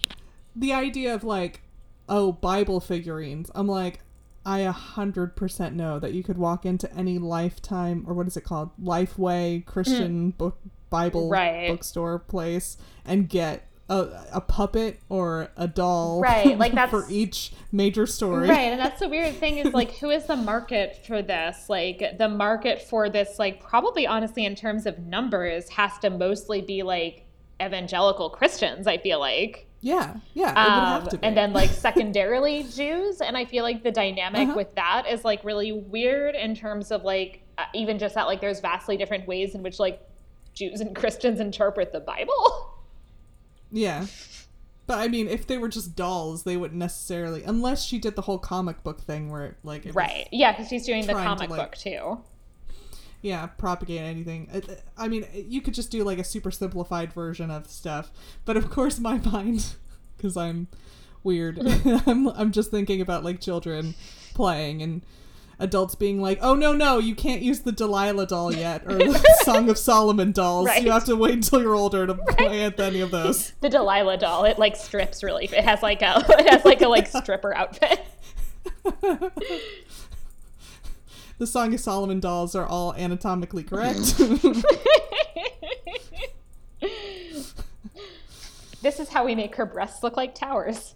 [0.56, 1.62] the idea of like
[2.10, 3.52] oh, Bible figurines.
[3.56, 4.00] I'm like
[4.46, 8.38] I a hundred percent know that you could walk into any Lifetime or what is
[8.38, 9.70] it called, Lifeway mm-hmm.
[9.70, 10.58] Christian book
[10.90, 11.30] Bible.
[11.30, 11.70] Right.
[11.70, 17.54] bookstore place and get a, a puppet or a doll, Right, like that's- for each
[17.72, 18.48] major story.
[18.50, 21.70] Right, and that's the weird thing is like, who is the market for this?
[21.70, 26.62] Like, the market for this, like, probably honestly, in terms of numbers, has to mostly
[26.62, 27.26] be like
[27.62, 28.88] evangelical Christians.
[28.88, 30.56] I feel like, Yeah, yeah, it would
[31.06, 34.58] have um, and then like secondarily Jews, and I feel like the dynamic Uh-huh.
[34.58, 38.42] with that is like really weird in terms of like uh, even just that like
[38.42, 40.02] there's vastly different ways in which like
[40.58, 42.74] Jews and Christians interpret the Bible.
[43.72, 44.06] Yeah.
[44.88, 48.22] But I mean, if they were just dolls, they wouldn't necessarily, unless she did the
[48.22, 50.28] whole comic book thing where, like, it was- Right.
[50.32, 52.20] Yeah, because she's doing the trying to, comic like- book too.
[53.22, 54.50] yeah, propagate anything.
[54.98, 58.12] I mean, you could just do like a super simplified version of stuff.
[58.46, 59.76] But of course, my mind,
[60.16, 60.68] because I'm
[61.24, 61.60] weird,
[62.06, 63.96] I'm I'm just thinking about like children
[64.34, 65.02] playing and
[65.60, 69.26] adults being like, "Oh no, no, you can't use the Delilah doll yet, or the
[69.44, 70.68] Song of Solomon dolls.
[70.68, 70.84] Right.
[70.84, 74.18] You have to wait until you're older to play with any of those." the Delilah
[74.18, 74.46] doll.
[74.46, 75.46] It like strips really.
[75.46, 78.02] It has like a it has like a like stripper outfit.
[81.38, 84.18] the Song of Solomon dolls are all anatomically correct.
[88.82, 90.96] this is how we make her breasts look like towers,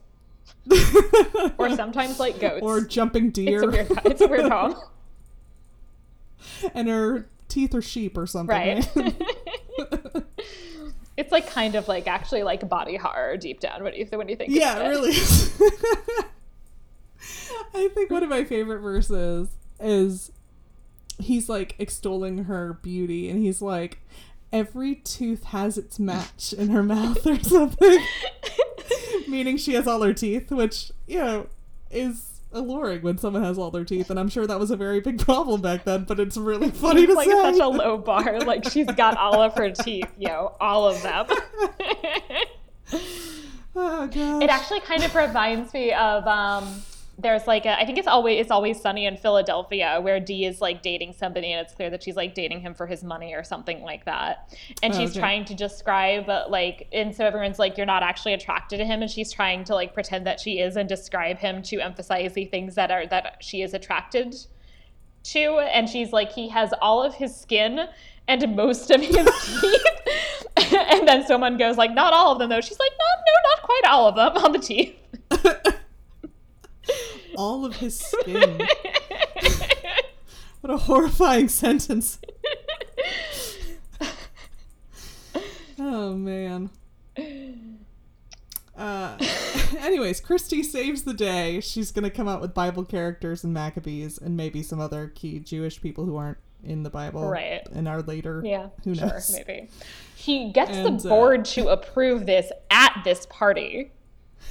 [1.57, 2.61] or sometimes like goats.
[2.61, 3.63] or jumping deer.
[3.63, 4.05] it's a weird.
[4.05, 4.75] It's a weird poem,
[6.73, 8.55] and her teeth are sheep or something.
[8.55, 8.95] right?
[8.95, 9.15] right?
[11.17, 14.35] it's like kind of like actually like body horror deep down when you when you
[14.35, 14.51] think.
[14.53, 15.61] yeah, about it it.
[15.61, 16.23] really.
[17.73, 20.31] I think one of my favorite verses is
[21.19, 23.99] he's like extolling her beauty, and he's like,
[24.51, 27.99] "Every tooth has its match in her mouth" or something,
[29.27, 31.47] meaning she has all her teeth, which you know
[31.89, 34.99] is alluring when someone has all their teeth, and I'm sure that was a very
[34.99, 36.03] big problem back then.
[36.03, 37.53] But it's really funny to It's like say.
[37.53, 38.39] such a low bar.
[38.45, 41.25] Like she's got all of her teeth, you know, all of them.
[43.75, 44.43] oh god!
[44.43, 46.81] It actually kind of reminds me of um
[47.21, 50.61] there's like a, I think it's always it's always sunny in Philadelphia where Dee is
[50.61, 53.43] like dating somebody and it's clear that she's like dating him for his money or
[53.43, 54.53] something like that.
[54.81, 55.19] And Oh, she's okay.
[55.19, 59.11] trying to describe like and so everyone's like you're not actually attracted to him and
[59.11, 62.75] she's trying to like pretend that she is and describe him to emphasize the things
[62.75, 64.35] that are that she is attracted
[65.23, 67.87] to and she's like he has all of his skin
[68.27, 69.15] and most of his
[69.61, 73.49] teeth and then someone goes like not all of them though she's like no no
[73.51, 74.95] not quite all of them on the teeth
[77.37, 78.61] all of his skin.
[80.61, 82.19] What a horrifying sentence.
[85.79, 86.69] Oh man.
[88.77, 89.17] Uh,
[89.79, 91.59] anyways, Christy saves the day.
[91.59, 95.81] She's gonna come out with Bible characters and Maccabees and maybe some other key Jewish
[95.81, 97.61] people who aren't in the Bible Right.
[97.73, 98.43] and are later.
[98.45, 99.31] yeah Who sure knows?
[99.35, 99.67] maybe
[100.15, 103.91] he gets And, the uh, board to approve this at this party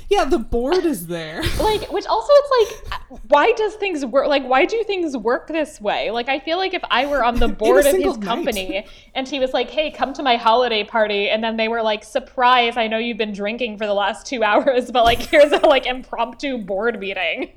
[0.09, 1.43] Yeah, the board is there.
[1.61, 5.81] like which also it's like why does things work like why do things work this
[5.81, 8.23] way like i feel like if i were on the board of his night.
[8.23, 11.83] company and he was like hey come to my holiday party and then they were
[11.83, 15.53] like surprise i know you've been drinking for the last two hours but like here's
[15.53, 17.53] a like impromptu board meeting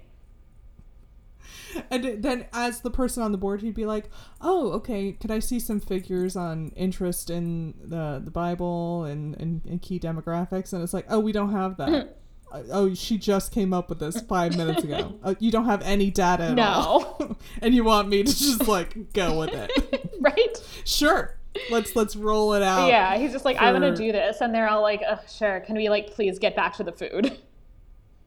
[1.89, 4.09] and then as the person on the board, he'd be like,
[4.41, 5.13] "Oh, okay.
[5.13, 9.99] Could I see some figures on interest in the the Bible and and, and key
[9.99, 12.09] demographics?" And it's like, "Oh, we don't have that." Hmm.
[12.53, 15.15] Uh, oh, she just came up with this five minutes ago.
[15.23, 16.63] Uh, you don't have any data at No.
[16.63, 20.15] all, and you want me to just like go with it?
[20.19, 20.57] right?
[20.85, 21.37] sure,
[21.71, 22.87] let's let's roll it out.
[22.87, 25.61] Yeah, he's just like, I'm gonna do this, and they're all like, Ugh, sure.
[25.61, 27.37] Can we like please get back to the food?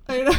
[0.08, 0.32] I know.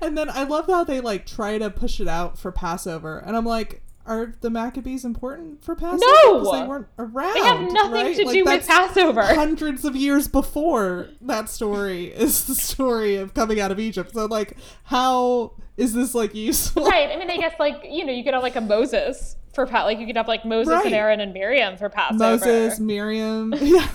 [0.00, 3.36] And then I love how they like try to push it out for Passover, and
[3.36, 6.00] I'm like, are the Maccabees important for Passover?
[6.24, 6.52] No!
[6.60, 7.34] they weren't around.
[7.34, 8.16] They have nothing right?
[8.16, 9.22] to Like, do with Passover.
[9.34, 14.12] Hundreds of years before that story is the story of coming out of Egypt.
[14.12, 16.84] So like, how is this like useful?
[16.86, 17.08] right.
[17.10, 19.84] I mean, I guess like you know, you could have like a Moses for Pat.
[19.84, 20.86] Like you could have like Moses Right.
[20.86, 22.18] and Aaron and Miriam for Passover.
[22.18, 23.88] Moses, Miriam, yeah,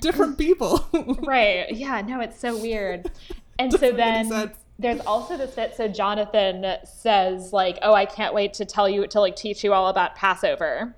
[0.00, 0.86] different people.
[1.22, 1.66] Right.
[1.72, 2.00] Yeah.
[2.02, 3.10] No, it's so weird.
[3.58, 4.52] And so Doesn't any then.
[4.78, 5.74] There's also this bit.
[5.76, 9.72] So Jonathan says like, "Oh, I can't wait to tell you to like teach you
[9.72, 10.94] all about Passover."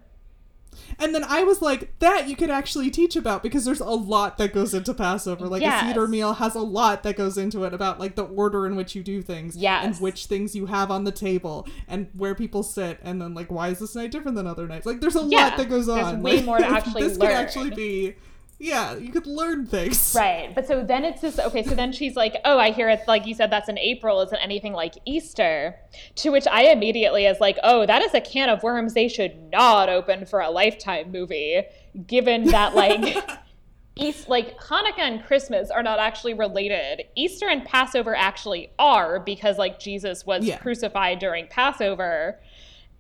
[0.99, 4.39] And then I was like, that you could actually teach about because there's a lot
[4.39, 5.47] that goes into Passover.
[5.47, 5.85] Like Yes.
[5.85, 8.75] a Seder meal has a lot that goes into it about like the order in
[8.75, 9.57] which you do things.
[9.57, 9.85] Yes.
[9.85, 13.53] And which things you have on the table and where people sit and then like
[13.53, 14.85] why is this night different than other nights?
[14.85, 15.97] Like there's a Yeah, lot that goes on.
[15.97, 18.15] there's way Like, more to actually this could actually be
[18.59, 20.15] yeah, you could learn things.
[20.19, 20.55] Right.
[20.55, 23.27] But so then it's this okay, so then she's like, Oh, I hear it's like
[23.27, 25.77] you said that's in April, isn't anything like Easter.
[26.17, 29.37] To which I immediately is like, Oh, that is a can of worms they should
[29.51, 31.63] not open for a lifetime movie,
[32.07, 33.17] given that like
[33.97, 37.05] East like Hanukkah and Christmas are not actually related.
[37.15, 40.59] Easter and Passover actually are because like Jesus was Yeah.
[40.59, 42.41] crucified during Passover.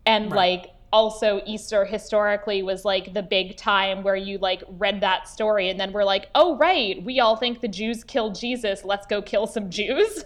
[0.06, 0.62] And Right.
[0.62, 5.68] like also Easter historically was like the big time where you like read that story
[5.68, 8.84] and then we're like, "Oh right, we all think the Jews killed Jesus.
[8.84, 10.24] Let's go kill some Jews."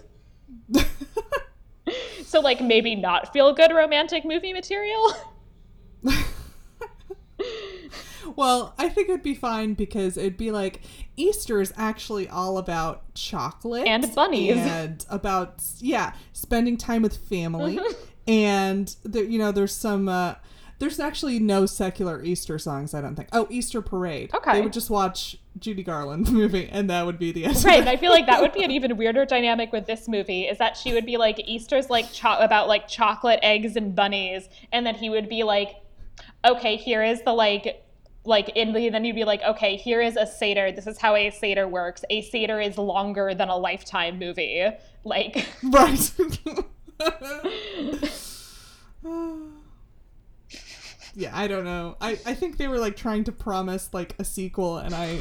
[2.24, 5.12] so like maybe not feel good romantic movie material.
[8.36, 10.82] Well, I think it'd be fine because it'd be like
[11.16, 14.56] Easter is actually all about chocolate And bunnies.
[14.56, 18.30] and about yeah, spending time with family, Mm-hmm.
[18.30, 20.08] and there, you know, there's some.
[20.08, 20.34] Uh,
[20.78, 23.28] there's actually no secular Easter songs, I don't think.
[23.32, 24.32] Oh, Easter Parade.
[24.32, 24.52] Okay.
[24.54, 27.64] They would just watch Judy Garland movie, and that would be the end.
[27.64, 30.58] Right, I feel like that would be an even weirder dynamic with this movie is
[30.58, 34.86] that she would be like Easter's like cho- about like chocolate eggs and bunnies, and
[34.86, 35.82] then he would be like,
[36.44, 37.84] okay, here is the like
[38.24, 40.70] like in the then you'd be like, okay, here is a seder.
[40.70, 42.04] This is how a seder works.
[42.10, 44.64] A seder is longer than a lifetime movie.
[45.02, 46.12] Like Right.
[51.18, 51.96] yeah, I don't know.
[52.00, 55.18] I, I think they were like trying to promise like a sequel, and I,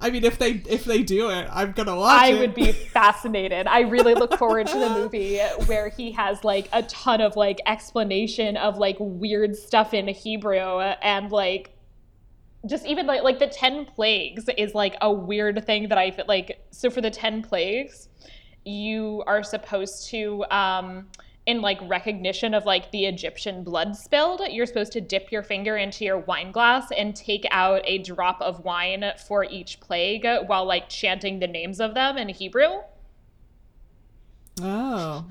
[0.00, 2.38] I mean, if they if they do it, I'm gonna watch I it.
[2.38, 3.66] would be fascinated.
[3.66, 7.60] I really look forward to the movie where he has like a ton of like
[7.66, 11.72] explanation of like weird stuff in Hebrew and like
[12.66, 16.26] just even like like the 10 plagues is like a weird thing that I feel
[16.28, 18.08] like so for the 10 plagues
[18.64, 21.08] you are supposed to um
[21.46, 25.76] in like recognition of like the Egyptian blood spilled, you're supposed to dip your finger
[25.76, 30.64] into your wine glass and take out a drop of wine for each plague while
[30.64, 32.80] like chanting the names of them in Hebrew.
[34.62, 35.26] Oh,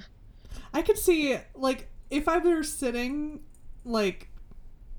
[0.74, 3.42] I could see like if I were sitting
[3.84, 4.30] like.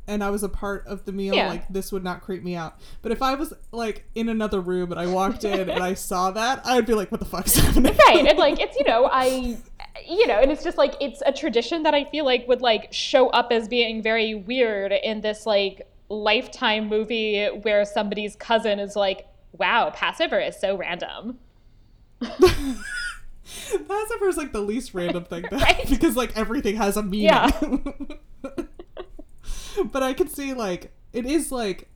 [0.07, 1.49] And I was a part of the meal, Yeah.
[1.49, 2.74] like this would not creep me out.
[3.01, 6.31] But if I was like in another room and I walked in and I saw
[6.32, 9.09] that, I would be like, "What the fuck's happening?" right and like it's you know
[9.11, 9.57] i
[10.07, 12.93] you know and it's just like it's a tradition that i feel like would like
[12.93, 18.97] show up as being very weird in this like lifetime movie where somebody's cousin is
[18.97, 21.39] like wow passover is so random
[23.89, 25.89] Passover is like the least random thing that, Right?
[25.89, 27.27] because like everything has a meaning.
[27.27, 27.51] Yeah.
[29.85, 31.89] but I can see like it is like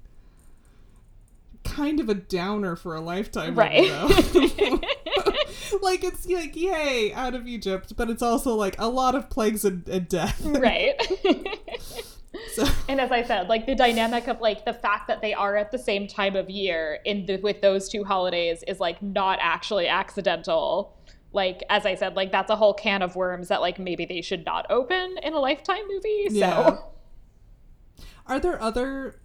[1.65, 4.81] kind of a downer for a lifetime movie, right though.
[5.83, 9.65] like it's like yay out of Egypt, but it's also like a lot of plagues
[9.65, 10.41] and, and death.
[10.45, 10.95] right
[12.55, 15.57] So and as i said like the dynamic of like the fact that they are
[15.57, 19.39] at the same time of year in the, with those two holidays is like not
[19.41, 20.95] actually accidental
[21.33, 24.21] like as i said like that's a whole can of worms that like maybe they
[24.21, 26.77] should not open in a lifetime movie so Yeah.
[28.27, 29.21] are there other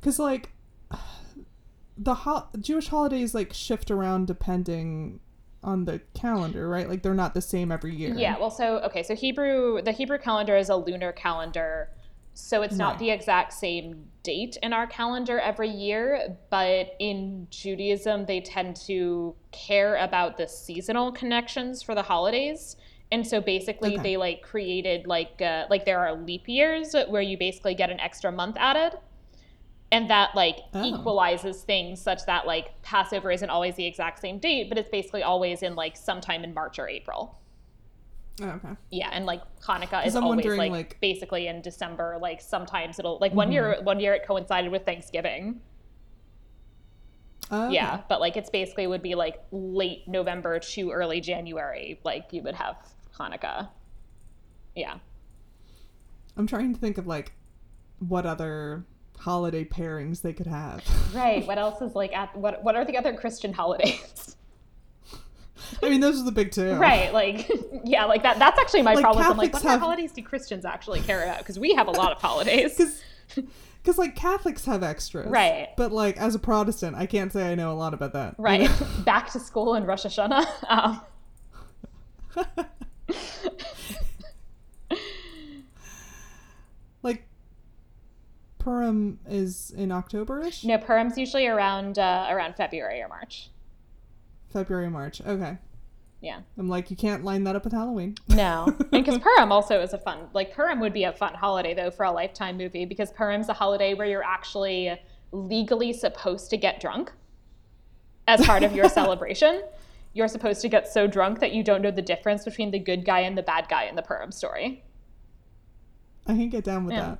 [0.00, 0.50] because like
[1.96, 5.20] the ho- Jewish holidays like shift around depending
[5.62, 6.88] on the calendar, right?
[6.88, 8.14] Like they're not the same every year.
[8.16, 11.90] Yeah, well, so okay, so Hebrew, the Hebrew calendar is a lunar calendar,
[12.34, 16.36] so it's not the exact same date in our calendar every year.
[16.50, 22.76] But in Judaism, they tend to care about the seasonal connections for the holidays,
[23.10, 24.02] And so basically Okay.
[24.02, 28.00] they like created like uh, like there are leap years where you basically get an
[28.00, 28.98] extra month added.
[29.90, 30.84] And that like Oh.
[30.84, 35.22] equalizes things such that like Passover isn't always the exact same date, but it's basically
[35.22, 37.38] always in like sometime in March or April.
[38.40, 38.68] Oh, okay.
[38.90, 42.18] Yeah, and like Hanukkah is I'm always like, like- basically in December.
[42.20, 43.54] Like sometimes it'll like one mm-hmm.
[43.54, 45.60] year one year it coincided with Thanksgiving.
[47.50, 47.74] Oh, okay.
[47.74, 51.98] Yeah, but like it's basically would be like late November to early January.
[52.04, 52.76] Like you would have
[53.18, 53.70] Hanukkah.
[54.74, 54.98] Yeah.
[56.36, 57.32] I'm trying to think of like
[57.98, 58.84] what other
[59.18, 60.82] holiday pairings they could have.
[61.14, 61.46] Right.
[61.46, 64.36] What else is like at what what are the other Christian holidays?
[65.82, 66.74] I mean, those are the big two.
[66.74, 67.12] right.
[67.12, 67.50] Like
[67.84, 69.24] yeah, like that that's actually my Like, problem.
[69.26, 71.38] I'm like, Catholics what have- holidays do Christians actually care about?
[71.38, 72.76] Because we have a lot of holidays.
[73.34, 75.68] Because because like Catholics have extras, Right.
[75.76, 78.34] But like as a Protestant, I can't say I know a lot about that.
[78.38, 78.60] you Right.
[78.62, 78.86] know?
[79.04, 80.46] Back to school and Rosh Hashanah.
[80.68, 81.00] Um,
[88.58, 93.50] Purim is in October-ish, no, Purim's usually around uh, around February or March.
[94.52, 95.20] February, March.
[95.20, 95.58] Okay,
[96.20, 96.40] Yeah.
[96.58, 98.16] I'm like you can't line that up with Halloween.
[98.28, 101.74] No, and because Purim also is a fun, like Purim would be a fun holiday
[101.74, 104.98] though for a lifetime movie because Purim's a holiday where you're actually
[105.32, 107.12] legally supposed to get drunk
[108.26, 109.62] as part of your celebration.
[110.14, 113.04] You're supposed to get so drunk that you don't know the difference between the good
[113.04, 114.82] guy and the bad guy in the Purim story.
[116.26, 117.00] I can get down with Yeah.
[117.10, 117.18] that.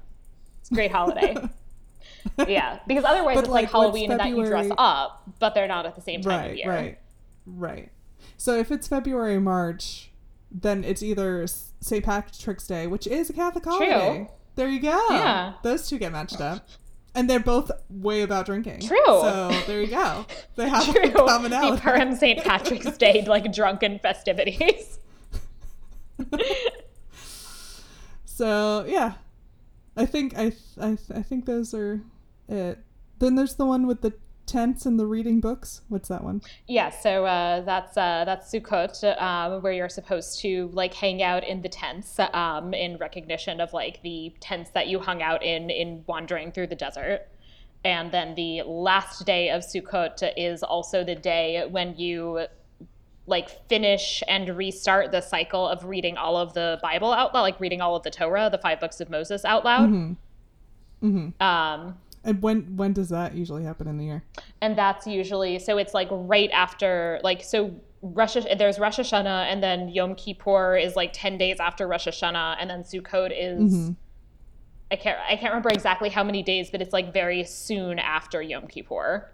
[0.68, 1.34] It's a great holiday.
[2.46, 5.66] yeah, because otherwise But, it's like, like, Halloween and that you dress up, but they're
[5.68, 6.68] not at the same time of Right, year.
[6.68, 6.98] right,
[7.46, 7.92] right.
[8.36, 10.10] So if it's February, March,
[10.50, 11.46] then it's either
[11.80, 12.04] St.
[12.04, 14.28] Patrick's Day, which is a Catholic holiday.
[14.56, 15.06] There you go.
[15.10, 15.54] Yeah.
[15.62, 16.68] Those two get matched up.
[17.14, 18.80] And they're both way about drinking.
[18.80, 18.98] True.
[19.06, 20.26] So there you go.
[20.56, 21.02] They have True.
[21.02, 21.76] a commonality.
[21.76, 22.44] The Purim St.
[22.44, 24.98] Patrick's Day like drunken festivities.
[28.24, 29.14] So yeah,
[29.98, 32.00] I think I I I think those are
[32.48, 32.78] it.
[33.18, 34.12] Then there's the one with the
[34.46, 35.82] tents and the reading books.
[35.88, 36.40] What's that one?
[36.66, 41.44] Yeah, so uh, that's uh, that's Sukkot, um, where you're supposed to like hang out
[41.44, 45.68] in the tents um, in recognition of like the tents that you hung out in
[45.68, 47.28] in wandering through the desert.
[47.84, 52.46] And then the last day of Sukkot is also the day when you
[53.28, 57.60] like finish and restart the cycle of reading all of the Bible out loud, like
[57.60, 59.90] reading all of the Torah, the five books of Moses out loud.
[59.90, 61.42] Mm-hmm.
[61.42, 64.24] Um, And when when does that usually happen in the year?
[64.60, 67.72] and that's usually so it's like right after like so
[68.02, 72.56] Rosh there's Rosh Hashanah and then Yom Kippur is like 10 days after Rosh Hashanah
[72.60, 73.90] and then Sukkot is
[74.90, 78.42] I can't I can't remember exactly how many days but it's like very soon after
[78.42, 79.30] Yom Kippur.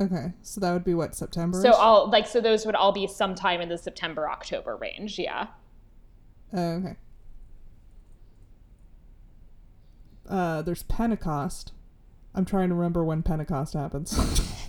[0.00, 1.60] Okay, so that would be what September.
[1.62, 5.48] So all like so those would all be sometime in the September October range, yeah.
[6.52, 6.96] Oh, okay.
[10.28, 11.72] Uh, there's Pentecost.
[12.34, 14.18] I'm trying to remember when Pentecost happens.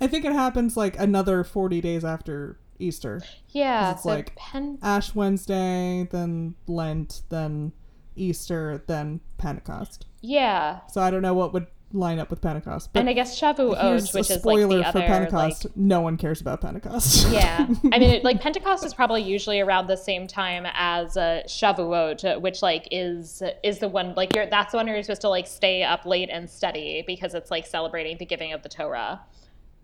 [0.00, 3.20] I think it happens like another 40 days after Easter.
[3.50, 7.72] Yeah, it's so like- Pen- Ash Wednesday, then Lent, then
[8.14, 10.06] Easter, then Pentecost.
[10.22, 10.80] yeah.
[10.90, 11.66] So I don't know what would
[11.96, 12.92] line up with Pentecost.
[12.92, 15.64] But And I guess Shavuot, which a is like spoiler the for other Pentecost.
[15.64, 17.28] like no one cares about Pentecost.
[17.30, 21.42] yeah i mean it, like pentecost is probably usually around the same time as uh,
[21.46, 25.20] shavuot which like is is the one like you're that's the one where you're supposed
[25.20, 28.68] to like stay up late and study because it's like celebrating the giving of the
[28.68, 29.20] torah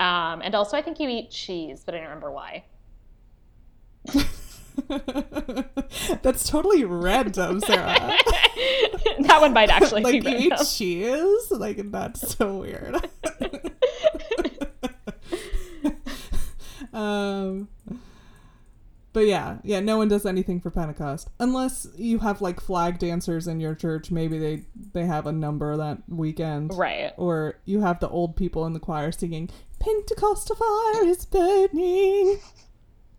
[0.00, 2.64] um, and also i think you eat cheese but i don't remember why
[6.22, 7.94] That's totally random, Sarah.
[9.20, 11.50] that one might actually like you eat cheese?
[11.50, 12.96] Like that's so weird.
[16.92, 17.68] um
[19.12, 23.46] but yeah, yeah, no one does anything for Pentecost unless you have like flag dancers
[23.46, 24.10] in your church.
[24.10, 24.62] Maybe they
[24.92, 28.80] they have a number that weekend, right or you have the old people in the
[28.80, 32.38] choir singing "Pentecostal fire is burning."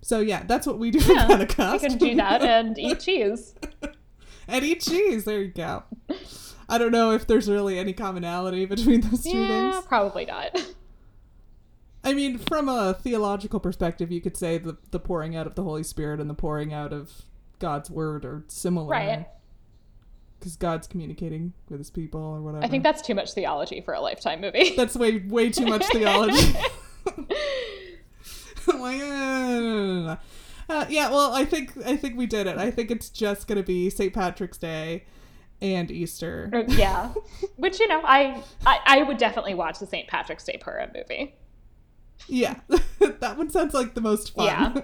[0.03, 1.81] So yeah, that's what we do for Yeah, Pentecost.
[1.83, 3.55] you can do that and eat cheese
[4.47, 5.23] and eat cheese.
[5.25, 5.83] There you go.
[6.69, 9.85] I don't know if there's really any commonality between those two yeah things.
[9.85, 10.55] probably not
[12.05, 15.63] I mean, from a theological perspective, you could say the the pouring out of the
[15.63, 17.23] Holy Spirit and the pouring out of
[17.59, 18.89] God's word are similar.
[18.89, 19.25] Right.
[20.37, 22.65] Because God's communicating with his people or whatever.
[22.65, 25.85] i think that's too much theology for a lifetime movie that's way way too much
[25.93, 26.53] theology.
[28.73, 30.17] I'm like, no.
[30.69, 32.57] Uh, yeah, well, I think I think we did it.
[32.57, 34.13] I think it's just gonna be St.
[34.13, 35.05] Patrick's Day
[35.61, 36.65] and Easter.
[36.69, 37.13] yeah
[37.55, 41.35] which you know I, I i would definitely watch the st patrick's day purim movie
[42.27, 42.59] Yeah,
[42.99, 44.45] that one sounds like the most fun.
[44.45, 44.81] Yeah.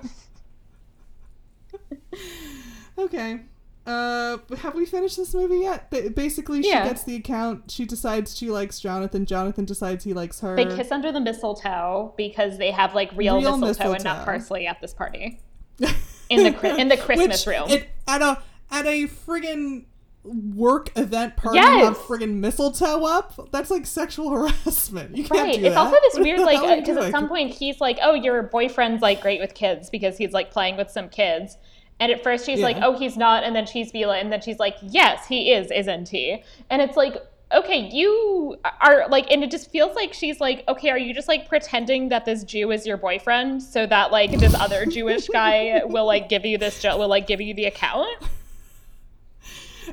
[2.97, 3.41] okay.
[3.89, 5.89] Uh, have we finished this movie yet?
[5.89, 6.87] Ba- basically, she Yeah.
[6.87, 7.71] gets the account.
[7.71, 9.25] She decides she likes Jonathan.
[9.25, 10.55] Jonathan decides he likes her.
[10.55, 14.67] They kiss under the mistletoe because they have like real, Real mistletoe, and not parsley
[14.67, 15.39] at this party.
[16.29, 17.69] In the in the Christmas Which, room.
[17.69, 18.37] it- at a
[18.69, 19.85] at a friggin'
[20.23, 21.85] work event party Yes.
[21.87, 23.49] have friggin' mistletoe up.
[23.51, 25.15] That's like sexual harassment.
[25.17, 25.55] You can't Right.
[25.59, 25.77] do It's that.
[25.79, 28.13] also this What weird, like, hell are you because at some point he's like, "Oh,
[28.13, 31.57] your boyfriend's like great with kids because he's like playing with some kids."
[31.99, 34.59] And at first she's like, "Oh, he's not," and then she's like, and then she's
[34.59, 37.17] like, "Yes, he is, isn't he?" And it's like,
[37.53, 41.27] okay, you are like, and it just feels like she's like, okay, are you just
[41.27, 45.81] like pretending that this Jew is your boyfriend so that like this other Jewish guy
[45.85, 48.07] will like give you this will like give you the account?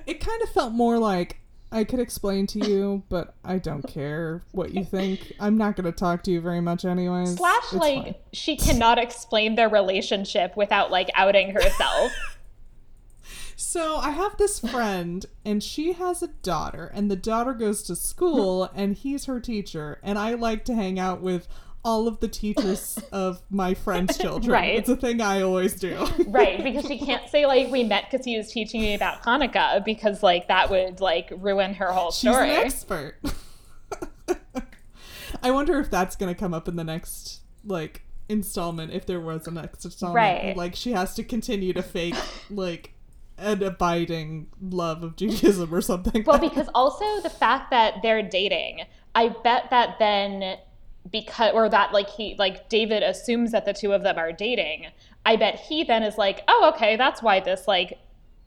[0.05, 1.39] It kind of felt more like
[1.73, 5.33] I could explain to you, but I don't care what you think.
[5.41, 7.37] I'm not going to talk to you very much, anyways.
[7.37, 8.15] Slash, It's like, fine.
[8.33, 12.13] she cannot explain their relationship without like outing herself.
[13.59, 17.97] So I have this friend, and she has a daughter, and the daughter goes to
[17.97, 21.49] school, and he's her teacher, and I like to hang out with
[21.87, 24.53] all of the teachers of my friend's children.
[24.53, 24.77] Right.
[24.77, 25.97] It's a thing I always do.
[26.27, 29.85] right, because she can't say like we met because he was teaching me about Hanukkah
[29.85, 32.51] because like that would like ruin her whole She's story.
[32.51, 33.15] an expert.
[35.43, 39.21] I wonder if that's going to come up in the next like installment if there
[39.21, 40.17] was a next installment.
[40.17, 40.57] Right.
[40.57, 42.17] Like she has to continue to fake
[42.51, 42.95] like
[43.39, 46.25] an abiding love of Judaism or something.
[46.25, 48.81] Well, because also the fact that they're dating,
[49.15, 50.59] I bet that then
[51.11, 54.87] because or that like he like David assumes that the two of them are dating.
[55.24, 57.99] I bet he then is like, oh, okay, that's why this like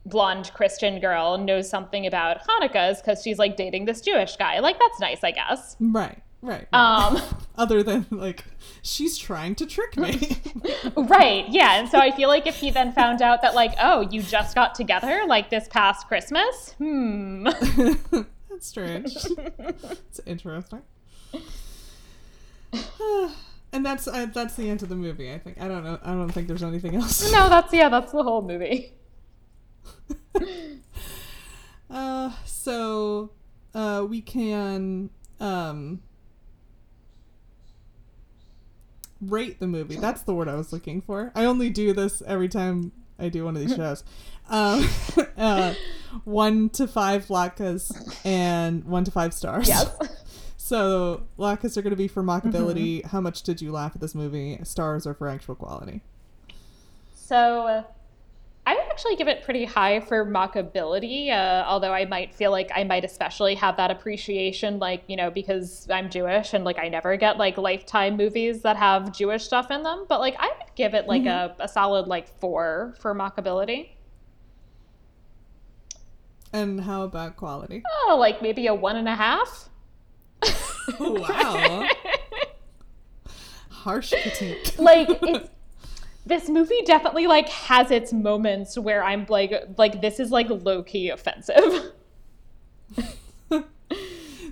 [0.06, 4.60] blonde Christian girl knows something about Hanukkah is because she's like dating this Jewish guy.
[4.60, 5.76] Like that's nice, I guess.
[5.80, 6.22] right.
[6.42, 6.66] Right.
[6.72, 6.80] right.
[6.80, 7.20] Um,
[7.58, 8.44] Other than like
[8.80, 10.38] she's trying to trick me.
[10.96, 11.78] right, yeah.
[11.78, 14.54] And so I feel like if he then found out that like, oh, you just
[14.54, 17.44] got together like this past Christmas, hmm.
[18.50, 19.14] That's strange.
[19.16, 20.82] it's interesting.
[23.72, 25.32] and that's uh, that's the end of the movie.
[25.32, 25.60] I think.
[25.60, 25.98] I don't know.
[26.02, 27.32] I don't think there's anything else.
[27.32, 28.92] No, that's yeah, that's the whole movie.
[31.90, 33.32] Uh, so
[33.74, 35.10] uh, we can
[35.40, 36.00] um
[39.20, 39.96] rate the movie.
[39.96, 41.32] That's the word I was looking for.
[41.34, 44.04] I only do this every time I do one of these shows.
[44.52, 44.88] Um,
[45.36, 45.74] uh,
[46.24, 49.68] one to five latkes and one to five stars.
[49.68, 49.96] Yes.
[50.70, 53.04] So latkes are going to be for mockability.
[53.04, 54.56] How much did you laugh at this movie?
[54.62, 56.00] Stars are for actual quality.
[57.12, 57.82] So uh,
[58.68, 62.70] I would actually give it pretty high for mockability, uh, although I might feel like
[62.72, 66.88] I might especially have that appreciation, like, you know, because I'm Jewish and like I
[66.88, 70.06] never get like lifetime movies that have Jewish stuff in them.
[70.08, 73.88] But like I would give it like a, a solid like four for mockability.
[76.52, 77.82] And how about quality?
[78.06, 79.69] Oh, like maybe a one and a half.
[81.00, 81.88] wow.
[83.70, 84.74] Harsh critique.
[84.78, 85.48] like it's
[86.26, 90.82] this movie definitely like has its moments where I'm like like this is like low
[90.82, 91.92] key offensive.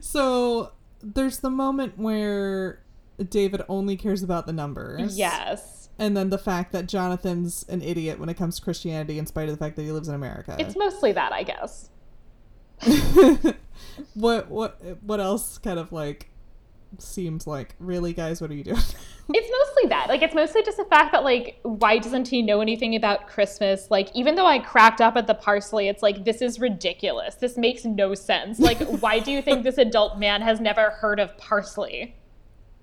[0.08, 2.80] So there's the moment where
[3.28, 5.18] David only cares about the numbers.
[5.18, 5.90] yes.
[5.98, 9.48] And then the fact that Jonathan's an idiot when it comes to Christianity in spite
[9.48, 10.56] of the fact that he lives in America.
[10.58, 11.90] It's mostly that, I guess.
[14.14, 16.28] What what what else kind of like
[16.98, 18.78] seems like really guys what are you doing?
[19.34, 20.08] It's mostly that.
[20.08, 23.90] Like, it's mostly just the fact that, like, why doesn't he know anything about Christmas?
[23.90, 27.34] Like, even though I cracked up at the parsley, it's like, this is ridiculous.
[27.34, 28.58] This makes no sense.
[28.58, 32.16] Like, why do you think this adult man has never heard of parsley?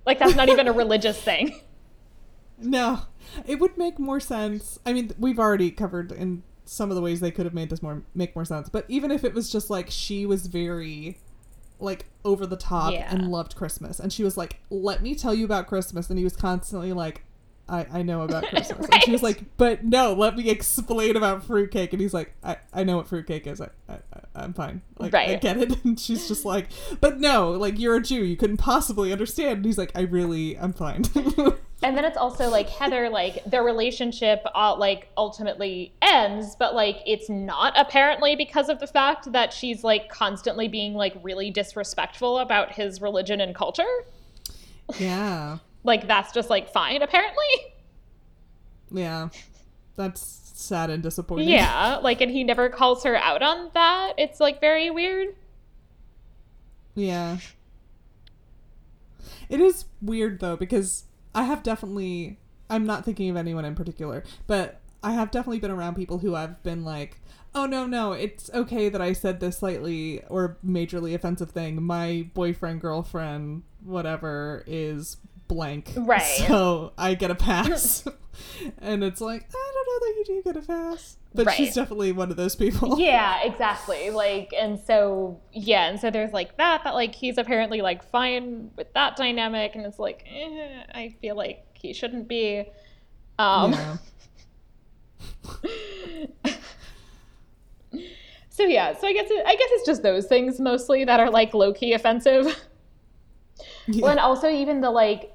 [0.05, 1.61] Like, that's not even a religious thing.
[2.59, 3.01] no.
[3.47, 4.77] It would make more sense.
[4.85, 7.81] I mean, we've already covered in some of the ways they could have made this
[7.81, 8.69] more make more sense.
[8.69, 11.17] But even if it was just like she was very
[11.79, 13.07] like over the top Yeah.
[13.13, 16.23] and loved Christmas and she was like, "Let me tell you about Christmas." And he
[16.23, 17.23] was constantly like,
[17.67, 18.87] I, I know about Christmas.
[18.91, 21.93] And she was like, but no, let me explain about fruitcake.
[21.93, 23.61] And he's like, I, I know what fruitcake is.
[23.61, 23.97] I, I,
[24.35, 24.81] I'm fine.
[24.99, 25.75] Like, I get it.
[25.85, 26.67] And she's just like,
[27.01, 28.23] but no, like, you're a Jew.
[28.23, 29.57] You couldn't possibly understand.
[29.57, 31.03] And he's like, I really, I'm fine.
[31.83, 36.97] And then it's also like Heather, like their relationship, uh, like ultimately ends, but like
[37.05, 42.39] it's not apparently because of the fact that she's like constantly being like really disrespectful
[42.39, 43.83] about his religion and culture.
[44.97, 45.57] yeah.
[45.85, 47.45] Like that's just like fine, apparently.
[48.91, 49.29] Yeah.
[49.95, 51.49] That's sad and disappointing.
[51.49, 54.13] Yeah, like, and he never calls her out on that.
[54.17, 55.35] It's like very weird.
[56.93, 57.37] Yeah.
[59.49, 62.37] It is weird though because I have definitely
[62.69, 66.33] I'm not thinking of anyone in particular, but I have definitely been around people who
[66.33, 67.19] have been like,
[67.53, 71.83] "Oh no, no, it's okay that I said this slightly or majorly offensive thing.
[71.83, 76.21] My boyfriend, girlfriend, whatever is blank, Right.
[76.47, 78.05] So I get a pass."
[78.79, 81.55] and it's like, I don't know that you do get a pass, but Right.
[81.55, 82.99] she's definitely one of those people.
[82.99, 87.81] yeah exactly like and so yeah and so there's like that that like he's apparently
[87.81, 92.65] like fine with that dynamic and it's like eh, i feel like he shouldn't be
[93.39, 93.97] um Yeah.
[98.49, 101.29] so yeah so i guess it, i guess it's just those things mostly that are
[101.29, 102.45] like low-key offensive
[103.87, 104.01] Yeah.
[104.01, 105.31] well and also even the like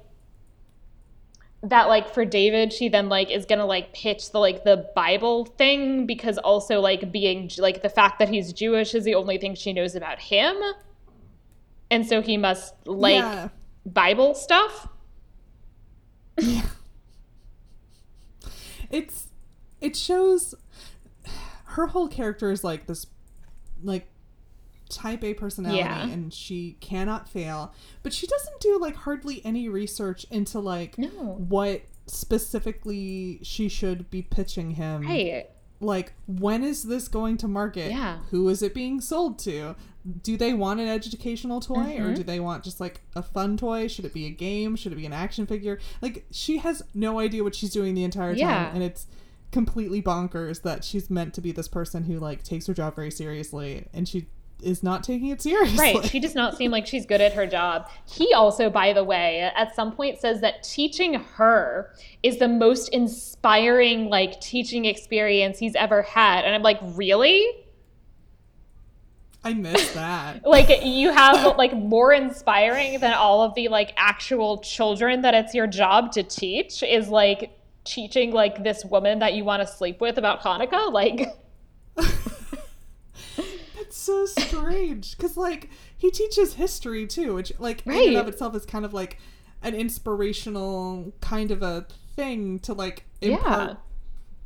[1.63, 5.45] that like for david she then like is gonna like pitch the like the bible
[5.45, 9.53] thing because also like being like the fact that he's jewish is the only thing
[9.53, 10.55] she knows about him
[11.91, 13.49] and so he must like Yeah.
[13.85, 14.87] bible stuff
[16.39, 16.63] Yeah.
[18.89, 19.27] It's
[19.79, 20.53] it shows
[21.65, 23.05] her whole character is like this
[23.83, 24.07] like
[24.91, 26.07] type A personality Yeah.
[26.07, 27.73] and she cannot fail.
[28.03, 34.09] But she doesn't do like hardly any research into like no what specifically she should
[34.11, 35.01] be pitching him.
[35.01, 35.47] right
[35.79, 37.89] Like when is this going to market?
[37.91, 38.19] Yeah.
[38.29, 39.75] Who is it being sold to?
[40.23, 42.15] Do they want an educational toy or Mhm.
[42.15, 43.87] do they want just like a fun toy?
[43.87, 44.75] Should it be a game?
[44.75, 45.79] Should it be an action figure?
[46.01, 48.71] Like she has no idea what she's doing the entire time Yeah.
[48.73, 49.07] and it's
[49.51, 53.11] completely bonkers that she's meant to be this person who like takes her job very
[53.11, 54.27] seriously and she
[54.63, 55.77] is not taking it seriously.
[55.77, 56.05] Right.
[56.05, 57.89] She does not seem like she's good at her job.
[58.05, 61.93] He also, by the way, at some point says that teaching her
[62.23, 66.45] is the most inspiring like teaching experience he's ever had.
[66.45, 67.45] And I'm like, really?
[69.43, 70.41] I miss that.
[70.45, 75.53] Like you have like more inspiring than all of the like actual children that it's
[75.53, 80.01] your job to teach is like teaching like this woman that you want to sleep
[80.01, 80.91] with about Hanukkah.
[80.91, 81.27] Like
[84.01, 88.65] so strange because like he teaches history too, which like in and of itself is
[88.65, 89.17] kind of like
[89.63, 93.75] an inspirational kind of a thing to like impart Yeah.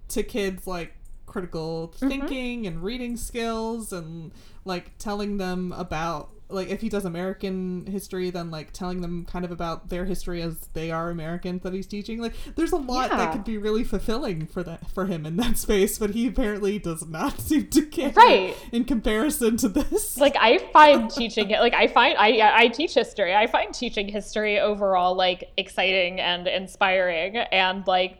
[0.09, 0.93] to kids like
[1.25, 2.07] critical Mm-hmm.
[2.07, 4.31] thinking and reading skills and
[4.65, 9.43] like telling them about like if he does American history then like telling them kind
[9.43, 13.09] of about their history as they are Americans that he's teaching like there's a lot
[13.09, 13.17] Yeah.
[13.17, 16.77] that could be really fulfilling for that for him in that space but he apparently
[16.77, 18.55] does not seem to care Right.
[18.71, 22.93] in comparison to this like I find teaching it like I find I I teach
[22.93, 23.33] history.
[23.33, 28.19] I find teaching history overall like exciting and inspiring and like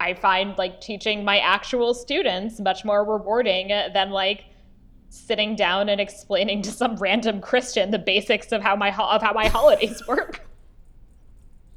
[0.00, 4.44] I find like teaching my actual students much more rewarding than like
[5.10, 9.22] sitting down and explaining to some random Christian the basics of how my ho- of
[9.22, 10.46] how my holidays work.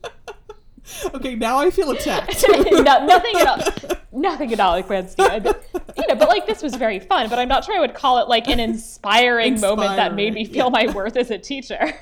[1.13, 3.97] okay now I feel attacked no, nothing at all.
[4.13, 5.15] Nothing at all, like.
[5.17, 7.29] You know, but like this was very fun.
[7.29, 10.41] But I'm not sure I would call it like an inspiring, moment that made me
[10.41, 11.93] Inspiring, feel my worth as a teacher.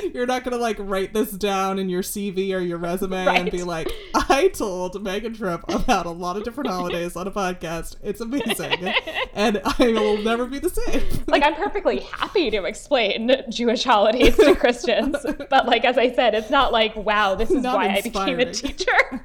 [0.14, 3.62] You're not gonna like write this down in your CV or your resume and be
[3.62, 7.96] like, I told Megan Tripp about a lot of different holidays on a podcast.
[8.02, 8.92] It's amazing,
[9.34, 11.02] and I will never be the same.
[11.26, 15.16] like I'm perfectly happy to explain Jewish holidays to Christians,
[15.50, 18.40] but like as I said, it's not like wow, this is Not why I became
[18.40, 19.24] a teacher.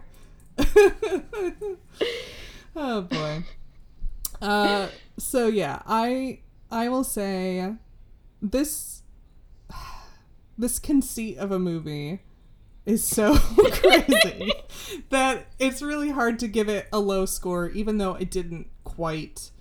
[2.76, 3.44] oh boy.
[4.42, 4.88] Uh,
[5.18, 6.40] so yeah, I
[6.72, 7.76] I will say
[8.42, 8.93] this
[10.58, 12.22] this conceit of a movie
[12.86, 13.38] is so
[13.72, 14.52] crazy
[15.10, 19.52] that it's really hard to give it a low score, even though it didn't quite.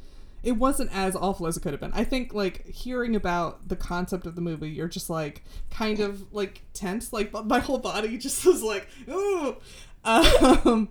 [0.42, 1.92] It wasn't as awful as it could have been.
[1.94, 6.32] I think like hearing about the concept of the movie, you're just like kind of
[6.32, 7.12] like tense.
[7.12, 9.56] Like my whole body just was like, ooh.
[10.04, 10.88] Um,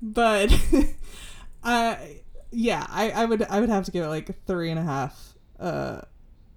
[0.00, 0.56] but
[1.64, 2.20] I
[2.52, 5.34] yeah, I, I would I would have to give it like three and a half
[5.58, 6.02] uh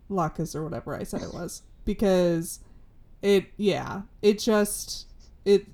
[0.09, 2.59] latkes or whatever I said it was because
[3.21, 5.07] it yeah it just
[5.45, 5.65] it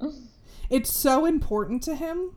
[0.70, 2.32] it's so important to him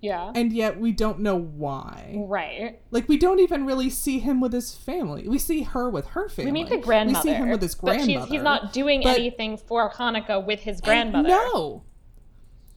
[0.00, 0.32] Yeah.
[0.34, 2.80] and yet we don't know why Right.
[2.90, 6.28] like we don't even really see him with his family we see her with her
[6.28, 7.26] family We meet the grandmother.
[7.28, 10.76] we see him with his grandmother he's not doing but- anything for Hanukkah with his
[10.80, 11.28] And grandmother.
[11.28, 11.84] no.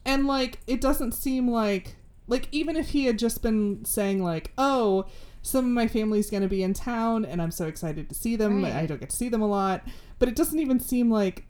[0.05, 4.51] And like it doesn't seem like like even if he had just been saying like,
[4.57, 5.05] "Oh,
[5.41, 8.35] some of my family's going to be in town and I'm so excited to see
[8.37, 8.63] them.
[8.63, 8.73] Right.
[8.73, 9.83] I don't get to see them a lot."
[10.19, 11.45] But it doesn't even seem like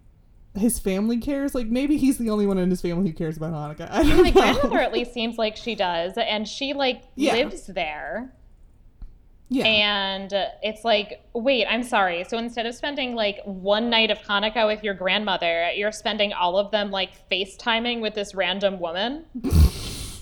[0.58, 1.54] his family cares.
[1.56, 3.90] Like maybe he's the only one in his family who cares about Hanukkah.
[3.92, 4.32] I don't My know.
[4.32, 7.34] grandmother at least seems like she does, and she like Yeah.
[7.34, 8.34] lives there.
[9.50, 9.64] yeah.
[9.66, 12.26] And it's like, wait, I'm sorry.
[12.26, 16.58] So instead of spending like one night of Hanukkah with your grandmother, you're spending all
[16.58, 19.26] of them like FaceTiming with this random woman.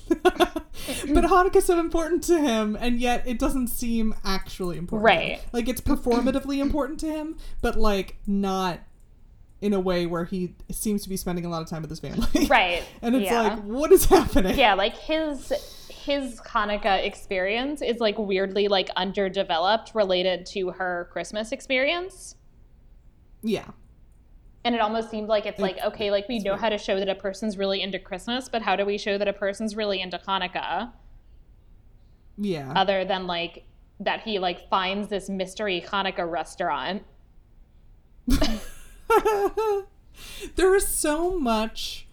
[0.10, 5.06] but Hanukkah's so important to him, and yet it doesn't seem actually important.
[5.06, 5.42] Right.
[5.52, 8.80] Like it's performatively important to him, but like not
[9.62, 12.00] in a way where he seems to be spending a lot of time with his
[12.00, 12.48] family.
[12.50, 12.84] Right.
[13.02, 13.42] and it's yeah.
[13.42, 14.58] like, what is happening?
[14.58, 15.52] yeah, like his
[15.90, 22.36] his Hanukkah experience is like weirdly like underdeveloped related to her Christmas experience.
[23.42, 23.72] Yeah.
[24.66, 27.08] And it almost seemed like it's like, okay, like we know how to show that
[27.08, 30.18] a person's really into Christmas, but how do we show that a person's really into
[30.18, 30.92] Hanukkah
[32.38, 32.74] Yeah.
[32.76, 33.64] other than like
[34.00, 37.04] that he like finds this mystery Hanukkah restaurant?
[40.56, 42.08] there is so much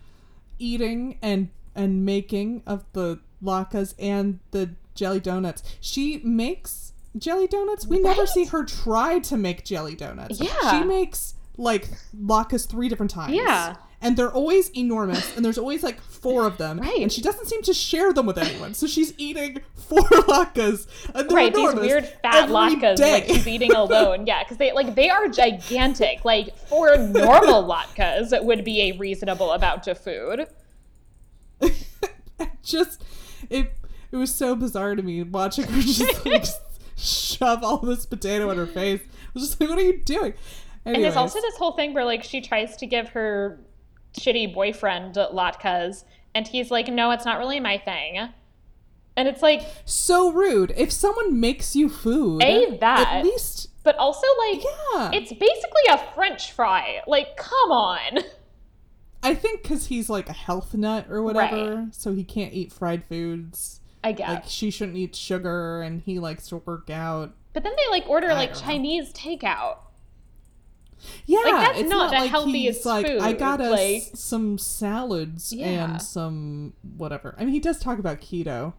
[0.59, 5.63] eating and and making of the latkes and the jelly donuts.
[5.81, 7.87] She makes jelly donuts.
[7.87, 10.39] We never see her try to make jelly donuts.
[10.39, 10.71] Yeah.
[10.71, 13.35] She makes like latkes three different times.
[13.35, 13.77] Yeah.
[14.01, 16.81] And they're always enormous, and there's always like four of them.
[16.81, 17.01] Right.
[17.01, 18.75] And she doesn't seem to share them with anyone.
[18.75, 20.89] So she's eating four latkes.
[21.15, 23.13] And they're right, these weird fat latkes day.
[23.13, 24.27] like she's eating alone.
[24.27, 26.25] Yeah, because they like they are gigantic.
[26.25, 30.49] Like for normal latkes, would be a reasonable amount of food.
[32.65, 33.05] just
[33.51, 33.73] it
[34.11, 36.45] it was so bizarre to me watching her just like
[36.97, 39.01] shove all this potato in her face.
[39.01, 40.35] I was just like, what are you doing?
[40.85, 43.61] And there's also this whole thing where like she tries to give her
[44.19, 46.05] shitty boyfriend latkes,
[46.35, 48.29] and he's like, "No, it's not really my thing."
[49.17, 50.73] And it's like, so rude.
[50.77, 53.09] If someone makes you food, A, that.
[53.19, 55.11] at least but also like, yeah.
[55.13, 57.01] it's basically a French fry.
[57.07, 58.21] Like, come on.
[59.23, 61.95] I think because he's like a health nut or whatever, Right.
[61.95, 63.81] so he can't eat fried foods.
[64.03, 64.29] I guess.
[64.31, 67.35] Like she shouldn't eat sugar, and he likes to work out.
[67.53, 68.67] but then they like order I like don't know.
[68.67, 69.77] Chinese takeout.
[71.27, 74.59] Yeah, that's it's not not, the like healthiest he's like I got us like- some
[74.59, 75.67] salads Yeah.
[75.93, 77.35] and some whatever.
[77.39, 78.75] I mean, he does talk about keto.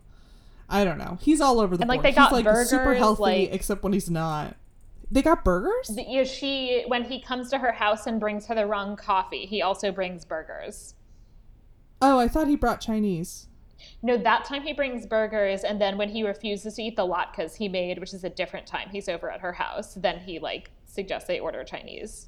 [0.70, 1.18] I don't know.
[1.22, 3.94] He's all over the And, like, they he's got like super healthy, like- except when
[3.94, 4.56] he's not.
[5.12, 5.90] They got burgers.
[5.90, 8.96] The- you know, she when he comes to her house and brings her the wrong
[8.96, 10.96] coffee, he also brings burgers.
[12.02, 13.48] oh, I thought he brought Chinese.
[14.02, 17.56] No, that time he brings burgers, and then when he refuses to eat the latkes
[17.58, 19.94] he made, which is a different time, he's over at her house.
[19.94, 22.28] Then he like suggests they order Chinese.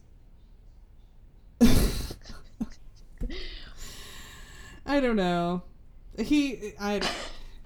[4.85, 5.63] I don't know.
[6.19, 7.01] He, I,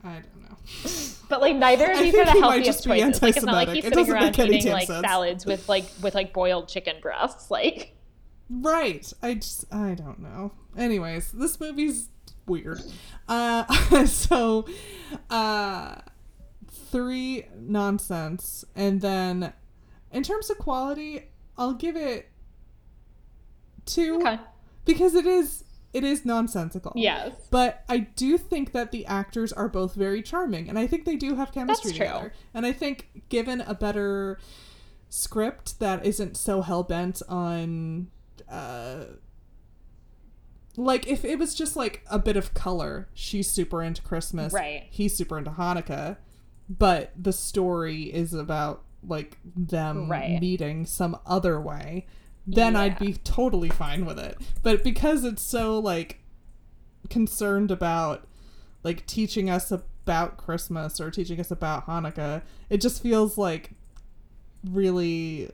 [0.04, 0.58] I don't know.
[1.28, 3.22] But like neither of these are the he healthiest choices.
[3.22, 5.06] Like it's not like he's It sitting around eating like sense.
[5.06, 7.50] salads with like with like boiled chicken breasts.
[7.60, 7.96] Like
[8.50, 9.12] Right.
[9.22, 10.54] I just I don't know.
[10.78, 12.10] Anyways, this movie's
[12.48, 12.82] weird.
[13.28, 14.66] Uh so
[15.30, 15.96] uh
[16.72, 19.54] three nonsense and then
[20.12, 22.30] in terms of quality, I'll give it
[23.86, 24.40] two okay,
[24.86, 26.94] because it is it is nonsensical.
[26.96, 31.06] yes, But I do think that the actors are both very charming, and I think
[31.06, 32.06] they do have chemistry That's true.
[32.08, 32.34] together.
[32.54, 34.38] And I think, given a better
[35.10, 38.12] script that isn't so hell bent on,
[38.48, 39.06] uh,
[40.78, 44.86] like if it was just like a bit of color, she's super into Christmas, Right.
[44.92, 46.18] He's super into Hanukkah,
[46.70, 50.40] but the story is about like them Right.
[50.42, 52.06] meeting some other way.
[52.48, 54.38] Then I'd be totally fine with it.
[54.64, 56.20] But because it's so like
[57.10, 58.28] concerned about
[58.84, 63.72] like teaching us about Christmas or teaching us about Hanukkah, it just feels like
[64.70, 65.50] really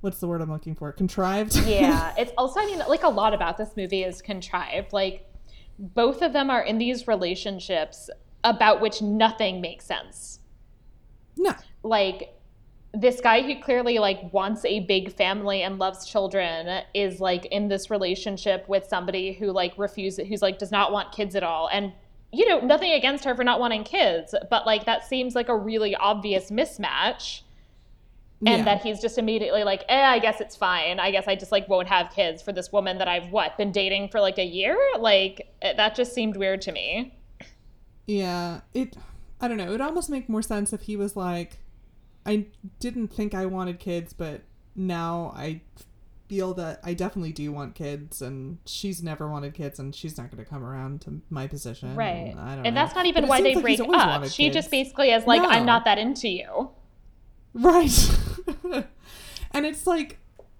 [0.00, 0.92] what's the word I'm looking for?
[0.92, 1.56] Contrived.
[1.66, 2.12] yeah.
[2.16, 4.92] It's also I mean like a lot about this movie is contrived.
[4.92, 5.26] Like
[5.78, 8.10] both of them are in these relationships
[8.44, 10.37] about which nothing makes sense.
[11.38, 11.54] No.
[11.82, 12.34] like
[12.94, 17.68] this guy who clearly like wants a big family and loves children is like in
[17.68, 21.68] this relationship with somebody who like refuses who's like does not want kids at all
[21.70, 21.92] and
[22.32, 25.56] you know nothing against her for not wanting kids but like that seems like a
[25.56, 27.42] really obvious mismatch
[28.46, 28.64] and Yeah.
[28.64, 31.68] that he's just immediately like eh i guess it's fine i guess i just like
[31.68, 34.78] won't have kids for this woman that i've what been dating for like a year
[34.98, 37.14] like eh, that just seemed weird to me
[38.06, 38.96] Yeah, it.
[39.40, 39.66] I don't know.
[39.68, 41.58] It would almost make more sense if he was like,
[42.26, 42.46] I
[42.80, 44.42] didn't think I wanted kids, but
[44.74, 45.62] now I
[46.28, 50.30] feel that I definitely do want kids, and she's never wanted kids, and she's not
[50.30, 51.94] going to come around to my position.
[51.96, 52.82] right and I don't and know.
[52.82, 55.64] that's not even But why they like break up she just basically is like i'm
[55.64, 56.70] not that into you
[57.54, 58.10] right.
[59.52, 60.18] and it's like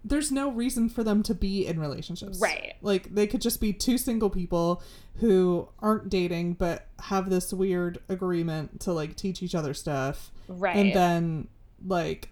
[0.09, 2.41] there's no reason for them to be in relationships.
[2.41, 2.75] Right.
[2.83, 4.83] Like they could just be two single people
[5.17, 10.31] who aren't dating but have this weird agreement to like teach each other stuff.
[10.49, 10.77] Right.
[10.77, 11.49] And then
[11.85, 12.31] like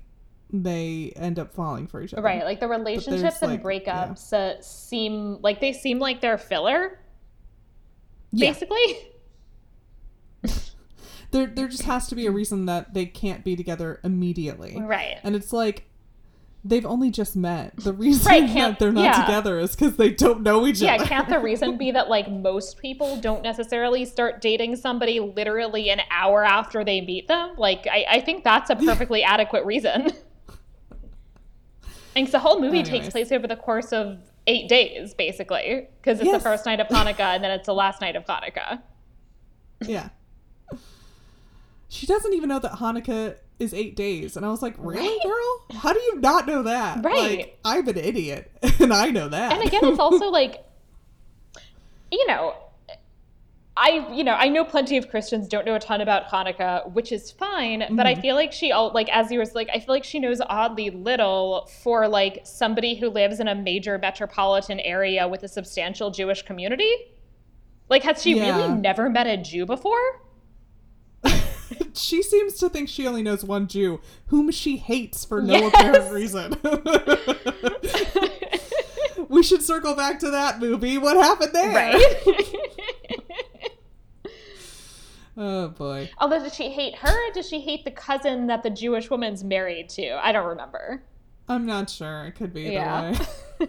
[0.52, 2.22] they end up falling for each other.
[2.22, 2.44] right.
[2.44, 6.98] Like the relationships and like, breakups uh, seem like they seem like they're filler.
[8.32, 8.50] Yeah.
[8.50, 8.98] basically.
[11.32, 14.80] There there just has to be a reason that they can't be together immediately.
[14.80, 15.18] Right.
[15.24, 15.85] And it's like
[16.64, 17.76] they've only just met.
[17.76, 19.22] The reason Right, that they're not yeah.
[19.24, 21.04] together is because they don't know each Yeah, other.
[21.04, 25.90] Yeah, can't the reason be that like most people don't necessarily start dating somebody literally
[25.90, 27.54] an hour after they meet them?
[27.56, 30.10] Like I, I think that's a perfectly adequate reason.
[32.16, 36.26] And the whole movie takes place over the course of eight days, basically, because it's
[36.26, 36.42] Yes.
[36.42, 38.80] the first night of Hanukkah and then it's the last night of Hanukkah.
[39.82, 40.08] Yeah.
[41.88, 44.36] She doesn't even know that Hanukkah is eight days.
[44.36, 45.18] And I was like, Really, Right.
[45.22, 45.78] girl?
[45.80, 47.04] How do you not know that?
[47.04, 47.38] Right.
[47.38, 48.50] Like, I'm an idiot.
[48.80, 49.52] And I know that.
[49.52, 50.64] And again, it's also like,
[52.12, 52.54] you know,
[53.78, 57.12] I you know I know plenty of Christians don't know a ton about Hanukkah, which
[57.12, 57.84] is fine.
[57.90, 58.20] But I Mhm.
[58.22, 60.88] feel like she all like as you was like I feel like she knows oddly
[60.90, 66.40] little for like somebody who lives in a major metropolitan area with a substantial Jewish
[66.42, 66.90] community.
[67.90, 68.56] Like, has she Yeah.
[68.56, 70.22] really never met a Jew before?
[71.94, 75.74] she seems to think she only knows one Jew, whom she hates for no Yes.
[75.74, 76.56] apparent reason.
[79.28, 80.98] we should circle back to that movie.
[80.98, 81.72] What happened there?
[81.72, 82.02] right.
[85.38, 86.08] Oh boy.
[86.18, 87.28] Although, does she hate her?
[87.28, 90.12] Or does she hate the cousin that the Jewish woman's married to?
[90.24, 91.02] I don't remember.
[91.46, 92.24] I'm not sure.
[92.24, 93.18] It could be either Yeah.
[93.60, 93.66] way.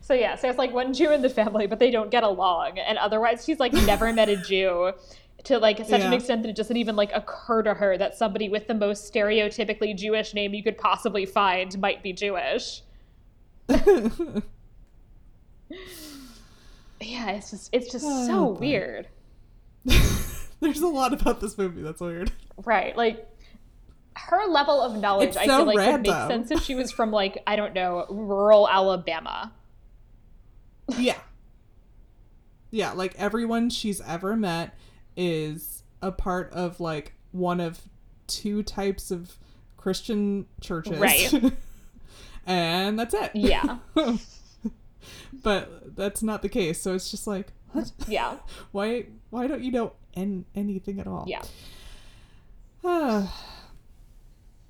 [0.00, 2.78] so yeah, so it's like one Jew in the family, but they don't get along,
[2.78, 4.92] and otherwise she's like never met a Jew
[5.44, 8.48] to like such an extent that it doesn't even like occur to her that somebody
[8.48, 12.82] with the most stereotypically Jewish name you could possibly find might be Jewish.
[17.00, 18.60] Yeah, it's just it's just Oh, so boy.
[18.60, 19.08] weird.
[20.60, 22.32] There's a lot about this movie that's weird.
[22.64, 22.96] Right.
[22.96, 23.24] Like
[24.16, 26.90] her level of knowledge, It's I so feel like would make sense if she was
[26.90, 29.52] from like, I don't know, rural Alabama.
[30.96, 31.18] Yeah.
[32.72, 34.76] Yeah, like everyone she's ever met
[35.18, 37.80] is a part of like one of
[38.28, 39.36] two types of
[39.76, 40.98] Christian churches.
[40.98, 41.52] Right.
[42.46, 43.32] and that's it.
[43.34, 43.78] Yeah.
[45.32, 46.80] but that's not the case.
[46.80, 47.90] So it's just like, what?
[48.06, 48.36] Yeah.
[48.72, 51.26] Why why don't you know an- anything at all?
[51.26, 51.42] Yeah.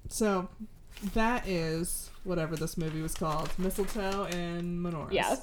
[0.09, 0.49] so
[1.15, 3.51] that is whatever this movie was called.
[3.59, 5.13] Mistletoe and menorahs.
[5.13, 5.43] Yes.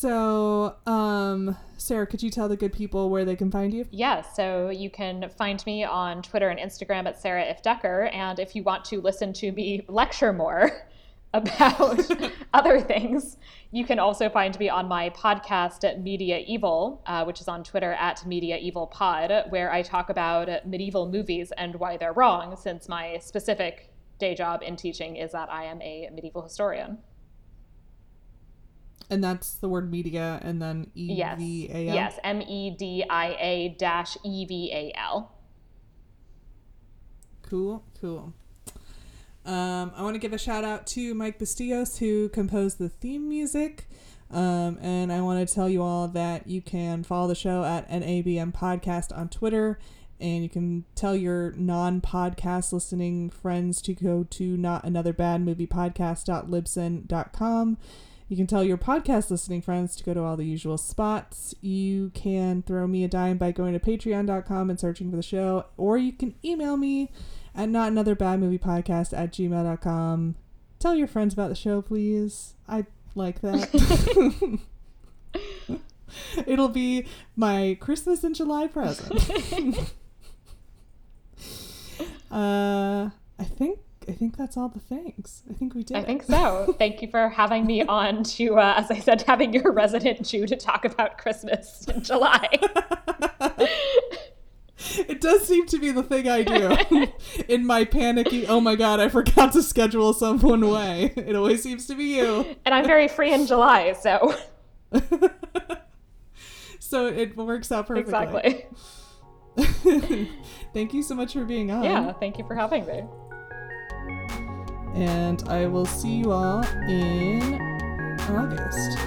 [0.00, 3.84] So, um, Sarah, could you tell the good people where they can find you?
[3.90, 8.04] Yeah, so you can find me on Twitter and Instagram at Sarah Ifft Decker.
[8.06, 10.88] And if you want to listen to me lecture more
[11.34, 12.00] about
[12.54, 13.36] other things,
[13.72, 17.92] you can also find me on my podcast at Media-Eval, uh, which is on Twitter
[17.92, 23.18] at Media-Eval Pod, where I talk about medieval movies and why they're wrong, since my
[23.18, 26.96] specific day job in teaching is that I am a medieval historian.
[29.10, 31.36] And that's the word media and then E Yes.
[31.38, 31.94] V A L.
[31.94, 35.32] Yes, M E D I A dash E V A L.
[37.42, 38.32] Cool, cool.
[39.44, 43.28] Um, I want to give a shout out to Mike Bastillos who composed the theme
[43.28, 43.88] music.
[44.30, 47.90] Um, and I want to tell you all that you can follow the show at
[47.90, 49.80] NABM Podcast on Twitter.
[50.20, 54.84] And you can tell your non podcast listening friends to go to not
[58.30, 58.36] another bad movie podcast.libsyn.com.
[58.36, 61.54] You can tell your podcast listening friends to go to all the usual spots.
[61.60, 65.66] You can throw me a dime by going to patreon.com and searching for the show,
[65.76, 67.10] or you can email me
[67.54, 70.36] at not another bad movie podcast at gmail.com.
[70.78, 72.54] Tell your friends about the show, please.
[72.68, 74.60] I like that.
[76.46, 79.12] It'll be my Christmas in July present.
[82.30, 83.80] uh, I think
[84.10, 85.42] I think that's all the things.
[85.48, 85.96] I think we did.
[85.96, 86.06] I it.
[86.06, 86.74] think so.
[86.78, 90.46] Thank you for having me on to, uh, as I said, having your resident Jew
[90.46, 92.48] to talk about Christmas in July.
[94.96, 97.06] It does seem to be the thing I do.
[97.48, 101.12] In my panicky, oh my god, I forgot to schedule someone way.
[101.16, 102.56] It always seems to be you.
[102.64, 104.34] and I'm very free in July, so
[106.78, 108.66] so it works out perfectly.
[109.56, 110.30] exactly.
[110.72, 111.84] Thank you so much for being on.
[111.84, 113.04] Yeah, thank you for having me.
[114.94, 117.60] And I will see you all in
[118.28, 118.98] August.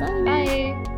[0.00, 0.22] Bye.
[0.24, 0.93] Bye.